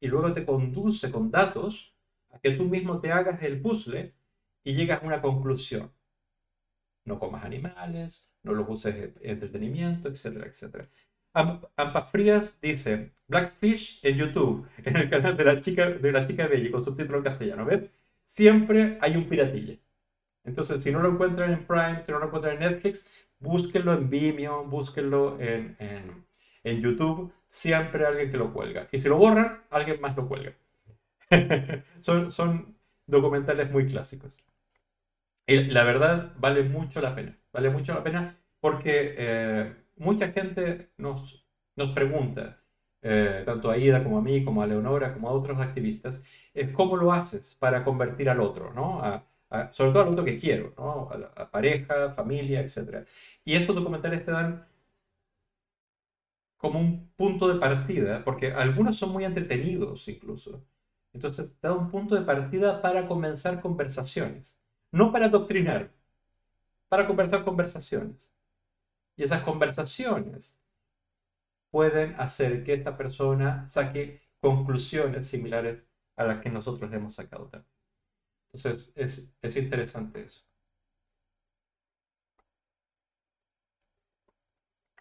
[0.00, 1.94] y luego te conduce con datos
[2.30, 4.14] a que tú mismo te hagas el puzzle
[4.64, 5.92] y llegas a una conclusión.
[7.04, 10.88] No comas animales, no los uses en entretenimiento, etcétera, etcétera.
[11.34, 16.24] Am- Ampas Frías dice Blackfish en YouTube, en el canal de la chica de la
[16.24, 17.90] chica Belly con subtítulo en castellano, ¿ves?
[18.24, 19.76] Siempre hay un piratilla.
[20.44, 23.08] Entonces, si no lo encuentran en Prime, si no lo encuentran en Netflix,
[23.40, 26.26] búsquenlo en Vimeo, búsquenlo en, en,
[26.64, 27.32] en YouTube.
[27.48, 28.86] Siempre hay alguien que lo cuelga.
[28.92, 30.54] Y si lo borran, alguien más lo cuelga.
[32.02, 32.76] son, son
[33.06, 34.38] documentales muy clásicos.
[35.46, 37.38] Y la verdad, vale mucho la pena.
[37.52, 41.44] Vale mucho la pena porque eh, mucha gente nos,
[41.76, 42.58] nos pregunta,
[43.02, 46.22] eh, tanto a Ida como a mí, como a Leonora, como a otros activistas,
[46.54, 49.00] es cómo lo haces para convertir al otro, ¿no?
[49.02, 51.10] A- a- sobre todo al otro que quiero, ¿no?
[51.36, 53.04] A, pareja, familia, etc.
[53.44, 54.66] Y estos documentales te dan
[56.56, 60.64] como un punto de partida, porque algunos son muy entretenidos incluso.
[61.12, 64.58] Entonces te da un punto de partida para comenzar conversaciones,
[64.92, 65.92] no para adoctrinar,
[66.88, 68.31] para conversar conversaciones.
[69.22, 70.58] Y esas conversaciones
[71.70, 77.72] pueden hacer que esa persona saque conclusiones similares a las que nosotros hemos sacado también.
[78.52, 80.42] Entonces es, es interesante eso.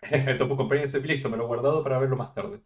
[0.57, 2.61] Comprehensive, pues, listo, me lo he guardado para verlo más tarde.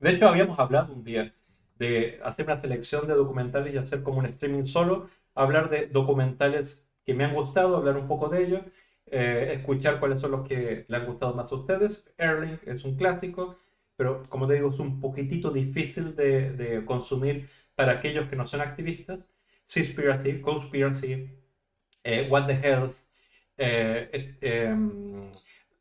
[0.00, 1.34] De hecho, habíamos hablado un día
[1.76, 6.88] de hacer una selección de documentales y hacer como un streaming solo, hablar de documentales
[7.04, 8.62] que me han gustado, hablar un poco de ellos,
[9.12, 12.12] eh, escuchar cuáles son los que le han gustado más a ustedes.
[12.18, 13.56] Erling es un clásico,
[13.96, 18.46] pero como te digo, es un poquitito difícil de, de consumir para aquellos que no
[18.46, 19.28] son activistas.
[19.66, 21.30] Seaspiracy, Conspiracy,
[22.04, 22.94] eh, What the Health,
[23.56, 25.30] eh, em,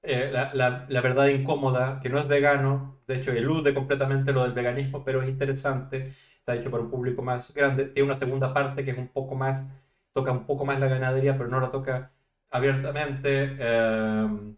[0.03, 4.43] eh, la, la- la verdad incómoda, que no es vegano, de hecho elude completamente lo
[4.43, 8.53] del veganismo, pero es interesante, está hecho para un público más grande, tiene una segunda
[8.53, 9.65] parte que es un poco más,
[10.13, 12.11] toca un poco más la ganadería, pero no la toca
[12.51, 13.55] abiertamente.
[13.59, 14.55] em,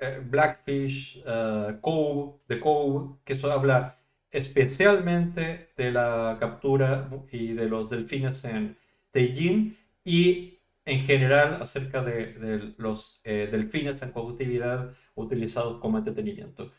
[0.00, 3.98] eh, Blackfish, eh, Cove, The Cove, que eso habla
[4.30, 8.76] especialmente de la captura y de los delfines en
[9.12, 16.72] Beijing y en general acerca de, los eh, delfines en cautividad utilizados como entretenimiento.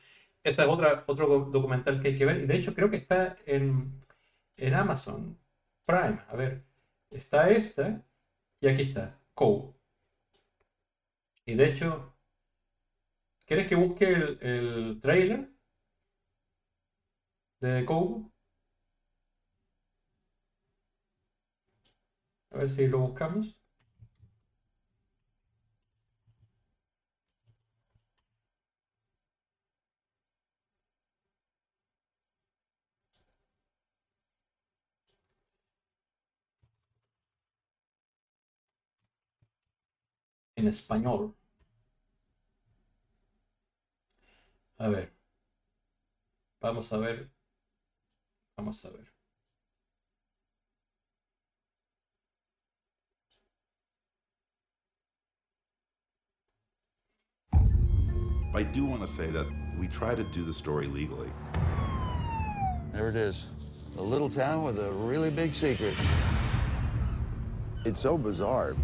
[0.43, 2.97] Ese es otra, otro do- documental que hay que ver y de hecho creo que
[2.97, 4.01] está en,
[4.57, 5.37] en Amazon
[5.85, 6.19] Prime.
[6.29, 6.63] A ver,
[7.11, 8.03] está esta
[8.61, 9.73] y aquí está, Cove.
[11.45, 12.13] Y de hecho,
[13.45, 15.49] ¿quieres que busque el, el trailer
[17.61, 18.29] de Cove?
[22.51, 23.57] A ver si lo buscamos.
[40.63, 41.33] En español.
[44.79, 45.09] A ver.
[46.61, 47.29] Vamos a ver.
[48.57, 49.11] Vamos a ver.
[58.55, 59.45] I do want to say that
[59.77, 61.29] we try to do the story legally.
[62.93, 63.47] There it is.
[63.97, 65.93] A little town with a really big secret.
[67.83, 68.77] It's so bizarre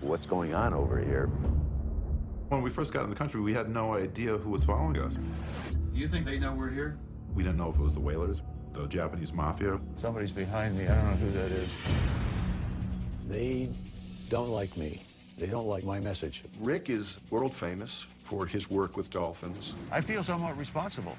[0.00, 1.26] what's going on over here.
[2.48, 5.18] When we first got in the country, we had no idea who was following us.
[5.92, 6.98] You think they know we're here?
[7.34, 9.80] We didn't know if it was the whalers, the Japanese mafia.
[9.98, 10.88] Somebody's behind me.
[10.88, 11.68] I don't know who that is.
[13.28, 13.70] They
[14.28, 15.02] don't like me.
[15.38, 16.42] They don't like my message.
[16.60, 19.74] Rick is world famous for his work with dolphins.
[19.92, 21.16] I feel somewhat responsible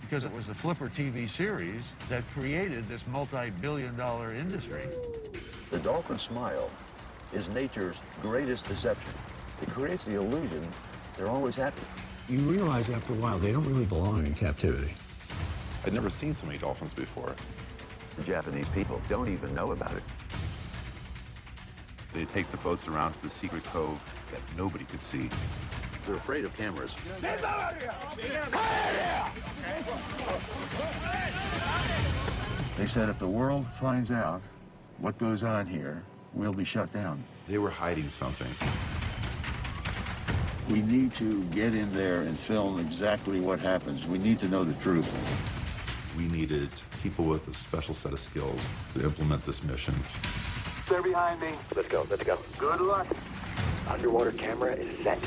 [0.00, 4.86] because it was the Flipper TV series that created this multi-billion dollar industry.
[5.70, 6.70] The dolphin smile
[7.32, 9.12] is nature's greatest deception.
[9.62, 10.66] It creates the illusion
[11.18, 11.82] they're always happy.
[12.28, 14.94] You realize after a while they don't really belong in captivity.
[15.84, 17.34] I'd never seen so many dolphins before.
[18.16, 20.02] The Japanese people don't even know about it.
[22.14, 24.00] They take the boats around to the secret cove
[24.30, 25.28] that nobody could see.
[26.06, 26.94] They're afraid of cameras.
[32.76, 34.40] They said if the world finds out
[34.98, 37.22] what goes on here will be shut down.
[37.46, 38.48] They were hiding something.
[40.72, 44.06] We need to get in there and film exactly what happens.
[44.06, 45.08] We need to know the truth.
[46.16, 46.68] We needed
[47.02, 49.94] people with a special set of skills to implement this mission.
[50.88, 51.52] They're behind me.
[51.74, 52.38] Let's go, let's go.
[52.58, 53.06] Good luck.
[53.88, 55.18] Underwater camera is set.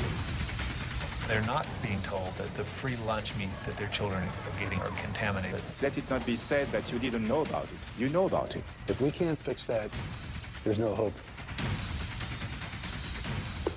[1.28, 4.90] They're not being told that the free lunch meat that their children are getting are
[5.02, 5.60] contaminated.
[5.80, 7.70] Let it not be said that you didn't know about it.
[7.98, 8.64] You know about it.
[8.88, 9.90] If we can't fix that,
[10.64, 11.14] there's no hope.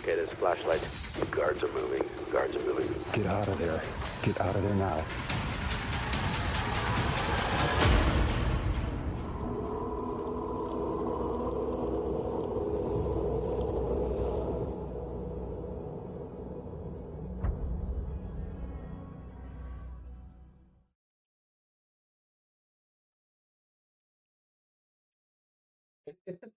[0.01, 0.87] Okay, there's a flashlight.
[1.31, 2.03] Guards are moving.
[2.31, 2.87] Guards are moving.
[3.13, 3.81] Get out of there.
[4.23, 5.03] Get out of there now.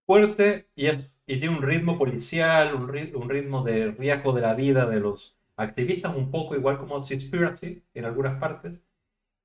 [0.09, 4.55] Fuerte y, es, y tiene un ritmo policial, un, un ritmo de riesgo de la
[4.55, 8.83] vida de los activistas, un poco igual como Seaspiracy en algunas partes.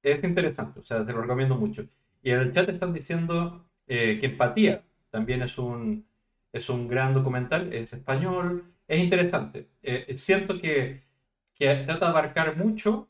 [0.02, 1.86] Es interesante, o sea, te lo recomiendo mucho.
[2.22, 6.06] Y en el chat están diciendo eh, que Empatía también es un,
[6.52, 9.68] es un gran documental, es español, es interesante.
[9.82, 11.04] Eh, siento que,
[11.54, 13.08] que trata de abarcar mucho,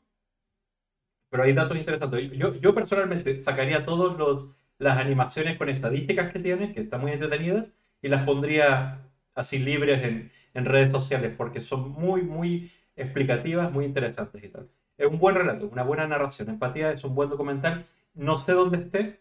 [1.29, 2.31] pero hay datos interesantes.
[2.33, 7.11] Yo, yo personalmente sacaría todos los las animaciones con estadísticas que tiene, que están muy
[7.11, 13.71] entretenidas, y las pondría así libres en, en redes sociales, porque son muy, muy explicativas,
[13.71, 14.69] muy interesantes y tal.
[14.97, 16.49] Es un buen relato, una buena narración.
[16.49, 17.85] Empatía es un buen documental.
[18.13, 19.19] No sé dónde esté.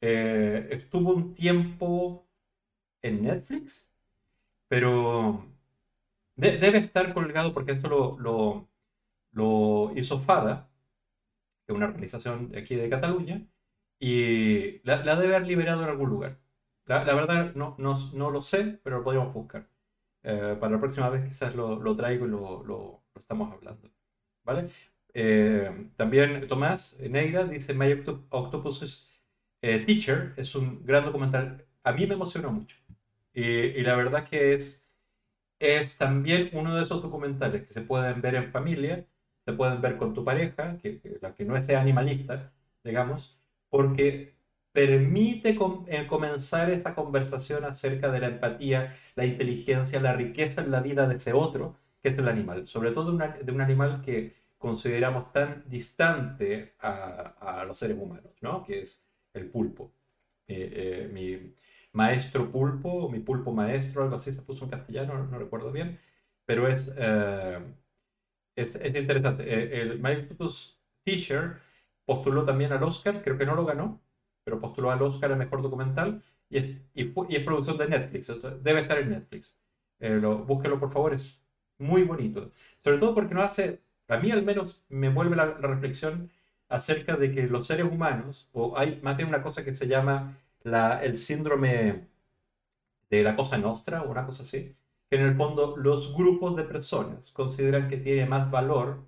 [0.00, 2.26] Eh, estuvo un tiempo
[3.02, 3.92] en Netflix,
[4.68, 5.46] pero
[6.36, 8.68] de- debe estar colgado porque esto lo,
[9.32, 10.70] lo, hizo FADA,
[11.66, 13.46] que es una organización aquí de Cataluña,
[13.98, 16.38] y la, la debe haber liberado en algún lugar.
[16.86, 19.68] La, la verdad no, no, no lo sé, pero lo podríamos buscar.
[20.22, 23.90] Eh, para la próxima vez quizás lo, lo traigo y lo, lo- lo estamos hablando.
[24.44, 24.68] ¿Vale?
[25.14, 29.08] Eh, también Tomás Neira dice My Octo- Octopus
[29.62, 31.66] eh, Teacher es un gran documental.
[31.84, 32.76] A mí me emocionó mucho.
[33.32, 34.90] Y, y la verdad que es,
[35.60, 39.06] es también uno de esos documentales que se pueden ver en familia,
[39.44, 42.52] se pueden ver con tu pareja, que, que- la que no sea animalista,
[42.84, 43.37] digamos,
[43.70, 44.34] porque
[44.72, 50.70] permite com- eh, comenzar esa conversación acerca de la empatía, la inteligencia, la riqueza en
[50.70, 54.02] la vida de ese otro, que es el animal, sobre todo una- de un animal
[54.02, 58.62] que consideramos tan distante a, a los seres humanos, ¿no?
[58.64, 59.04] Que es
[59.34, 59.92] el pulpo.
[60.46, 61.54] Eh, eh, mi
[61.92, 65.98] maestro pulpo, mi pulpo maestro, algo así se puso en castellano, no, no recuerdo bien,
[66.46, 67.58] pero es, eh,
[68.56, 69.44] es, es interesante.
[69.44, 71.60] Eh, el My Octopus Teacher
[72.08, 74.02] postuló también al Oscar, creo que no lo ganó,
[74.44, 77.88] pero postuló al Oscar a Mejor Documental y es, y fue- y es producción de
[77.88, 78.32] Netflix,
[78.62, 79.56] debe estar en Netflix.
[80.00, 81.40] Eh, lo, búsquelo por favor, es
[81.78, 82.52] muy bonito.
[82.84, 86.30] Sobre todo porque nos hace, a mí al menos me vuelve la, la reflexión
[86.68, 90.38] acerca de que los seres humanos, o hay más bien una cosa que se llama
[90.62, 92.08] la, el síndrome
[93.10, 94.74] de la cosa nostra, o una cosa así,
[95.10, 99.06] que en el fondo los grupos de personas consideran que tiene más valor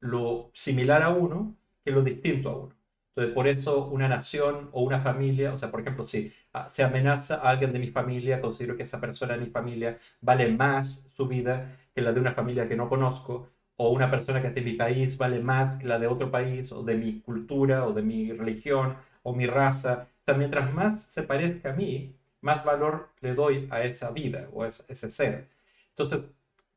[0.00, 2.74] lo similar a uno que lo distinto a uno.
[3.10, 6.82] Entonces, por eso una nación o una familia, o sea, por ejemplo, si ah, se
[6.82, 11.06] amenaza a alguien de mi familia, considero que esa persona de mi familia vale más
[11.14, 14.54] su vida que la de una familia que no conozco, o una persona que es
[14.54, 17.92] de mi país vale más que la de otro país, o de mi cultura, o
[17.92, 20.08] de mi religión, o mi raza.
[20.22, 24.48] O sea, mientras más se parezca a mí, más valor le doy a esa vida
[24.52, 25.48] o a ese ese ser.
[25.90, 26.22] Entonces,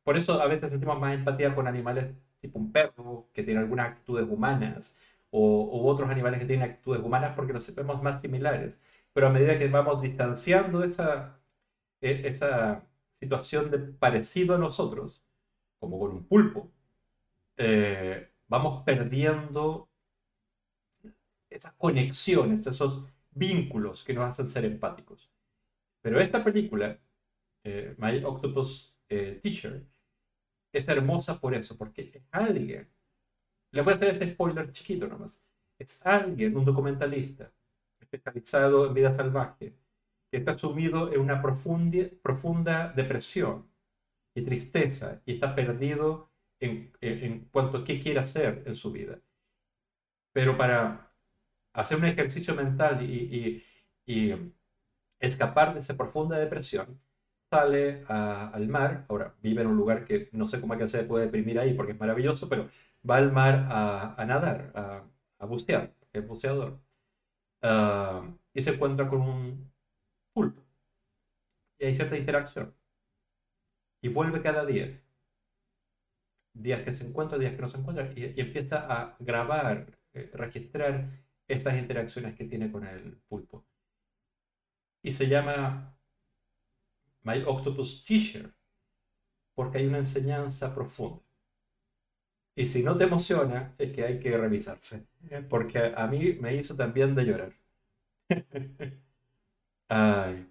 [0.04, 3.90] por eso a veces sentimos más empatía con animales tipo un perro que tiene algunas
[3.90, 4.96] actitudes humanas
[5.30, 5.40] o,
[5.82, 8.82] u otros animales que tienen actitudes humanas porque nos vemos más similares.
[9.12, 11.40] Pero a medida que vamos distanciando esa,
[12.00, 15.22] e- esa situación de parecido a nosotros,
[15.80, 16.72] como con un pulpo,
[17.58, 19.90] eh, vamos perdiendo
[21.50, 25.30] esas conexiones, esos vínculos que nos hacen ser empáticos.
[26.02, 26.98] Pero esta película,
[27.64, 29.86] eh, My Octopus eh, Teacher,
[30.72, 32.88] es hermosa por eso, porque es alguien.
[33.72, 35.42] Le voy a hacer este spoiler chiquito nomás.
[35.78, 37.52] Es alguien, un documentalista,
[38.00, 39.74] especializado en vida salvaje,
[40.30, 43.70] que está sumido en una profunda, depresión
[44.34, 46.30] y tristeza y está perdido
[46.60, 49.20] en, cuanto a qué quiere hacer en su vida.
[50.32, 51.12] Pero para
[51.72, 53.64] hacer un ejercicio mental y
[55.20, 57.00] escapar de esa profunda depresión,
[57.50, 60.88] sale a- al mar, ahora vive en un lugar que no sé cómo es que
[60.88, 62.68] se puede deprimir ahí porque es maravilloso, pero
[63.08, 65.04] va al mar a, a nadar, a,
[65.38, 66.80] a bucear, es buceador.
[67.62, 68.22] Ah,
[68.54, 69.72] y se encuentra con un
[70.34, 70.62] pulpo.
[71.78, 72.74] y hay cierta interacción.
[74.02, 75.00] Y vuelve cada día.
[76.52, 80.30] Días que se encuentran, días que no se encuentran, y, y empieza a grabar, eh,
[80.34, 81.08] registrar
[81.46, 83.64] estas interacciones que tiene con el pulpo.
[85.02, 85.97] Y se llama
[87.24, 88.52] My Octopus Teacher,
[89.54, 91.22] porque hay una enseñanza profunda.
[92.54, 95.06] Y si no te emociona, es que hay que revisarse,
[95.48, 97.52] porque a mí me hizo también de llorar.
[99.88, 100.46] Ay.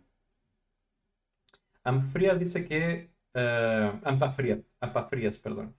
[1.83, 3.11] Amfrías dice que.
[3.33, 5.75] eh, Ampafrías, Ampafrías, perdón.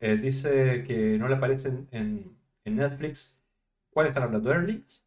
[0.00, 3.38] Eh, dice que no le aparecen en, en Netflix.
[3.90, 4.50] ¿Cuál están hablando?
[4.52, 5.04] ¿Airlinks?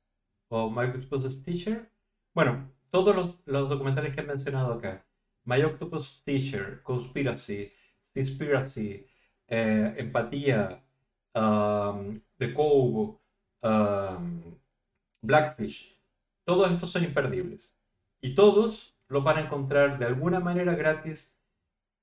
[0.49, 1.89] ¿O My Octopus Teacher?
[2.33, 5.05] Bueno, todos los, los documentales que han mencionado acá.
[5.45, 7.71] My Octopus Teacher, Conspiracy,
[8.13, 9.05] Conspiracy,
[9.47, 10.83] eh, Empatía,
[11.35, 13.17] um, The Cove,
[13.61, 14.41] um,
[15.21, 15.99] Blackfish.
[16.45, 17.77] Todos estos son imperdibles.
[18.21, 21.39] Y todos los van a encontrar de alguna manera gratis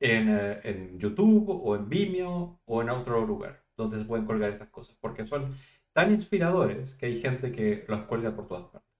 [0.01, 4.51] en, eh, en YouTube o en Vimeo o en otro lugar donde se pueden colgar
[4.51, 4.97] estas cosas.
[5.01, 5.55] Porque son
[5.93, 8.91] tan inspiradores que hay gente que los cuelga por todas partes.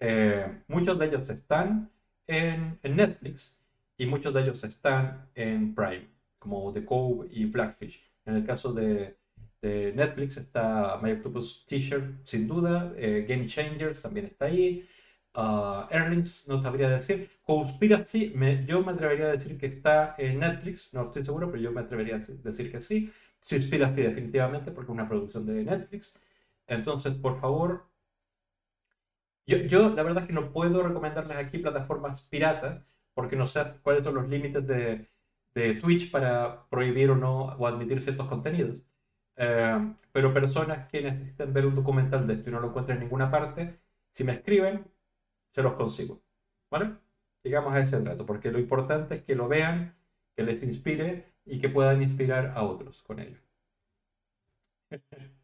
[0.00, 1.90] Eh, muchos de ellos están
[2.26, 3.57] en, en Netflix
[3.98, 6.08] y muchos de ellos están en Prime,
[6.38, 8.00] como The Cove y Blackfish.
[8.26, 9.18] En el caso de,
[9.62, 12.92] de Netflix está My Octopus Teacher, sin duda.
[12.96, 14.86] eh, Game Changers también está ahí.
[15.34, 17.30] Uh, Earnings, no sabría decir.
[17.44, 21.62] Conspiracy, me- yo me atrevería a decir que está en Netflix, no estoy seguro, pero
[21.62, 23.10] yo me atrevería a decir- decir que sí.
[23.48, 26.16] Conspiracy definitivamente, porque es una producción de Netflix.
[26.66, 27.84] Entonces, por favor,
[29.46, 32.82] yo, yo la verdad es que no puedo recomendarles aquí plataformas piratas,
[33.18, 35.08] porque no sé cuáles son los límites de,
[35.52, 38.76] de Twitch para prohibir o no o admitir ciertos contenidos.
[39.34, 43.02] Eh, pero personas que necesiten ver un documental de esto y no lo encuentran en
[43.02, 43.80] ninguna parte,
[44.12, 44.86] si me escriben,
[45.50, 46.22] se los consigo.
[46.70, 46.92] ¿Vale?
[47.42, 49.96] Llegamos a ese rato, porque lo importante es que lo vean,
[50.36, 53.40] que les inspire y que puedan inspirar a otros con ello.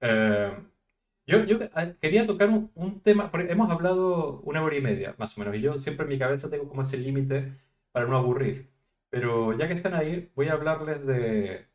[0.00, 0.52] Eh,
[1.26, 5.14] yo, yo eh, quería tocar un, un tema, porque hemos hablado una hora y media,
[5.18, 7.58] más o menos, y yo siempre en mi cabeza tengo como ese límite
[7.92, 8.70] para no aburrir.
[9.10, 11.66] Pero ya que están ahí, voy a hablarles de,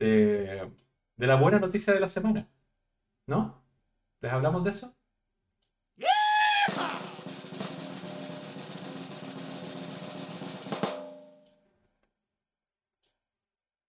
[0.00, 0.72] de,
[1.16, 2.48] de la buena noticia de la semana.
[3.26, 3.64] ¿No?
[4.20, 4.96] ¿Les hablamos de eso?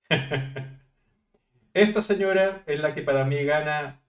[1.73, 4.02] Esta señora es la que para mí gana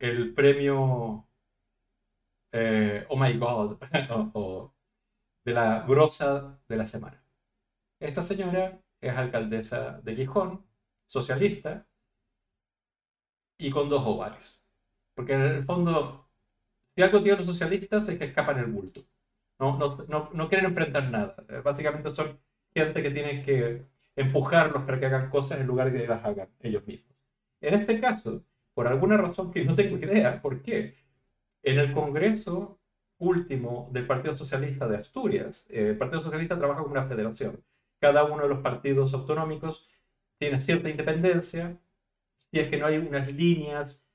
[0.00, 1.26] el premio
[2.52, 3.78] eh, Oh My God
[4.34, 4.72] o,
[5.44, 7.22] de la grosa de la semana.
[8.00, 10.66] Esta señora es alcaldesa de Gijón,
[11.06, 11.86] socialista
[13.58, 14.62] y con dos ovarios.
[15.14, 16.28] Porque en el fondo,
[16.96, 19.06] si algo tienen los socialistas es que escapan el bulto.
[19.58, 21.36] No, no, no, no quieren enfrentar nada.
[21.48, 22.40] Eh, Básicamente son
[22.74, 26.50] gente que tiene que empujarlos para que hagan cosas en lugar de que las hagan
[26.60, 27.16] ellos mismos.
[27.60, 28.44] En este caso,
[28.78, 30.94] por alguna razón que no tengo idea por qué,
[31.64, 32.78] en el Congreso
[33.18, 37.64] último del Partido Socialista de Asturias, eh, el Partido Socialista trabaja como una federación.
[38.00, 39.88] Cada uno de los partidos autonómicos
[40.38, 41.76] tiene cierta independencia
[42.50, 44.08] si es que no hay unas líneas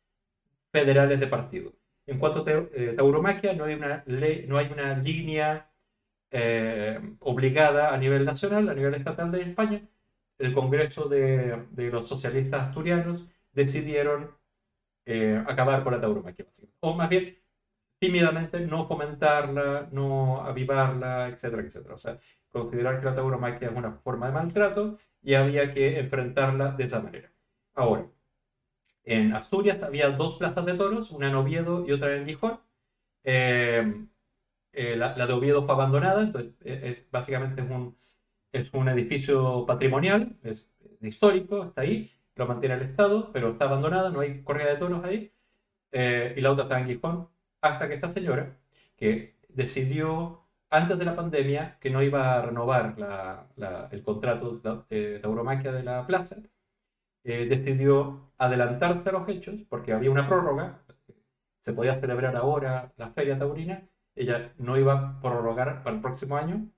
[0.71, 1.73] federales de partido.
[2.07, 5.69] En cuanto a tau- eh, tauromaquia, no hay una, ley, no hay una línea
[6.31, 9.81] eh, obligada a nivel nacional, a nivel estatal de España.
[10.39, 14.31] El Congreso de, de los Socialistas Asturianos decidieron
[15.05, 16.77] eh, acabar con la tauromaquia, básicamente.
[16.81, 17.37] o más bien
[17.99, 21.95] tímidamente no fomentarla, no avivarla, etcétera, etcétera.
[21.95, 22.17] O sea,
[22.49, 26.99] considerar que la tauromaquia es una forma de maltrato y había que enfrentarla de esa
[27.01, 27.31] manera.
[27.73, 28.09] Ahora,
[29.03, 32.59] en Asturias había dos plazas de toros, una en Oviedo y otra en Gijón.
[33.23, 34.05] Eh,
[34.73, 37.97] eh, la, la de Oviedo fue abandonada, entonces eh, es, básicamente es un,
[38.53, 40.67] es un edificio patrimonial, es
[41.01, 45.03] histórico, está ahí, lo mantiene el Estado, pero está abandonada, no hay corrida de toros
[45.05, 45.33] ahí.
[45.91, 47.29] Eh, y la otra está en Gijón,
[47.61, 48.57] hasta que esta señora,
[48.97, 54.51] que decidió antes de la pandemia que no iba a renovar la- la- el contrato
[54.89, 56.37] de tauromaquia de la plaza,
[57.23, 60.79] eh, decidió adelantarse a los hechos porque había una prórroga,
[61.59, 66.37] se podía celebrar ahora la feria taurina, ella no iba a prorrogar para el próximo
[66.37, 66.69] año,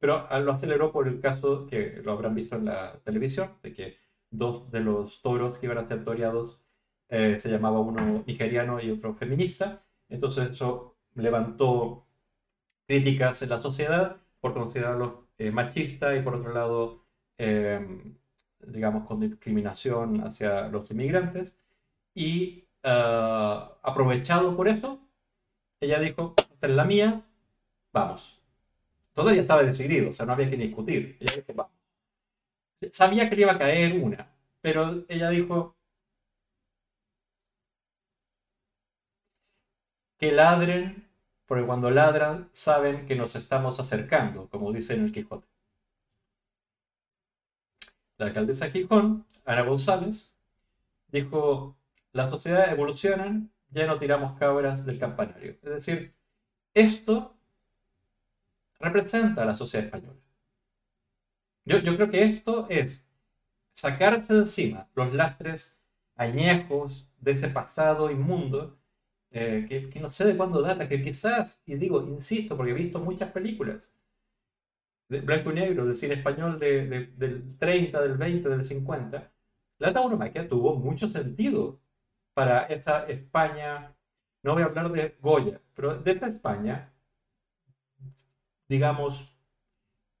[0.00, 3.74] pero ah, lo aceleró por el caso que lo habrán visto en la televisión, de
[3.74, 3.98] que
[4.30, 6.60] dos de los toros que iban a ser toreados
[7.08, 12.06] eh, se llamaba uno nigeriano y otro feminista, entonces eso levantó
[12.86, 17.06] críticas en la sociedad por considerarlos eh, machistas y por otro lado,
[17.38, 17.80] eh,
[18.60, 21.58] digamos, con discriminación hacia los inmigrantes.
[22.14, 25.00] Y ah, aprovechado por eso,
[25.80, 27.22] ella dijo, esta es la mía,
[27.92, 28.40] vamos.
[29.14, 31.16] Todavía estaba decidido, o sea, no había que discutir.
[31.20, 31.75] Ella dijo, vamos.
[32.92, 34.28] Sabía que le iba a caer una,
[34.60, 35.76] pero ella dijo
[40.18, 41.08] que ladren,
[41.46, 45.46] porque cuando ladran saben que nos estamos acercando, como dice en el Quijote.
[48.18, 50.38] La alcaldesa de Gijón, Ana González,
[51.08, 51.76] dijo,
[52.12, 55.52] las sociedades evolucionan, ya no tiramos cabras del campanario.
[55.62, 56.14] Es decir,
[56.74, 57.36] esto
[58.80, 60.25] representa a la sociedad española.
[61.66, 63.06] Yo, creo que esto es
[63.72, 65.82] sacarse de encima los lastres
[66.16, 68.78] añejos de ese pasado inmundo
[69.32, 72.74] eh, que, que no sé de cuándo data, que quizás, y digo, insisto, porque he
[72.74, 73.92] visto muchas películas
[75.08, 79.32] de blanco y negro, del cine español de, de- del 30, del 20, del 50,
[79.78, 81.80] la tauromaquia tuvo mucho sentido
[82.34, 83.94] para esa España,
[84.42, 86.92] no voy a hablar de Goya, pero de esa España,
[88.68, 89.35] digamos,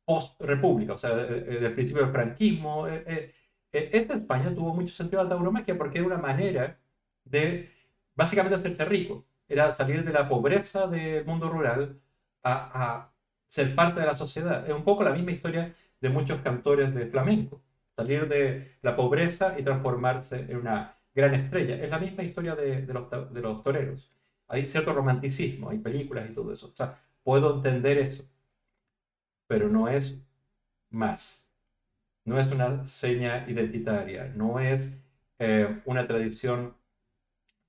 [0.06, 3.34] post-república, o sea, de- de- del principio del franquismo, eh, eh,
[3.72, 6.78] eh, esa España tuvo mucho sentido la tauromaquia porque era una manera
[7.24, 7.70] de
[8.14, 12.00] básicamente hacerse rico, era salir de la pobreza del mundo rural
[12.42, 12.52] a,
[12.94, 13.12] a
[13.48, 14.66] ser parte de la sociedad.
[14.68, 17.62] Es un poco la misma historia de muchos cantores de flamenco,
[17.96, 21.76] salir de la pobreza y transformarse en una gran estrella.
[21.82, 24.10] Es la misma historia de, de los, de los toreros.
[24.48, 26.68] Hay cierto romanticismo, hay películas y todo eso.
[26.68, 28.24] O sea, puedo entender eso,
[29.46, 30.18] pero no es
[30.90, 31.52] más.
[32.24, 35.02] No es una seña identitaria, no es
[35.40, 36.76] eh, una tradición.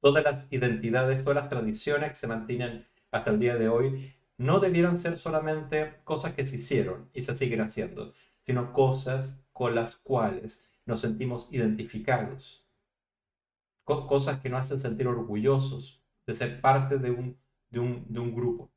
[0.01, 4.59] Todas las identidades, todas las tradiciones que se mantienen hasta el día de hoy no
[4.59, 8.13] debieran ser solamente cosas que se hicieron y se siguen haciendo,
[8.45, 12.65] sino cosas con las cuales nos sentimos identificados.
[13.85, 17.39] Co- cosas que nos hacen sentir orgullosos de ser parte de un,
[17.71, 18.71] de un, de un grupo.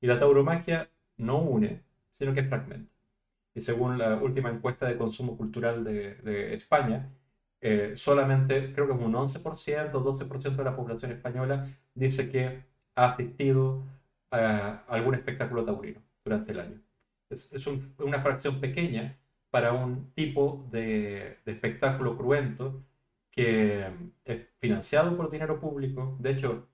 [0.00, 1.84] Y la tauromaquia no une,
[2.14, 2.90] sino que fragmenta.
[3.54, 7.10] Y según la última encuesta de consumo cultural de, de España,
[7.60, 12.64] eh, solamente creo que es un 11%, 12% de la población española dice que
[12.96, 13.84] ha asistido
[14.30, 16.80] a algún espectáculo taurino durante el año.
[17.30, 19.18] Es, es un- una fracción pequeña
[19.50, 22.84] para un tipo de, de espectáculo cruento
[23.30, 23.86] que
[24.24, 26.16] es financiado por dinero público.
[26.20, 26.68] De hecho,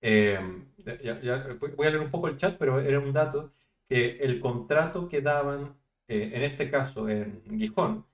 [0.00, 0.38] eh,
[0.78, 3.52] ya- ya- voy a leer un poco el chat, pero era un dato
[3.88, 5.76] que el contrato que daban,
[6.08, 8.06] eh, en este caso en Gijón,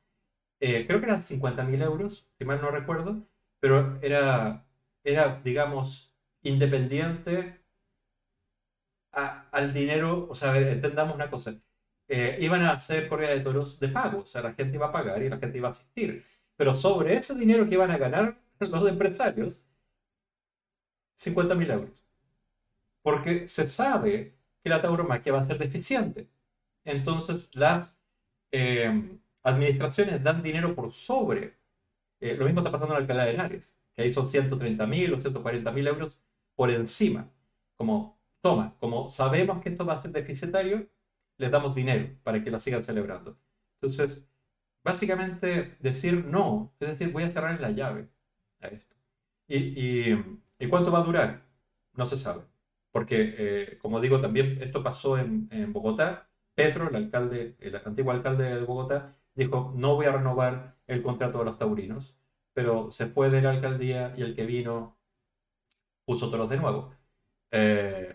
[0.60, 3.26] eh, creo que eran 50.000 euros, si mal no recuerdo,
[3.60, 4.66] pero era,
[5.04, 7.60] era digamos, independiente
[9.12, 11.54] a- al dinero, o sea, entendamos una cosa,
[12.08, 14.92] eh, iban a hacer corridas de toros de pago, o sea, la gente iba a
[14.92, 16.24] pagar y la gente iba a asistir,
[16.56, 19.62] pero sobre ese dinero que iban a ganar los empresarios,
[21.16, 22.02] 50.000 euros.
[23.02, 24.33] Porque se sabe
[24.64, 26.28] que la tauromaquia va a ser deficiente.
[26.84, 28.00] Entonces, las
[28.50, 31.58] eh, administraciones dan dinero por sobre.
[32.20, 35.88] Eh, lo mismo está pasando en Alcalá de Henares, que ahí son 130.000 o 140.000
[35.88, 36.18] euros
[36.56, 37.30] por encima.
[37.76, 40.88] Como, toma, como sabemos que esto va a ser deficitario,
[41.36, 43.36] les damos dinero para que la sigan celebrando.
[43.80, 44.26] Entonces,
[44.82, 48.08] básicamente decir no, es decir, voy a cerrar la llave
[48.60, 48.96] a esto.
[49.48, 51.42] ¿Y, y, ¿y cuánto va a durar?
[51.94, 52.44] No se sabe.
[52.94, 56.30] Porque, eh, como digo, también esto pasó en, en Bogotá.
[56.56, 61.38] Petro, el alcalde, el antiguo alcalde de Bogotá, dijo, no voy a renovar el contrato
[61.40, 62.16] de los taurinos,
[62.54, 64.98] pero se fue de la alcaldía y el que vino
[66.04, 66.94] puso toros de nuevo.
[67.52, 68.14] Eh,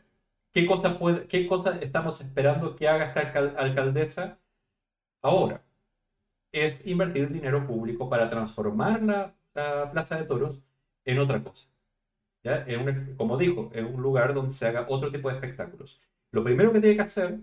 [0.53, 4.39] ¿qué, cosa puede, ¿Qué cosa estamos esperando que haga esta alcal- alcaldesa
[5.23, 5.63] ahora?
[6.51, 10.61] Es invertir dinero público para transformar la, la plaza de toros
[11.05, 11.69] en otra cosa.
[12.43, 12.63] ¿Ya?
[12.67, 16.01] En un- como dijo, en un lugar donde se haga otro tipo de espectáculos.
[16.31, 17.39] Lo primero que tiene que hacer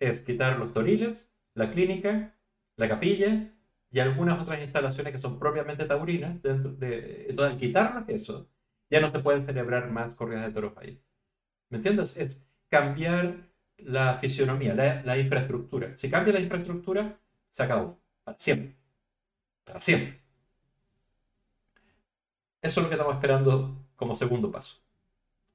[0.00, 2.34] es quitar los toriles, la clínica,
[2.76, 3.52] la capilla
[3.90, 6.42] y algunas otras instalaciones que son propiamente taurinas.
[6.42, 8.48] Dentro de, entonces, al quitarlas eso,
[8.90, 11.00] ya no se pueden celebrar más corridas de toros ahí.
[11.70, 12.16] ¿Me entiendes?
[12.16, 15.94] Es cambiar la fisionomía, la, la infraestructura.
[15.98, 17.18] Si cambia la infraestructura,
[17.50, 18.00] se acabó.
[18.24, 18.76] Para siempre.
[19.64, 20.20] Para siempre.
[22.62, 24.78] Eso es lo que estamos esperando como segundo paso.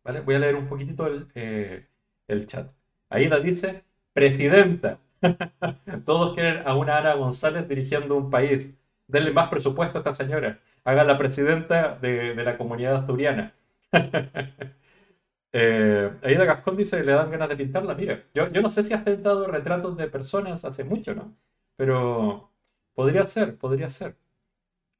[0.03, 0.21] ¿Vale?
[0.21, 1.87] Voy a leer un poquitito el, eh,
[2.27, 2.71] el chat.
[3.09, 4.99] Aida dice, presidenta.
[6.05, 8.73] Todos quieren a una Ana González dirigiendo un país.
[9.07, 10.59] Denle más presupuesto a esta señora.
[10.83, 13.53] Haga la presidenta de, de la comunidad asturiana.
[15.51, 17.93] Eh, Aida Gascón dice le dan ganas de pintarla.
[17.95, 21.35] Mira, yo, yo no sé si has pintado retratos de personas hace mucho, ¿no?
[21.75, 22.51] Pero
[22.95, 24.17] podría ser, podría ser.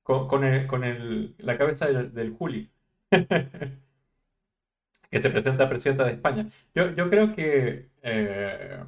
[0.03, 2.71] Con, el- con el- la cabeza del Juli.
[5.10, 6.49] que se presenta presidenta de España.
[6.73, 8.84] Yo, yo creo que eh,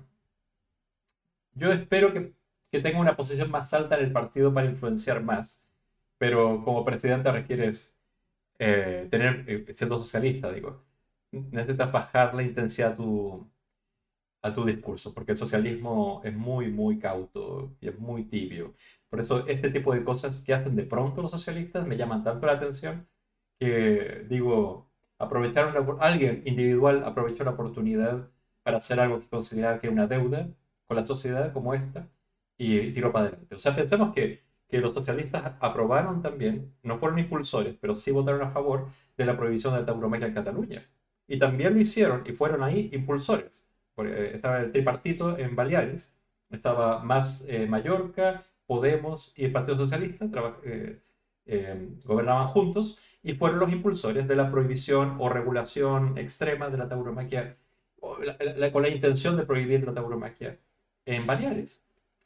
[1.53, 2.33] yo espero que,
[2.71, 5.65] que tenga una posición más alta en el partido para influenciar más,
[6.17, 7.97] pero como presidente requieres
[8.59, 10.85] eh, tener, eh, siendo socialista, digo,
[11.31, 13.49] necesitas bajar la intensidad a tu,
[14.41, 18.75] a tu discurso, porque el socialismo es muy, muy cauto y es muy tibio.
[19.09, 22.45] Por eso este tipo de cosas que hacen de pronto los socialistas me llaman tanto
[22.47, 23.07] la atención
[23.59, 28.29] que digo, aprovecharon la- alguien individual aprovechó la oportunidad
[28.63, 30.49] para hacer algo que consideraba que era una deuda
[30.87, 32.09] con la sociedad como esta
[32.57, 33.55] y tiró para adelante.
[33.55, 38.41] O sea, pensemos que, que los socialistas aprobaron también, no fueron impulsores, pero sí votaron
[38.43, 38.87] a favor
[39.17, 40.89] de la prohibición de la tauromaquia en Cataluña.
[41.27, 43.63] Y también lo hicieron y fueron ahí impulsores.
[43.95, 46.15] Porque, eh, estaba el tripartito en Baleares,
[46.49, 50.25] estaba más eh, Mallorca, Podemos y el Partido Socialista
[50.63, 50.99] eh,
[51.45, 56.89] eh, gobernaban juntos y fueron los impulsores de la prohibición o regulación extrema de la
[56.89, 57.57] tauromaquia
[58.21, 60.59] la- la- con la intención de prohibir la tauromaquia
[61.05, 61.81] en Baleares.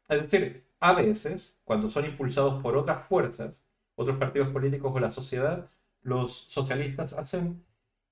[0.10, 3.64] Es decir, a veces, cuando son impulsados por otras fuerzas,
[3.96, 5.70] otros partidos políticos o la sociedad,
[6.02, 7.64] los socialistas hacen,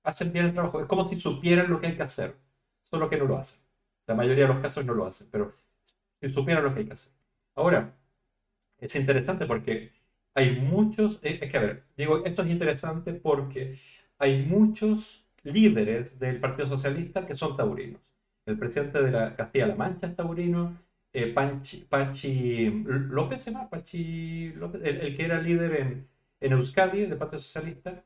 [0.02, 0.80] hacen bien el trabajo.
[0.80, 2.36] Es como si supieran lo que hay que hacer,
[2.84, 3.60] solo que no lo hacen.
[4.06, 5.54] La mayoría de los casos no lo hacen, pero
[6.20, 7.12] si supieran lo que hay que hacer.
[7.56, 7.94] Ahora,
[8.78, 9.92] es interesante porque
[10.38, 13.78] hay muchos, es es que a ver, digo, esto es interesante porque
[14.18, 18.00] hay muchos líderes del Partido Socialista que son taurinos.
[18.46, 20.78] El presidente de la Castilla-La Mancha es taurino,
[21.12, 26.08] eh, Panchi- Pachi López se Pachi López, el, el que era líder en,
[26.40, 28.04] en Euskadi del Partido Socialista,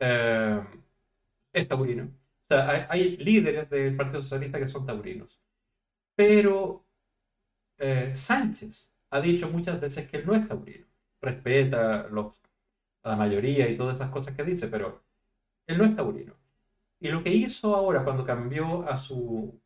[0.00, 0.60] eh,
[1.52, 2.04] es taurino.
[2.04, 5.40] O sea, hay, hay líderes del Partido Socialista que son taurinos.
[6.16, 6.86] Pero
[7.78, 10.86] eh, Sánchez ha dicho muchas veces que él no es taurino.
[11.22, 12.08] Respeta
[13.04, 15.02] a la mayoría y todas esas cosas que dice, pero
[15.66, 16.34] él no es taurino.
[17.00, 19.58] Y lo que hizo ahora cuando cambió a su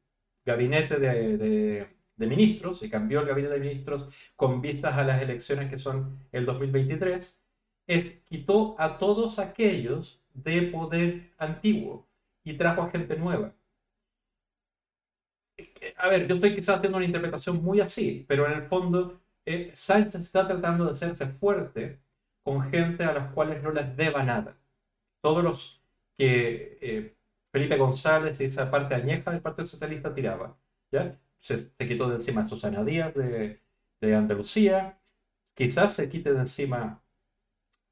[0.45, 1.89] gabinete de
[2.19, 6.47] ministros, y cambió el gabinete de ministros con vistas a las elecciones que son el
[6.47, 7.43] 2023,
[7.87, 12.07] es quitó a todos aquellos de poder antiguo
[12.45, 13.55] y trajo a gente nueva.
[15.97, 19.71] A ver, yo estoy quizás haciendo una interpretación muy así, pero en el fondo eh,
[19.75, 22.01] Sánchez está tratando de hacerse fuerte
[22.45, 24.59] con gente a las cuales no les deba nada.
[25.23, 25.83] Todos los
[26.19, 27.17] que eh,
[27.53, 30.57] Felipe González y esa parte añeja del Partido Socialista tiraba,
[30.93, 31.19] ¿ya?
[31.41, 33.61] Se, quitó de encima a Susana Díaz de,
[34.01, 35.01] de Andalucía,
[35.55, 37.03] quizás se quite de encima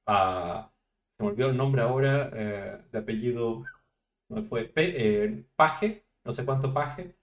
[0.07, 0.73] a,
[1.17, 3.65] se me olvidó el nombre ahora, eh, de apellido,
[4.31, 7.17] no fue, Pe- eh, Paje, no sé cuánto Paje,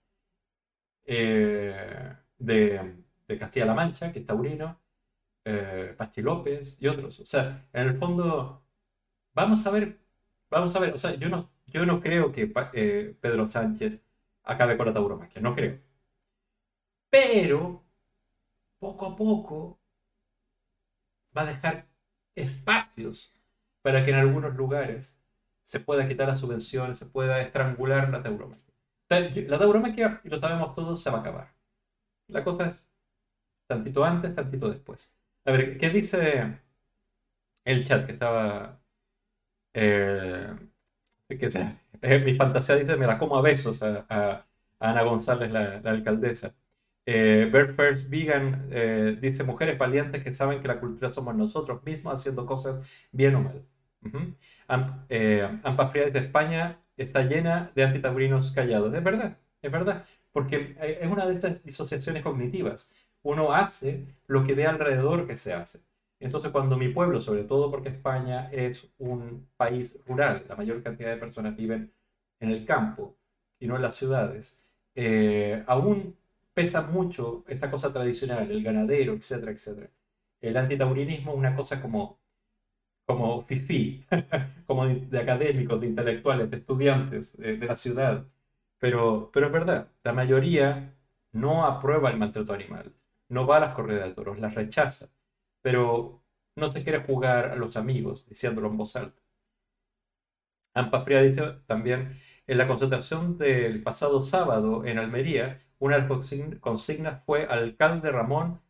[2.37, 2.95] de,
[3.31, 4.79] de Castilla-La Mancha, que es taurino,
[5.45, 7.19] eh, Pachi López y otros.
[7.19, 8.63] O sea, en el fondo,
[9.33, 9.99] vamos a ver,
[10.49, 14.03] vamos a ver, o sea, yo no, yo no creo que eh, Pedro Sánchez
[14.43, 15.79] acabe con la tauromaquia, no creo.
[17.09, 17.83] Pero,
[18.79, 19.79] poco a poco,
[21.35, 21.87] va a dejar
[22.35, 23.33] espacios
[23.81, 25.21] para que en algunos lugares
[25.63, 28.73] se pueda quitar las subvenciones, se pueda estrangular la tauromaquia.
[29.09, 31.55] La tauromaquia, y lo sabemos todos, se va a acabar.
[32.27, 32.90] La cosa es
[33.71, 35.15] tantito antes, tantito después.
[35.45, 36.59] A ver, ¿qué dice
[37.65, 38.79] el chat que estaba...
[39.73, 40.47] Eh,
[41.39, 44.47] que sea, eh, mi fantasía dice, me la como a besos a, a-
[44.79, 46.55] a Ana González, la, la alcaldesa.
[47.05, 51.83] Eh, Bird First Vegan eh, dice, mujeres valientes que saben que la cultura somos nosotros
[51.83, 52.79] mismos haciendo cosas
[53.11, 53.65] bien o mal.
[54.03, 54.35] Ujú.
[54.67, 58.93] Am- eh, Ampa Fría dice, España está llena de antitaurinos callados.
[58.93, 62.91] Es verdad, es verdad, porque eh, es una de esas disociaciones cognitivas.
[63.23, 65.81] Uno hace lo que ve alrededor que se hace.
[66.19, 71.09] Entonces, cuando mi pueblo, sobre todo porque España es un país rural, la mayor cantidad
[71.11, 71.91] de personas viven
[72.39, 73.15] en el campo
[73.59, 74.63] y no en las ciudades,
[74.95, 76.15] eh, aún
[76.53, 79.89] pesa mucho esta cosa tradicional, el ganadero, etcétera, etcétera.
[80.41, 82.19] El antitaurinismo es una cosa como,
[83.05, 84.05] como fifí,
[84.67, 88.25] como de, académicos, de intelectuales, de estudiantes de, de la ciudad.
[88.79, 90.95] Pero, pero es verdad, la mayoría
[91.33, 92.93] no aprueba el maltrato animal,
[93.31, 95.09] no va a las corridas de toros, las rechaza,
[95.61, 96.23] pero
[96.55, 99.21] no se quiere jugar a los amigos diciéndolo en voz alta.
[100.73, 106.11] Ampa Fría dice también, en la concentración del pasado sábado en Almería, una de las
[106.11, 108.61] consign- consignas fue alcalde Ramón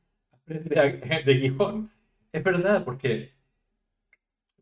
[0.46, 0.60] de,
[1.26, 1.92] de Gijón.
[2.32, 3.34] Es verdad, porque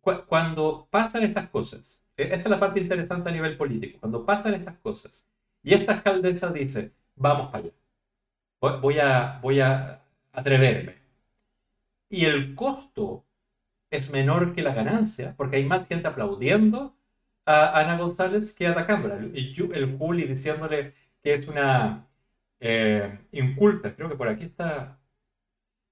[0.01, 4.25] cu- cuando pasan estas cosas, e- esta es la parte interesante a nivel político, cuando
[4.25, 5.27] pasan estas cosas
[5.63, 7.73] y esta alcaldesa dice, vamos para allá,
[8.61, 10.03] voy a, voy a
[10.33, 10.95] atreverme,
[12.09, 13.25] y el costo
[13.91, 16.95] es menor que la ganancia, porque hay más gente aplaudiendo
[17.45, 19.19] a Ana González que atacándola.
[19.33, 22.07] Yu- el Juli diciéndole que es una
[22.59, 24.99] eh, inculta, creo que por aquí está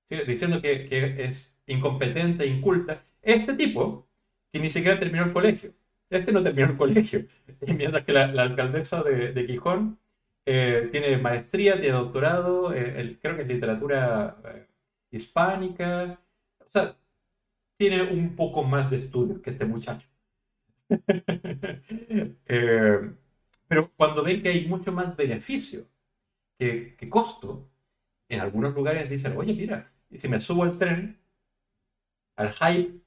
[0.03, 0.18] ¿sí?
[0.27, 3.03] diciendo que, que es incompetente, inculta.
[3.22, 4.07] Este tipo,
[4.52, 5.73] que ni siquiera terminó el colegio,
[6.10, 7.26] este no terminó el colegio,
[7.68, 9.99] mientras que la, la alcaldesa de, de Gijón
[10.48, 14.68] eh, tiene maestría, tiene doctorado, eh, el- creo que es literatura eh,
[15.11, 16.19] hispánica,
[16.65, 16.98] o sea,
[17.78, 20.07] tiene un poco más de estudios que este muchacho.
[22.45, 22.99] Eh,
[23.68, 25.88] pero cuando ven que hay mucho más beneficio
[26.60, 27.69] que, que costo,
[28.30, 31.19] en algunos lugares dicen, oye, mira, si me subo al tren,
[32.38, 33.02] al hype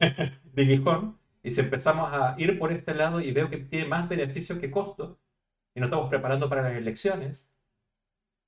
[0.44, 4.08] de Gijón, y si empezamos a ir por este lado y veo que tiene más
[4.08, 5.18] beneficio que costo,
[5.76, 7.52] y nos estamos preparando para las elecciones,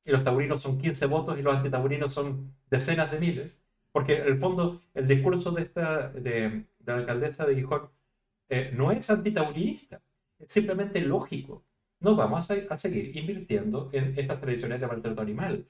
[0.04, 4.26] y los taurinos son 15 votos y los antitaurinos son decenas de miles, porque en
[4.26, 7.90] el fondo el discurso de, esta, de, de la alcaldesa de Gijón
[8.48, 10.02] eh, no es antitaurinista,
[10.38, 11.64] es simplemente lógico.
[12.00, 15.66] No vamos a, a seguir invirtiendo en estas tradiciones de maltrato animal.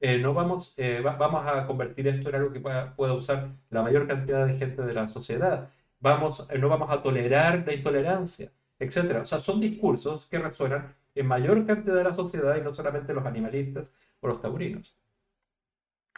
[0.00, 3.50] Eh, no vamos, eh, va- vamos a convertir esto en algo que pueda, pueda usar
[3.70, 5.70] la mayor cantidad de gente de la sociedad.
[6.00, 9.22] Vamos, eh, no vamos a tolerar la intolerancia, etc.
[9.22, 13.14] O sea, son discursos que resuenan en mayor cantidad de la sociedad y no solamente
[13.14, 14.96] los animalistas o los taurinos.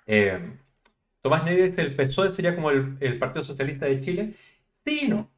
[0.06, 0.58] Eh,
[1.22, 4.34] Tomás Ney dice, el PSOE sería como el, Partido Socialista de Chile.
[4.84, 5.30] Sí, no.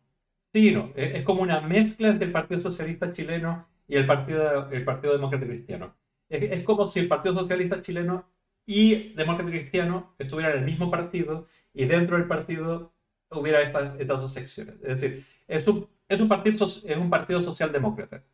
[0.53, 0.93] No.
[0.97, 5.95] Es, como una mezcla entre el Partido Socialista chileno y el Partido, el Demócrata Cristiano.
[6.29, 8.27] Es, como si el Partido Socialista chileno
[8.65, 12.95] y Demócrata Cristiano estuvieran en el mismo partido y dentro del partido
[13.31, 14.77] hubiera estas, estas dos secciones.
[14.83, 18.25] Es decir, es un, partido, es un partido socialdemócrata.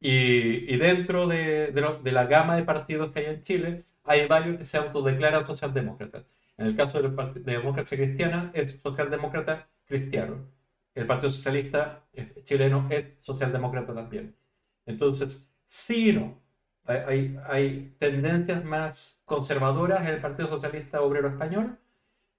[0.00, 3.84] Y, y dentro de, de lo- de la gama de partidos que hay en Chile,
[4.04, 6.24] hay varios que se autodeclaran socialdemócratas.
[6.56, 10.46] En el caso de Democracia Cristiana, es socialdemócrata cristiano.
[10.94, 14.34] El Partido Socialista eh, chileno es socialdemócrata también.
[14.86, 16.40] Entonces, sí y no.
[16.84, 21.78] Hay, hay, tendencias más conservadoras en el Partido Socialista Obrero Español,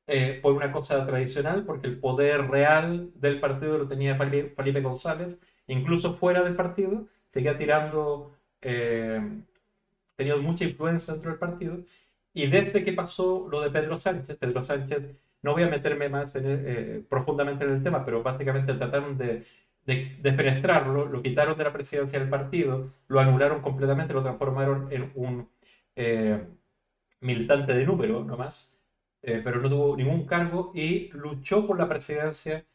[0.08, 5.40] eh, por una cosa tradicional, porque el poder real del partido lo tenía Felipe González,
[5.68, 9.22] incluso fuera del partido, seguía tirando, eh,
[10.16, 11.80] tenía mucha influencia dentro del partido,
[12.34, 15.06] y desde que pasó lo de Pedro Sánchez, Pedro Sánchez,
[15.42, 19.46] no voy a meterme más en eh, profundamente en el tema, pero básicamente trataron de,
[19.86, 20.18] de,
[21.12, 25.50] lo quitaron de la presidencia del partido, lo anularon completamente, lo transformaron en un
[25.96, 26.46] eh,
[27.22, 28.80] militante de número nomás,
[29.22, 32.66] eh, pero no tuvo ningún cargo y luchó por la presidencia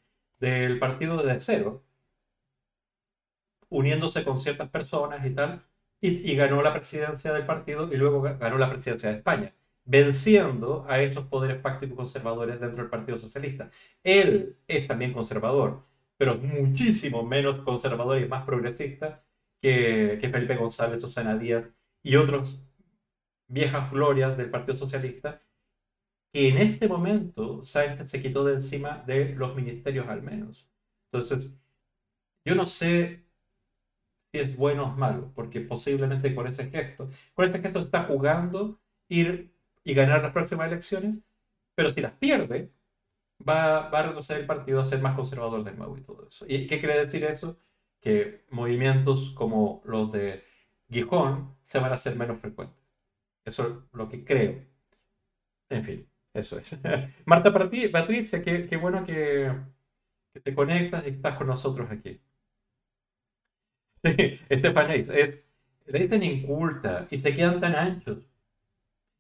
[0.40, 1.82] del partido desde cero,
[3.68, 5.62] uniéndose con ciertas personas y tal,
[6.00, 9.54] y, y ganó la presidencia del partido y luego ga- ganó la presidencia de España,
[9.84, 13.70] venciendo a esos poderes fácticos conservadores dentro del Partido Socialista.
[14.02, 15.84] Él es también conservador,
[16.16, 19.24] pero muchísimo menos conservador y más progresista
[19.60, 21.70] que, que Felipe González, Susana Díaz
[22.02, 22.60] y otros
[23.48, 25.42] viejas glorias del Partido Socialista,
[26.32, 30.68] que en este momento Sánchez se quitó de encima de los ministerios al menos.
[31.12, 31.56] Entonces,
[32.44, 33.25] yo no sé
[34.36, 38.04] si es bueno o es malo, porque posiblemente con ese gesto, con ese gesto está
[38.04, 39.52] jugando ir
[39.84, 41.22] y ganar las próximas elecciones,
[41.74, 42.72] pero si las pierde,
[43.48, 46.44] va, va a retroceder el partido a ser más conservador de nuevo y todo eso.
[46.48, 47.58] ¿Y qué quiere decir eso?
[48.00, 50.44] Que movimientos como los de
[50.90, 52.76] Gijón se van a hacer menos frecuentes.
[53.44, 54.62] Eso es lo que creo.
[55.68, 56.78] En fin, eso es.
[57.26, 59.50] Marta Patri- Patricia, qué, bueno que,
[60.32, 62.20] que te conectas y estás con nosotros aquí.
[64.04, 65.44] Sí, Estefanés, es,
[65.86, 68.18] le dicen inculta y se quedan tan anchos.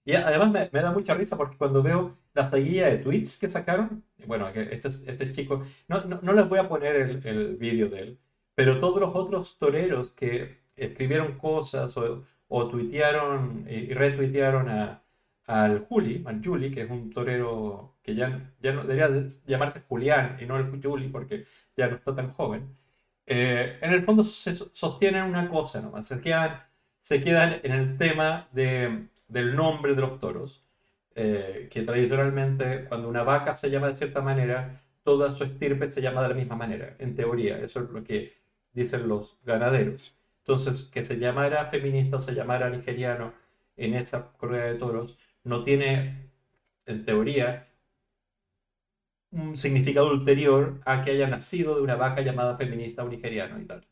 [0.04, 3.48] Y además me, me da mucha risa porque cuando veo la seguida de tweets que
[3.48, 7.88] sacaron, bueno, este, este chico, no, no, no les voy a poner el, el vídeo
[7.88, 8.18] de él,
[8.54, 15.02] pero todos los otros toreros que escribieron cosas o, o tuitearon y retuitearon a,
[15.46, 19.80] al Juli, al Juli, que es un torero que ya, ya no debería de llamarse
[19.88, 21.44] Julián y no el Juli porque
[21.76, 22.76] ya no está tan joven.
[23.26, 26.62] Eh, en el fondo se so- sostienen una cosa nomás, se quedan,
[27.00, 30.64] se quedan en el tema de, del nombre de los toros,
[31.14, 36.00] eh, que tradicionalmente cuando una vaca se llama de cierta manera, toda su estirpe se
[36.02, 38.34] llama de la misma manera, en teoría, eso es lo que
[38.72, 40.14] dicen los ganaderos.
[40.40, 43.32] Entonces, que se llamara feminista o se llamara nigeriano
[43.76, 46.30] en esa corrida de toros, no tiene,
[46.86, 47.65] en teoría,
[49.32, 53.66] un significado ulterior a que haya nacido de una vaca llamada feminista o nigeriano y
[53.66, 53.86] tal.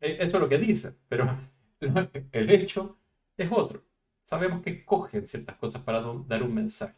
[0.00, 1.38] E- Eso es lo que dice, pero
[2.32, 2.98] el hecho
[3.36, 3.84] es otro.
[4.22, 6.96] Sabemos que cogen ciertas cosas para dar un mensaje.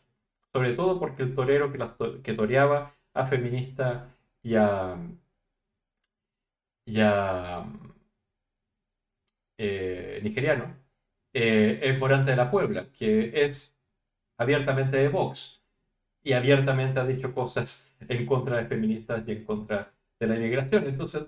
[0.52, 4.96] Sobre todo porque el torero que, las to- toreaba a feminista y a,
[6.86, 7.64] y a,
[9.58, 10.76] eh, nigeriano,
[11.32, 13.76] eh, es Morante de la Puebla, que es
[14.38, 15.63] abiertamente de Vox
[16.24, 20.86] y abiertamente ha dicho cosas en contra de feministas y en contra de la inmigración.
[20.86, 21.24] Entonces,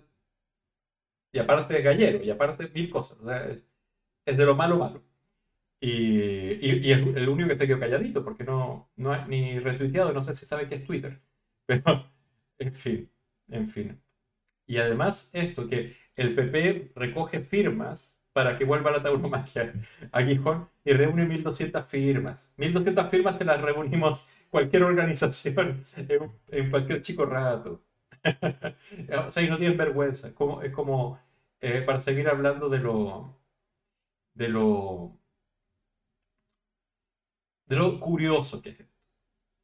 [1.32, 3.18] y aparte gallero, y aparte mil cosas.
[3.20, 3.62] O sea, es,
[4.26, 5.04] es de lo malo malo.
[5.80, 9.58] Y, y, y es el único que se quedó calladito, porque no, no ha ni
[9.60, 11.20] retuiteado, no sé si sabe qué es Twitter.
[11.66, 12.10] Pero,
[12.58, 13.10] en fin,
[13.48, 14.02] en fin.
[14.66, 19.74] Y además esto, que el PP recoge firmas para que vuelva la tauromaquia
[20.12, 22.54] a Gijón y reúne 1.200 firmas.
[22.58, 27.82] 1.200 firmas te las reunimos cualquier organización en, en cualquier chico rato.
[29.26, 30.34] o sea, y no tienen vergüenza.
[30.34, 31.18] Como, es como
[31.60, 33.36] eh, para seguir hablando de lo,
[34.34, 35.18] de lo,
[37.66, 38.94] de lo curioso que es esto.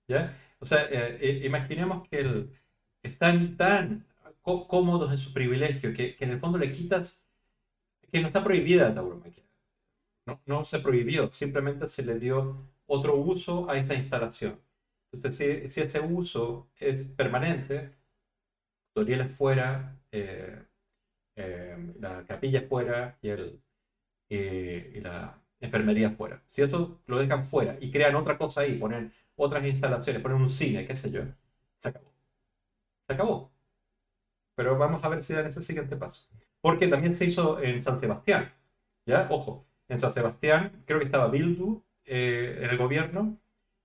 [0.09, 0.39] ¿ya?
[0.61, 2.53] O sea, eh, eh, imaginemos que el,
[3.03, 4.07] están tan
[4.43, 7.29] có- cómodos en su privilegio que, que en el fondo le quitas,
[8.13, 9.45] que no está prohibida la tauromaquia.
[10.27, 14.61] No, no se prohibió, simplemente se le dio otro uso a esa instalación.
[15.13, 17.93] Entonces, si, si ese uso es permanente,
[18.95, 20.63] Toriel es fuera, eh,
[21.37, 23.63] eh, la capilla fuera y, el,
[24.29, 26.43] y la enfermería fuera.
[26.49, 30.51] Si esto lo dejan fuera y crean otra cosa ahí, ponen otras instalaciones, ponen un
[30.51, 31.23] cine, qué sé yo,
[31.77, 32.13] se acabó.
[33.07, 33.53] Se acabó.
[34.55, 36.29] Pero vamos a ver si dan ese siguiente paso.
[36.61, 38.53] Porque también se hizo en San Sebastián.
[39.07, 39.27] ¿Ya?
[39.31, 43.39] Ojo, en San Sebastián creo que estaba Bildu eh, en el gobierno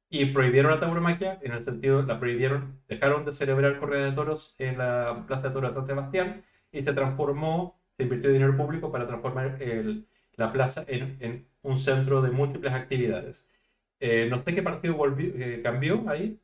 [0.10, 4.56] y prohibieron la tauromaquia, en el sentido, la prohibieron, dejaron de celebrar corrida de toros
[4.58, 8.92] en la Plaza de Toros de San Sebastián y se transformó, se invirtió dinero público
[8.92, 9.60] para transformar
[10.36, 13.50] la plaza en, un centro de múltiples actividades.
[14.00, 16.40] Eh, no sé qué partido eh, cambió ahí,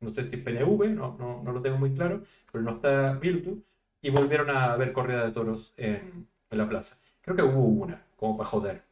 [0.00, 2.22] no sé si PNV, no, lo tengo muy claro,
[2.52, 3.62] pero no está Bildu,
[4.02, 6.96] y volvieron a ver corrida de toros en, la plaza.
[7.22, 8.82] Creo que hubo una, como para joder,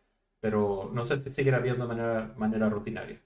[0.40, 1.94] pero no sé si siguen habiendo de
[2.36, 3.20] manera rutinaria.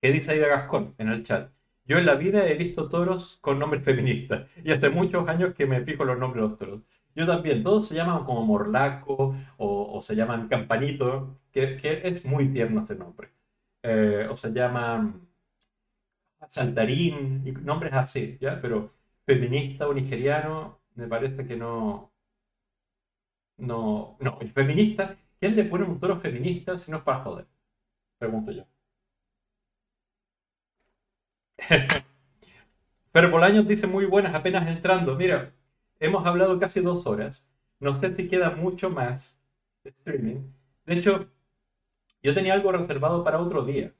[0.00, 1.50] ¿Qué dice Aida Gascón en el chat?
[1.84, 5.66] Yo en la vida he visto toros con nombres feministas y hace muchos años que
[5.66, 6.82] me fijo los nombres de los toros.
[7.14, 12.24] Yo también, todos se llaman como Morlaco o, o se llaman Campanito, que, que es
[12.24, 13.30] muy tierno ese nombre.
[13.82, 15.26] Eh, o se llaman
[16.48, 18.58] Saltarín, y nombres así, ¿ya?
[18.62, 18.94] Pero
[19.26, 22.10] feminista o nigeriano, me parece que no.
[23.58, 27.46] No, no, el feminista, ¿quién le pone un toro feminista si no es para joder?
[28.18, 28.64] Pregunto yo.
[33.12, 35.16] Fer Bolaños dice muy buenas apenas entrando.
[35.16, 35.52] Mira,
[36.00, 37.48] hemos hablado casi dos horas.
[37.80, 39.40] No sé si queda mucho más
[39.84, 40.52] de streaming.
[40.84, 41.28] De hecho,
[42.22, 43.94] yo tenía algo reservado para otro día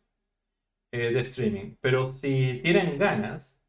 [0.93, 1.77] eh, de streaming.
[1.81, 3.63] Pero si tienen ganas,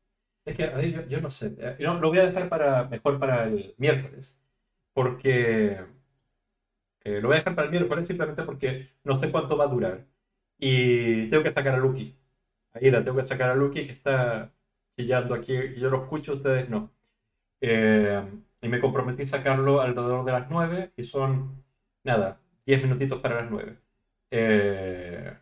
[0.45, 1.55] es que, yo, yo no sé.
[1.59, 4.39] eh, no, lo voy a dejar para, mejor para el miércoles.
[4.93, 5.79] Porque
[7.03, 9.67] eh, lo voy a dejar para el miércoles simplemente porque no sé cuánto va a
[9.67, 10.05] durar.
[10.59, 12.15] Y tengo que sacar a Lucky.
[12.81, 14.53] Ahí la tengo que sacar a Lucky que está
[14.97, 15.53] chillando aquí.
[15.77, 16.91] Yo lo escucho, ustedes no.
[17.61, 18.23] Eh,
[18.61, 21.63] y me comprometí a sacarlo alrededor de las 9 y son,
[22.03, 23.79] nada, 10 minutitos para las 9.
[24.31, 25.37] Eh,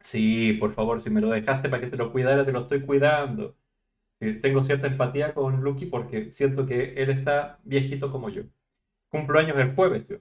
[0.00, 2.82] sí, por favor, si me lo dejaste para que te lo cuidara, te lo estoy
[2.86, 3.56] cuidando.
[4.20, 8.44] Sí, tengo cierta empatía con Lucky porque siento que él está viejito como yo.
[9.10, 10.18] Cumplo años el jueves, yo.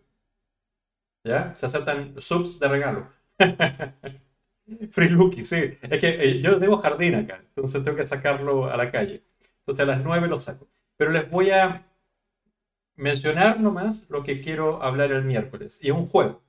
[1.23, 1.53] ¿Ya?
[1.55, 3.09] Se aceptan subs de regalo.
[4.91, 5.77] Free Lucky, sí.
[5.81, 9.23] Es que eh, yo debo jardín acá, entonces tengo que sacarlo a la calle.
[9.59, 10.67] Entonces a las 9 lo saco.
[10.97, 11.85] Pero les voy a
[12.95, 15.79] mencionar nomás lo que quiero hablar el miércoles.
[15.81, 16.41] Y es un juego.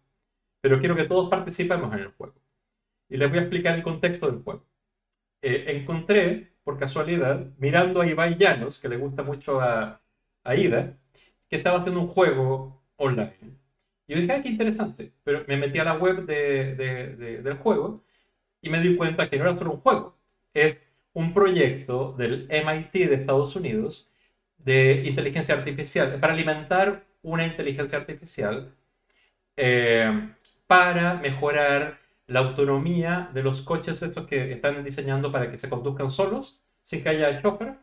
[0.63, 2.35] Pero quiero que todos participemos en el juego.
[3.09, 4.67] Y les voy a explicar el contexto del juego.
[5.43, 10.03] Eh, encontré, por casualidad, mirando a Ibai Llanos, que le gusta mucho a,
[10.45, 10.99] a Ida,
[11.49, 13.59] que estaba haciendo un juego online.
[14.07, 15.13] Y yo dije, ah, qué interesante.
[15.25, 18.05] Pero me metí a la web de- de- de- del juego
[18.63, 20.17] y me di cuenta que no era solo un juego.
[20.55, 20.83] Es
[21.13, 24.09] un proyecto del MIT de Estados Unidos
[24.59, 28.75] de inteligencia artificial, para alimentar una inteligencia artificial
[29.57, 30.35] eh,
[30.67, 36.11] para mejorar la autonomía de los coches estos que están diseñando para que se conduzcan
[36.11, 37.75] solos, sin que haya chofer.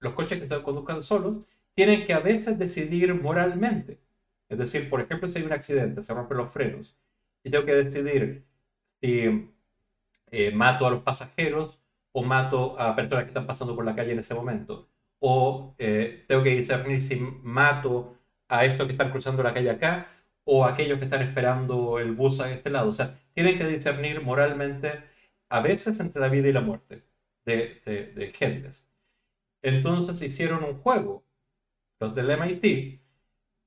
[0.00, 1.44] Los coches que se conduzcan solos
[1.74, 3.98] tienen que a veces decidir moralmente.
[4.48, 6.96] Es decir, por ejemplo, si hay un accidente, se rompen los frenos,
[7.44, 8.44] y tengo que decidir
[9.00, 9.50] si
[10.36, 11.78] eh, mato a los pasajeros
[12.12, 14.88] o mato a personas que están pasando por la calle en ese momento.
[15.20, 18.16] O eh, tengo que discernir si mato
[18.48, 20.08] a estos que están cruzando la calle acá
[20.44, 22.90] o a aquellos que están esperando el bus a este lado.
[22.90, 25.02] O sea, tienen que discernir moralmente
[25.48, 27.04] a veces entre la vida y la muerte
[27.44, 28.88] de, de- de gentes.
[29.62, 31.24] Entonces hicieron un juego,
[32.00, 33.02] los del MIT,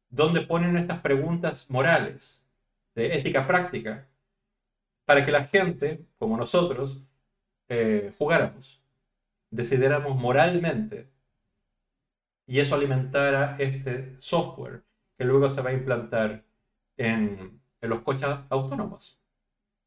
[0.10, 2.48] donde ponen estas preguntas morales,
[2.96, 4.09] de ética práctica,
[5.10, 7.04] para que la gente, como nosotros,
[7.68, 8.80] eh, jugáramos,
[9.50, 11.10] decidiéramos moralmente,
[12.46, 14.84] y eso alimentara este software
[15.18, 16.46] que luego se va a implantar
[16.96, 19.20] en, los coches autónomos.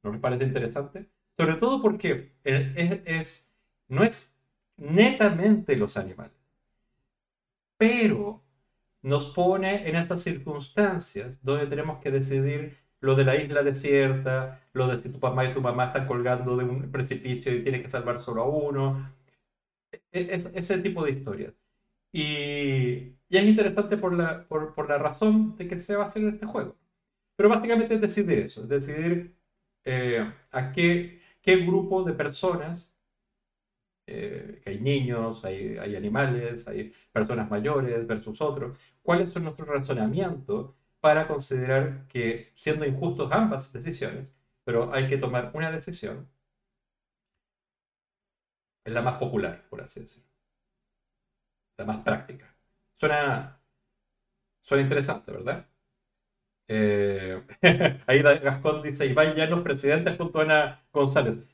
[0.02, 1.08] ¿No les parece interesante?
[1.38, 3.54] Sobre todo porque es, es,
[3.86, 4.36] no es
[4.76, 6.36] netamente los animales,
[7.76, 8.42] pero
[9.02, 14.86] nos pone en esas circunstancias donde tenemos que decidir lo de la isla desierta, lo
[14.88, 17.88] de si tu papá y tu mamá están colgando de un precipicio y tienes que
[17.88, 19.12] salvar solo a uno,
[20.12, 21.54] e, e, ese tipo de historias.
[22.12, 26.08] Y, y es interesante por la, por, por, la razón de que se va a
[26.08, 26.76] hacer este juego.
[27.36, 29.34] Pero básicamente es decidir eso, es decidir
[29.84, 32.94] eh, a qué, qué grupo de personas,
[34.06, 39.68] eh, que hay niños, hay, hay, animales, hay personas mayores versus otros, cuáles son nuestros
[39.68, 44.34] razonamientos para considerar que, siendo injustos ambas decisiones,
[44.64, 46.30] pero hay que tomar una decisión,
[48.84, 50.30] es la más popular, por así decirlo
[51.76, 52.54] la más práctica.
[52.98, 53.60] Suena,
[54.62, 55.66] suena interesante, ¿verdad?
[56.68, 57.42] Eh,
[58.06, 61.44] ahí Gascón dice, Iván Llanos, presidente junto a Ana González.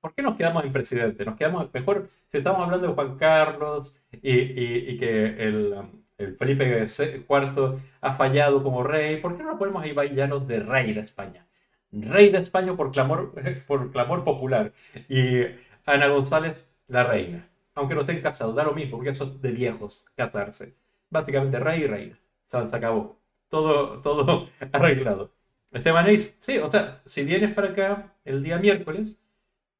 [0.00, 1.24] ¿Por qué nos quedamos en presidente?
[1.24, 5.74] Nos quedamos mejor si estamos hablando de Juan Carlos y, y, que el,
[6.18, 9.18] el, Felipe IV ha fallado como rey.
[9.18, 11.46] ¿Por qué no lo ponemos a Iván Llanos de rey de España?
[11.92, 13.32] Rey de España por clamor,
[13.66, 14.72] por clamor popular.
[15.08, 15.42] Y
[15.86, 19.52] Ana González, la reina aunque no estén casados, da lo mismo, porque eso es de
[19.52, 20.74] viejos casarse.
[21.10, 22.18] Básicamente rey y reina.
[22.44, 23.18] Se acabó.
[23.48, 25.32] Todo, todo arreglado.
[25.72, 29.18] Esteban Ace, sí, o sea, si vienes para acá el día miércoles,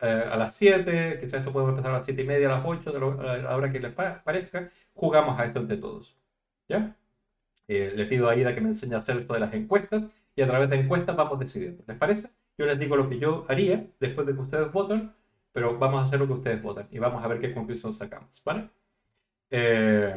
[0.01, 2.65] eh, a las 7, quizás esto podemos empezar a las 7 y media, a las
[2.65, 6.17] 8, a la hora que les parezca, jugamos a esto entre todos.
[6.69, 6.97] ¿Ya?
[7.69, 10.05] Eh, le pido a Ida que me enseñe a hacer esto de las encuestas
[10.37, 11.85] y a través de encuestas vamos decidiendo.
[11.87, 12.31] ¿Les parece?
[12.59, 15.13] Yo les digo lo que yo haría después de que ustedes voten
[15.53, 18.41] pero vamos a hacer lo que ustedes votan y vamos a ver qué conclusión sacamos,
[18.45, 18.71] ¿vale?
[19.51, 20.15] Eh,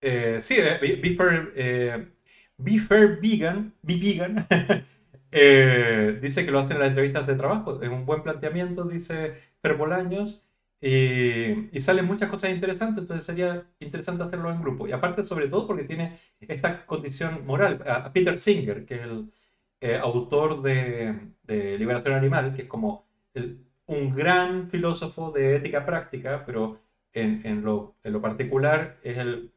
[0.00, 2.08] eh, sí, eh, be, fair, eh,
[2.56, 4.46] be, fair, Vegan, be vegan
[6.20, 10.47] dice que lo hacen en las entrevistas de trabajo, es un buen planteamiento, dice Perbolaños,
[10.80, 14.86] y, y salen muchas cosas interesantes, entonces sería interesante hacerlo en grupo.
[14.86, 17.82] Y aparte, sobre todo, porque tiene esta condición moral.
[17.86, 19.32] A Peter Singer, que es el,
[19.80, 21.34] eh, autor de,
[21.78, 23.06] Liberación Animal, que es como
[23.86, 26.80] un gran filósofo de ética práctica, pero
[27.12, 29.52] en, lo, particular es el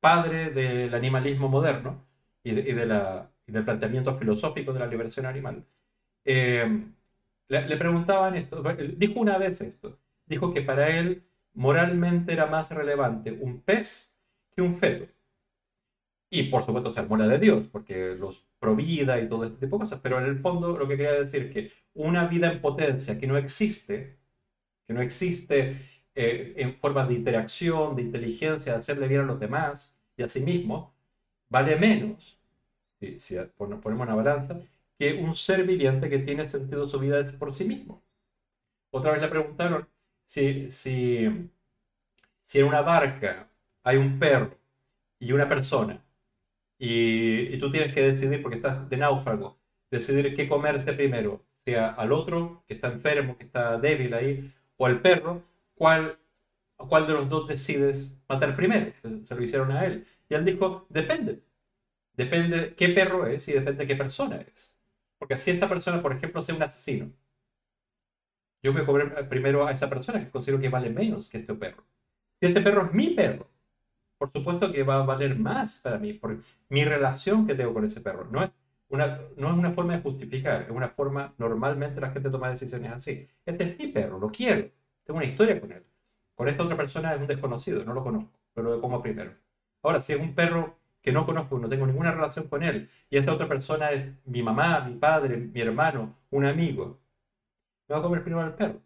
[0.00, 2.06] padre del animalismo moderno
[2.42, 5.64] y, de, la, del planteamiento filosófico de la liberación animal.
[6.24, 6.84] Eh,
[7.48, 8.62] le, le, preguntaban esto,
[8.96, 14.18] dijo una vez esto, dijo que para él moralmente era más relevante un pez
[14.54, 15.06] que un feto.
[16.30, 19.76] Y por supuesto se armó la de Dios, porque los provida y todo este tipo
[19.76, 22.60] de cosas, pero en el fondo lo que quería decir es que una vida en
[22.60, 24.18] potencia que no existe,
[24.86, 25.80] que no existe
[26.14, 30.28] eh, en forma de interacción, de inteligencia, de hacerle bien a los demás y a
[30.28, 30.94] sí mismo,
[31.48, 32.38] vale menos,
[33.00, 34.60] si, si ponemos una balanza,
[34.98, 38.02] que un ser viviente que tiene sentido su vida por sí mismo.
[38.90, 39.88] Otra vez le preguntaron
[40.24, 41.50] si, si,
[42.44, 43.48] si en una barca
[43.82, 44.58] hay un perro
[45.18, 46.04] y una persona
[46.78, 49.58] y, tú tienes que decidir, porque estás de náufrago,
[49.90, 54.86] decidir qué comerte primero, sea al otro que está enfermo, que está débil ahí, o
[54.86, 55.42] al perro,
[55.74, 56.18] ¿cuál,
[56.76, 58.92] cuál de los dos decides matar primero?
[59.24, 60.06] Se lo hicieron a él.
[60.28, 61.42] Y él dijo, depende.
[62.14, 64.80] Depende qué perro es y depende qué persona es.
[65.18, 67.12] Porque si esta persona, por ejemplo, sea un asesino,
[68.64, 71.52] yo voy a comer primero a esa persona que considero que vale menos que este
[71.54, 71.84] perro.
[72.40, 73.46] Si este perro es mi perro,
[74.16, 76.38] por supuesto que va a valer más para mí, por
[76.70, 78.26] mi relación que tengo con ese perro.
[78.30, 78.50] No es
[78.88, 82.90] una, no es una forma de justificar, es una forma, normalmente la gente toma decisiones
[82.90, 83.28] así.
[83.44, 84.70] Este es mi perro, lo quiero,
[85.04, 85.84] tengo una historia con él.
[86.34, 89.32] Con esta otra persona es un desconocido, no lo conozco, pero lo como primero.
[89.82, 93.18] Ahora, si es un perro que no conozco, no tengo ninguna relación con él, y
[93.18, 97.03] esta otra persona es mi mamá, mi padre, mi hermano, un amigo,
[97.88, 98.82] me voy a comer primero al perro.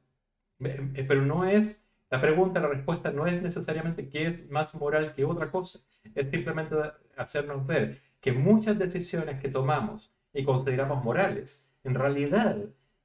[0.58, 5.24] Pero no es la pregunta, la respuesta no es necesariamente qué es más moral que
[5.24, 5.80] otra cosa,
[6.14, 6.74] es simplemente
[7.16, 12.56] hacernos ver que muchas decisiones que tomamos y consideramos morales, en realidad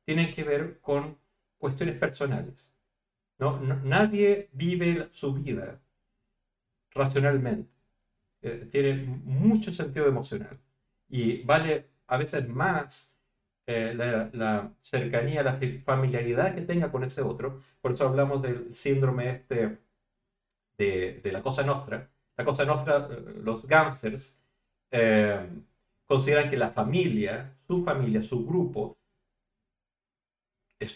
[0.06, 1.18] tienen que ver con
[1.58, 2.74] cuestiones personales.
[3.40, 5.82] No, nadie vive su vida
[6.92, 7.70] racionalmente.
[8.42, 10.60] Eh, tiene mucho sentido emocional
[11.08, 13.13] y vale a veces más
[13.68, 17.60] eh, la, cercanía, la familiaridad que tenga con ese otro.
[17.82, 19.80] Por eso hablamos del síndrome este
[20.78, 24.42] de, de la cosa nostra, La cosa nuestra, eh, los gángsters
[24.92, 25.48] eh,
[26.06, 28.98] consideran que la familia, su familia, su grupo,
[30.80, 30.96] es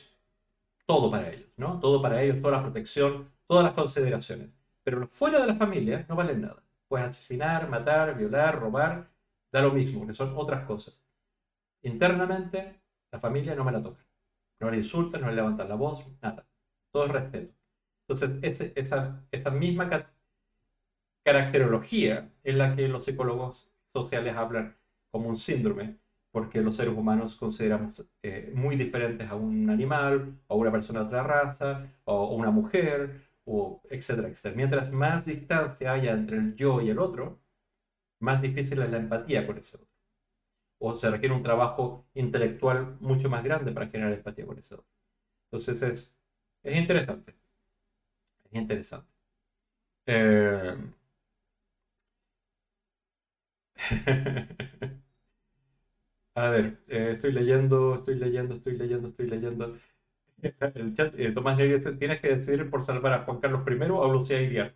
[0.85, 1.79] todo para ellos, ¿no?
[1.79, 4.57] Todo para ellos, toda la protección, todas las consideraciones.
[4.83, 6.63] Pero fuera de la familia no valen nada.
[6.87, 9.09] Puedes asesinar, matar, violar, robar,
[9.51, 10.99] da lo mismo, que son otras cosas.
[11.83, 12.81] Internamente,
[13.11, 14.05] la familia no me la toca.
[14.61, 16.47] No le insultan, no le levantan la voz, nada.
[16.91, 17.53] Todo es respeto.
[18.07, 20.11] Entonces, esa, misma ca-
[21.23, 24.75] caracterología es la que los psicólogos sociales hablan
[25.11, 25.97] como un síndrome,
[26.31, 31.01] porque los seres humanos consideramos eh, muy diferentes a un animal, o a una persona
[31.01, 34.55] de otra raza, o una mujer, o etcétera, etcétera.
[34.55, 37.39] Mientras más distancia haya entre el yo y el otro,
[38.21, 39.86] más difícil es la empatía con ese otro.
[40.79, 44.85] O se requiere un trabajo intelectual mucho más grande para generar empatía con ese otro.
[45.51, 46.19] Entonces es,
[46.63, 47.35] es interesante.
[48.51, 49.07] Es interesante.
[50.07, 50.75] Eh,
[56.35, 59.75] A ver, eh, estoy leyendo, estoy leyendo, estoy leyendo, estoy leyendo.
[60.75, 63.91] El chat, eh, Tomás Neri dice, tienes que decidir por salvar a Juan Carlos I
[63.91, 64.75] o a Lucía Iriar.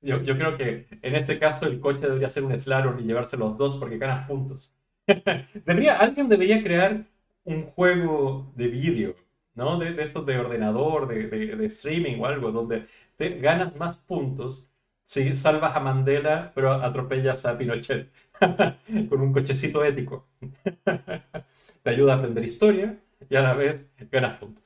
[0.00, 3.36] Yo, yo creo que en ese caso el coche debería ser un slalom y llevarse
[3.36, 4.74] los dos porque ganas puntos.
[5.64, 7.04] Debería, alguien debería crear
[7.44, 9.14] un juego de vídeo,
[9.54, 9.78] ¿no?
[9.78, 11.26] De, estos de ordenador, de,
[11.56, 12.86] de- streaming o algo, donde
[13.18, 14.66] ganas más puntos
[15.04, 18.10] si salvas a Mandela pero atropellas a Pinochet
[19.08, 20.26] con un cochecito ético.
[21.82, 22.98] Te ayuda a aprender historia
[23.30, 24.64] y a la vez ganas puntos.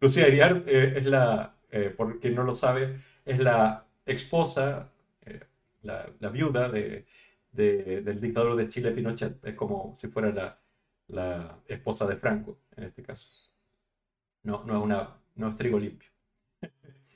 [0.00, 4.90] Lucía Iriar eh, es la, eh, por quien no lo sabe, es la esposa,
[5.26, 5.40] eh,
[6.20, 7.06] la viuda de,
[7.58, 9.44] de- del dictador de Chile, Pinochet.
[9.44, 10.60] Es como si fuera la,
[11.08, 13.28] la esposa de Franco, en este caso.
[14.42, 16.10] No, no es, una, no es trigo limpio.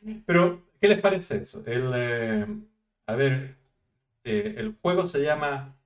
[0.26, 1.62] Pero, ¿qué les parece eso?
[1.66, 2.46] El, eh,
[3.06, 3.56] a ver,
[4.24, 5.76] eh, el juego se llama,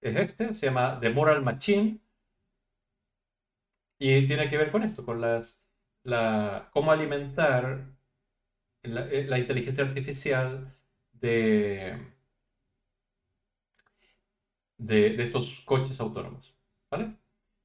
[0.00, 2.00] es este, se llama The Moral Machine
[3.98, 5.64] y tiene que ver con esto, con las,
[6.04, 7.86] la, cómo alimentar
[8.82, 10.74] la, eh, la inteligencia artificial
[11.12, 11.98] de,
[14.78, 16.54] de, de estos coches autónomos,
[16.90, 17.16] ¿vale?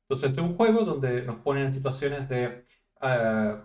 [0.04, 2.66] Entonces, este es un juego donde nos ponen en situaciones de,
[3.02, 3.64] ah,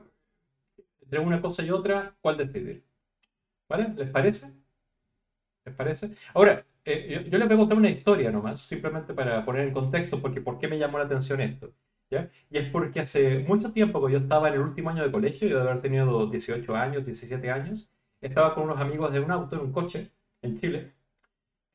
[1.03, 2.85] entre una cosa y otra, ¿cuál decidir?
[3.69, 3.95] ¿Vale?
[3.97, 4.53] ¿Les parece?
[5.65, 6.15] ¿Les parece?
[6.35, 9.75] Ahora, eh, yo, yo les voy a contar una historia nomás, simplemente para poner en
[9.75, 11.73] contexto, porque ¿por qué me llamó la atención esto?
[12.11, 12.31] ¿Ya?
[12.51, 15.47] Y es porque hace mucho tiempo, que yo estaba en el último año de colegio,
[15.49, 19.57] yo de haber tenido 18 años, 17 años, estaba con unos amigos de un auto,
[19.57, 20.11] en un coche,
[20.43, 20.95] en Chile,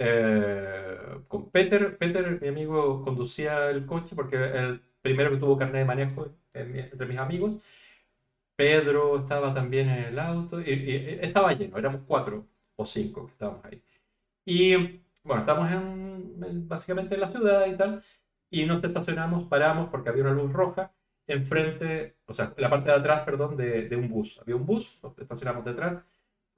[0.04, 0.98] eh,
[1.28, 1.98] con Peter.
[1.98, 7.06] Peter, mi amigo, conducía el coche porque el primero que tuvo carnet de manejo entre
[7.08, 7.54] mis amigos.
[8.56, 13.32] Pedro estaba también en el auto y, y estaba lleno, éramos cuatro o cinco que
[13.34, 13.82] estábamos ahí.
[14.46, 14.76] Y
[15.24, 18.04] bueno, estamos en, en- básicamente en la ciudad y tal,
[18.52, 20.94] y nos estacionamos, paramos porque había una luz roja
[21.28, 24.40] enfrente, o sea, la parte de atrás, perdón, de, un bus.
[24.42, 26.00] Había un bus, estacionamos detrás,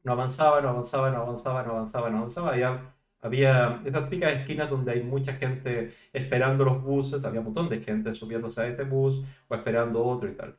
[0.04, 2.52] no avanzaba, no avanzaba, no avanzaba, no avanzaba, no avanzaba.
[2.54, 2.95] Había,
[3.26, 7.82] había esas típicas esquinas donde hay mucha gente esperando los buses, había un montón de
[7.82, 10.56] gente subiéndose a ese bus o esperando otro y tal.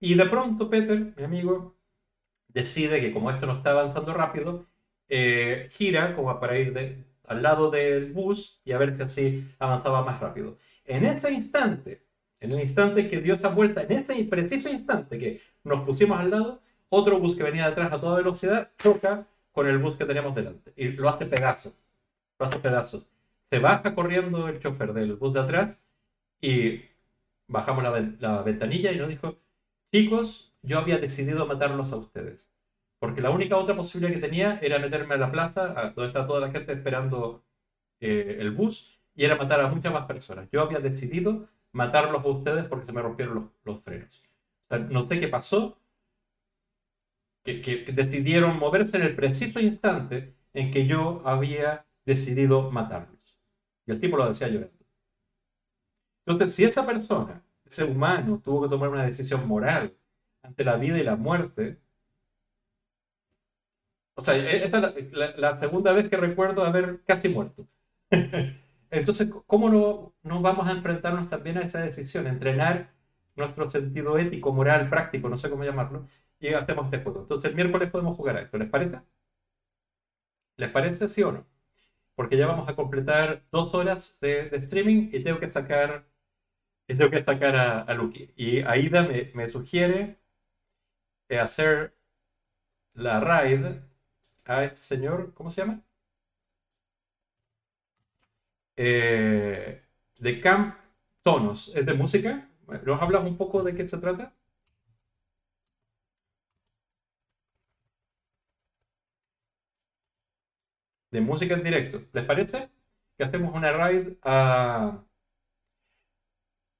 [0.00, 1.74] Y de pronto Peter, mi amigo,
[2.48, 4.66] decide que como esto no está avanzando rápido,
[5.08, 9.48] eh, gira como para ir de- al lado del bus y a ver si así
[9.58, 10.58] avanzaba más rápido.
[10.84, 12.02] En ese instante,
[12.40, 16.30] en el instante que dio esa vuelta, en ese preciso instante que nos pusimos al
[16.30, 20.34] lado, otro bus que venía detrás a toda velocidad choca con el bus que tenemos
[20.34, 21.72] delante y lo hace pedazos.
[22.40, 23.06] Lo pedazos.
[23.44, 25.86] Se baja corriendo el chofer del bus de atrás
[26.40, 26.82] y
[27.48, 29.38] bajamos la, ven- la ventanilla y nos dijo,
[29.92, 32.50] chicos, yo había decidido matarlos a ustedes.
[32.98, 36.26] Porque la única otra posibilidad que tenía era meterme a la plaza, a- donde está
[36.26, 37.44] toda la gente esperando
[38.00, 40.48] eh, el bus, y era matar a muchas más personas.
[40.52, 44.22] Yo había decidido matarlos a ustedes porque se me rompieron los, frenos.
[44.66, 45.78] O sea, no sé qué pasó,
[47.44, 53.18] que decidieron moverse en el preciso instante en que yo había decidido matarlos.
[53.86, 54.76] Y el tipo lo decía llorando.
[56.26, 59.96] Entonces, si esa persona, ese humano, tuvo que tomar una decisión moral
[60.42, 61.78] ante la vida y la muerte,
[64.14, 67.68] o sea, e- esa es la, la- segunda vez que recuerdo haber casi muerto.
[68.90, 72.26] Entonces, ¿cómo no, no vamos a enfrentarnos también a esa decisión?
[72.26, 72.92] Entrenar
[73.36, 76.06] nuestro sentido ético, moral, práctico, no sé cómo llamarlo,
[76.40, 77.20] y hacemos este juego.
[77.22, 79.00] Entonces, el miércoles podemos jugar a esto, ¿les parece?
[80.56, 81.46] ¿Les parece, sí o no?
[82.20, 86.04] Porque ya vamos a completar dos horas de, streaming y tengo que sacar,
[86.86, 88.32] tengo que sacar a, a Lucky.
[88.36, 90.18] Y Aida me, me sugiere
[91.28, 91.94] eh, hacer
[92.94, 93.66] la raid
[94.44, 95.82] a este señor, ¿cómo se llama?
[98.76, 99.82] Eh,
[100.18, 100.76] de Camp
[101.22, 101.70] Tonos.
[101.74, 102.48] ¿Es de música?
[102.84, 104.32] ¿Nos hablas un poco de qué se trata?
[111.10, 112.02] De música en directo.
[112.12, 112.68] ¿Les parece?
[113.16, 115.04] Que hacemos una raid a,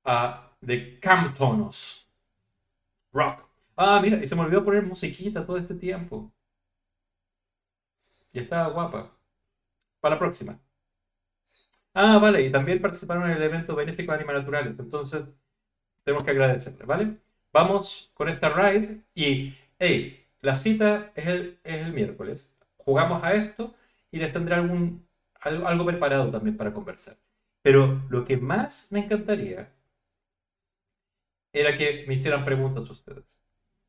[0.05, 2.07] a de Camp Tonos.
[3.13, 3.49] Rock.
[3.77, 6.33] Ah, mira, y se me olvidó poner musiquita todo este tiempo.
[8.33, 9.17] Y estaba guapa.
[10.01, 10.61] Para la próxima.
[11.95, 14.79] Ah, vale, y también participaron en el evento benéfico de Animales Naturales.
[14.79, 15.29] Entonces,
[16.05, 17.19] tenemos que agradecerle, ¿vale?
[17.53, 22.53] Vamos con esta ride y, hey, la cita es el, es el miércoles.
[22.79, 23.75] Jugamos a esto
[24.11, 25.07] y les tendré algún,
[25.41, 27.17] algo, preparado también para conversar.
[27.63, 29.73] Pero lo que más me encantaría
[31.53, 33.43] era que me hicieran preguntas ustedes.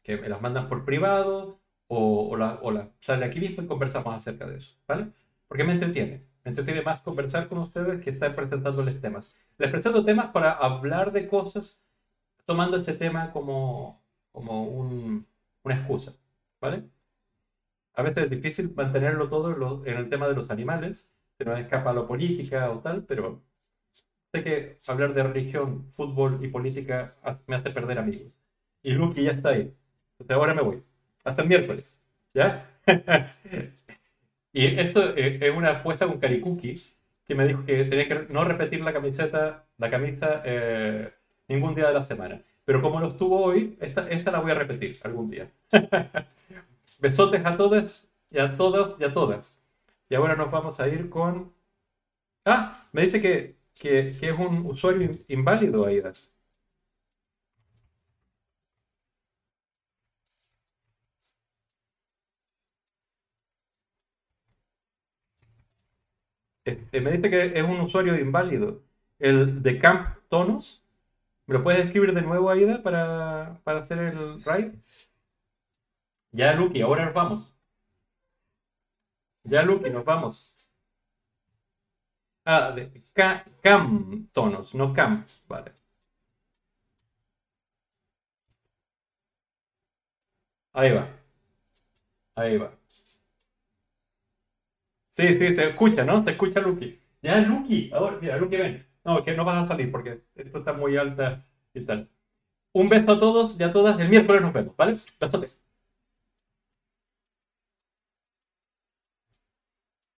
[0.03, 4.15] Que me las mandan por privado o, o, la, o sale aquí mismo y conversamos
[4.15, 5.11] acerca de eso, ¿vale?
[5.47, 6.25] Porque me entretiene.
[6.43, 9.35] Me entretiene más conversar con ustedes que estar presentándoles temas.
[9.57, 11.83] Les presento temas para hablar de cosas
[12.45, 15.27] tomando ese tema como, como un,
[15.63, 16.13] una excusa,
[16.61, 16.89] ¿vale?
[18.01, 21.45] A veces es difícil mantenerlo todo en, lo- en el tema de los animales, se
[21.45, 23.43] nos escapa lo política o tal, pero
[24.33, 27.15] sé que hablar de religión, fútbol y política
[27.47, 28.31] me hace perder amigos.
[28.83, 29.73] Y Lucky ya está ahí.
[30.19, 30.83] Entonces ahora me voy.
[31.25, 31.99] Hasta el miércoles.
[32.33, 32.69] ¿Ya?
[34.53, 36.75] y esto eh, es una apuesta con Karikuki,
[37.25, 41.09] que me dijo que tenía que no repetir la camiseta, la camisa eh,
[41.47, 42.41] ningún día de la semana.
[42.65, 45.49] Pero como lo estuvo hoy, esta, esta la voy a repetir algún día.
[47.01, 49.59] Besotes a todas y a todos y a todas.
[50.09, 51.53] Y ahora nos vamos a ir con...
[52.45, 56.13] Ah, me dice que, que, es un usuario in- inválido, Aida.
[66.65, 68.83] Este, me dice que es un usuario inválido.
[69.19, 70.85] El de Camp Tonos.
[71.47, 74.73] ¿Me lo puedes escribir de nuevo, Aida, para, para hacer el raid?
[76.33, 77.55] Ya, Lucky, ahora nos vamos.
[79.43, 80.71] Ya, Lucky, nos vamos.
[82.45, 82.83] Ah, de
[83.15, 85.27] ca- Cam Tonos, no Camp.
[85.47, 85.71] Vale.
[90.73, 91.07] Ahí va.
[92.35, 92.71] Ahí va.
[95.09, 96.23] Sí, sí, se escucha, ¿no?
[96.23, 96.99] Se escucha Lucky.
[97.21, 97.91] Ya, Lucky.
[97.93, 98.87] Ahora, mira, Lucky, ven.
[99.03, 102.09] No, que no vas a salir porque esto está muy alta y tal.
[102.73, 103.99] Un beso a todos y a todas.
[103.99, 104.95] El miércoles nos vemos, ¿vale?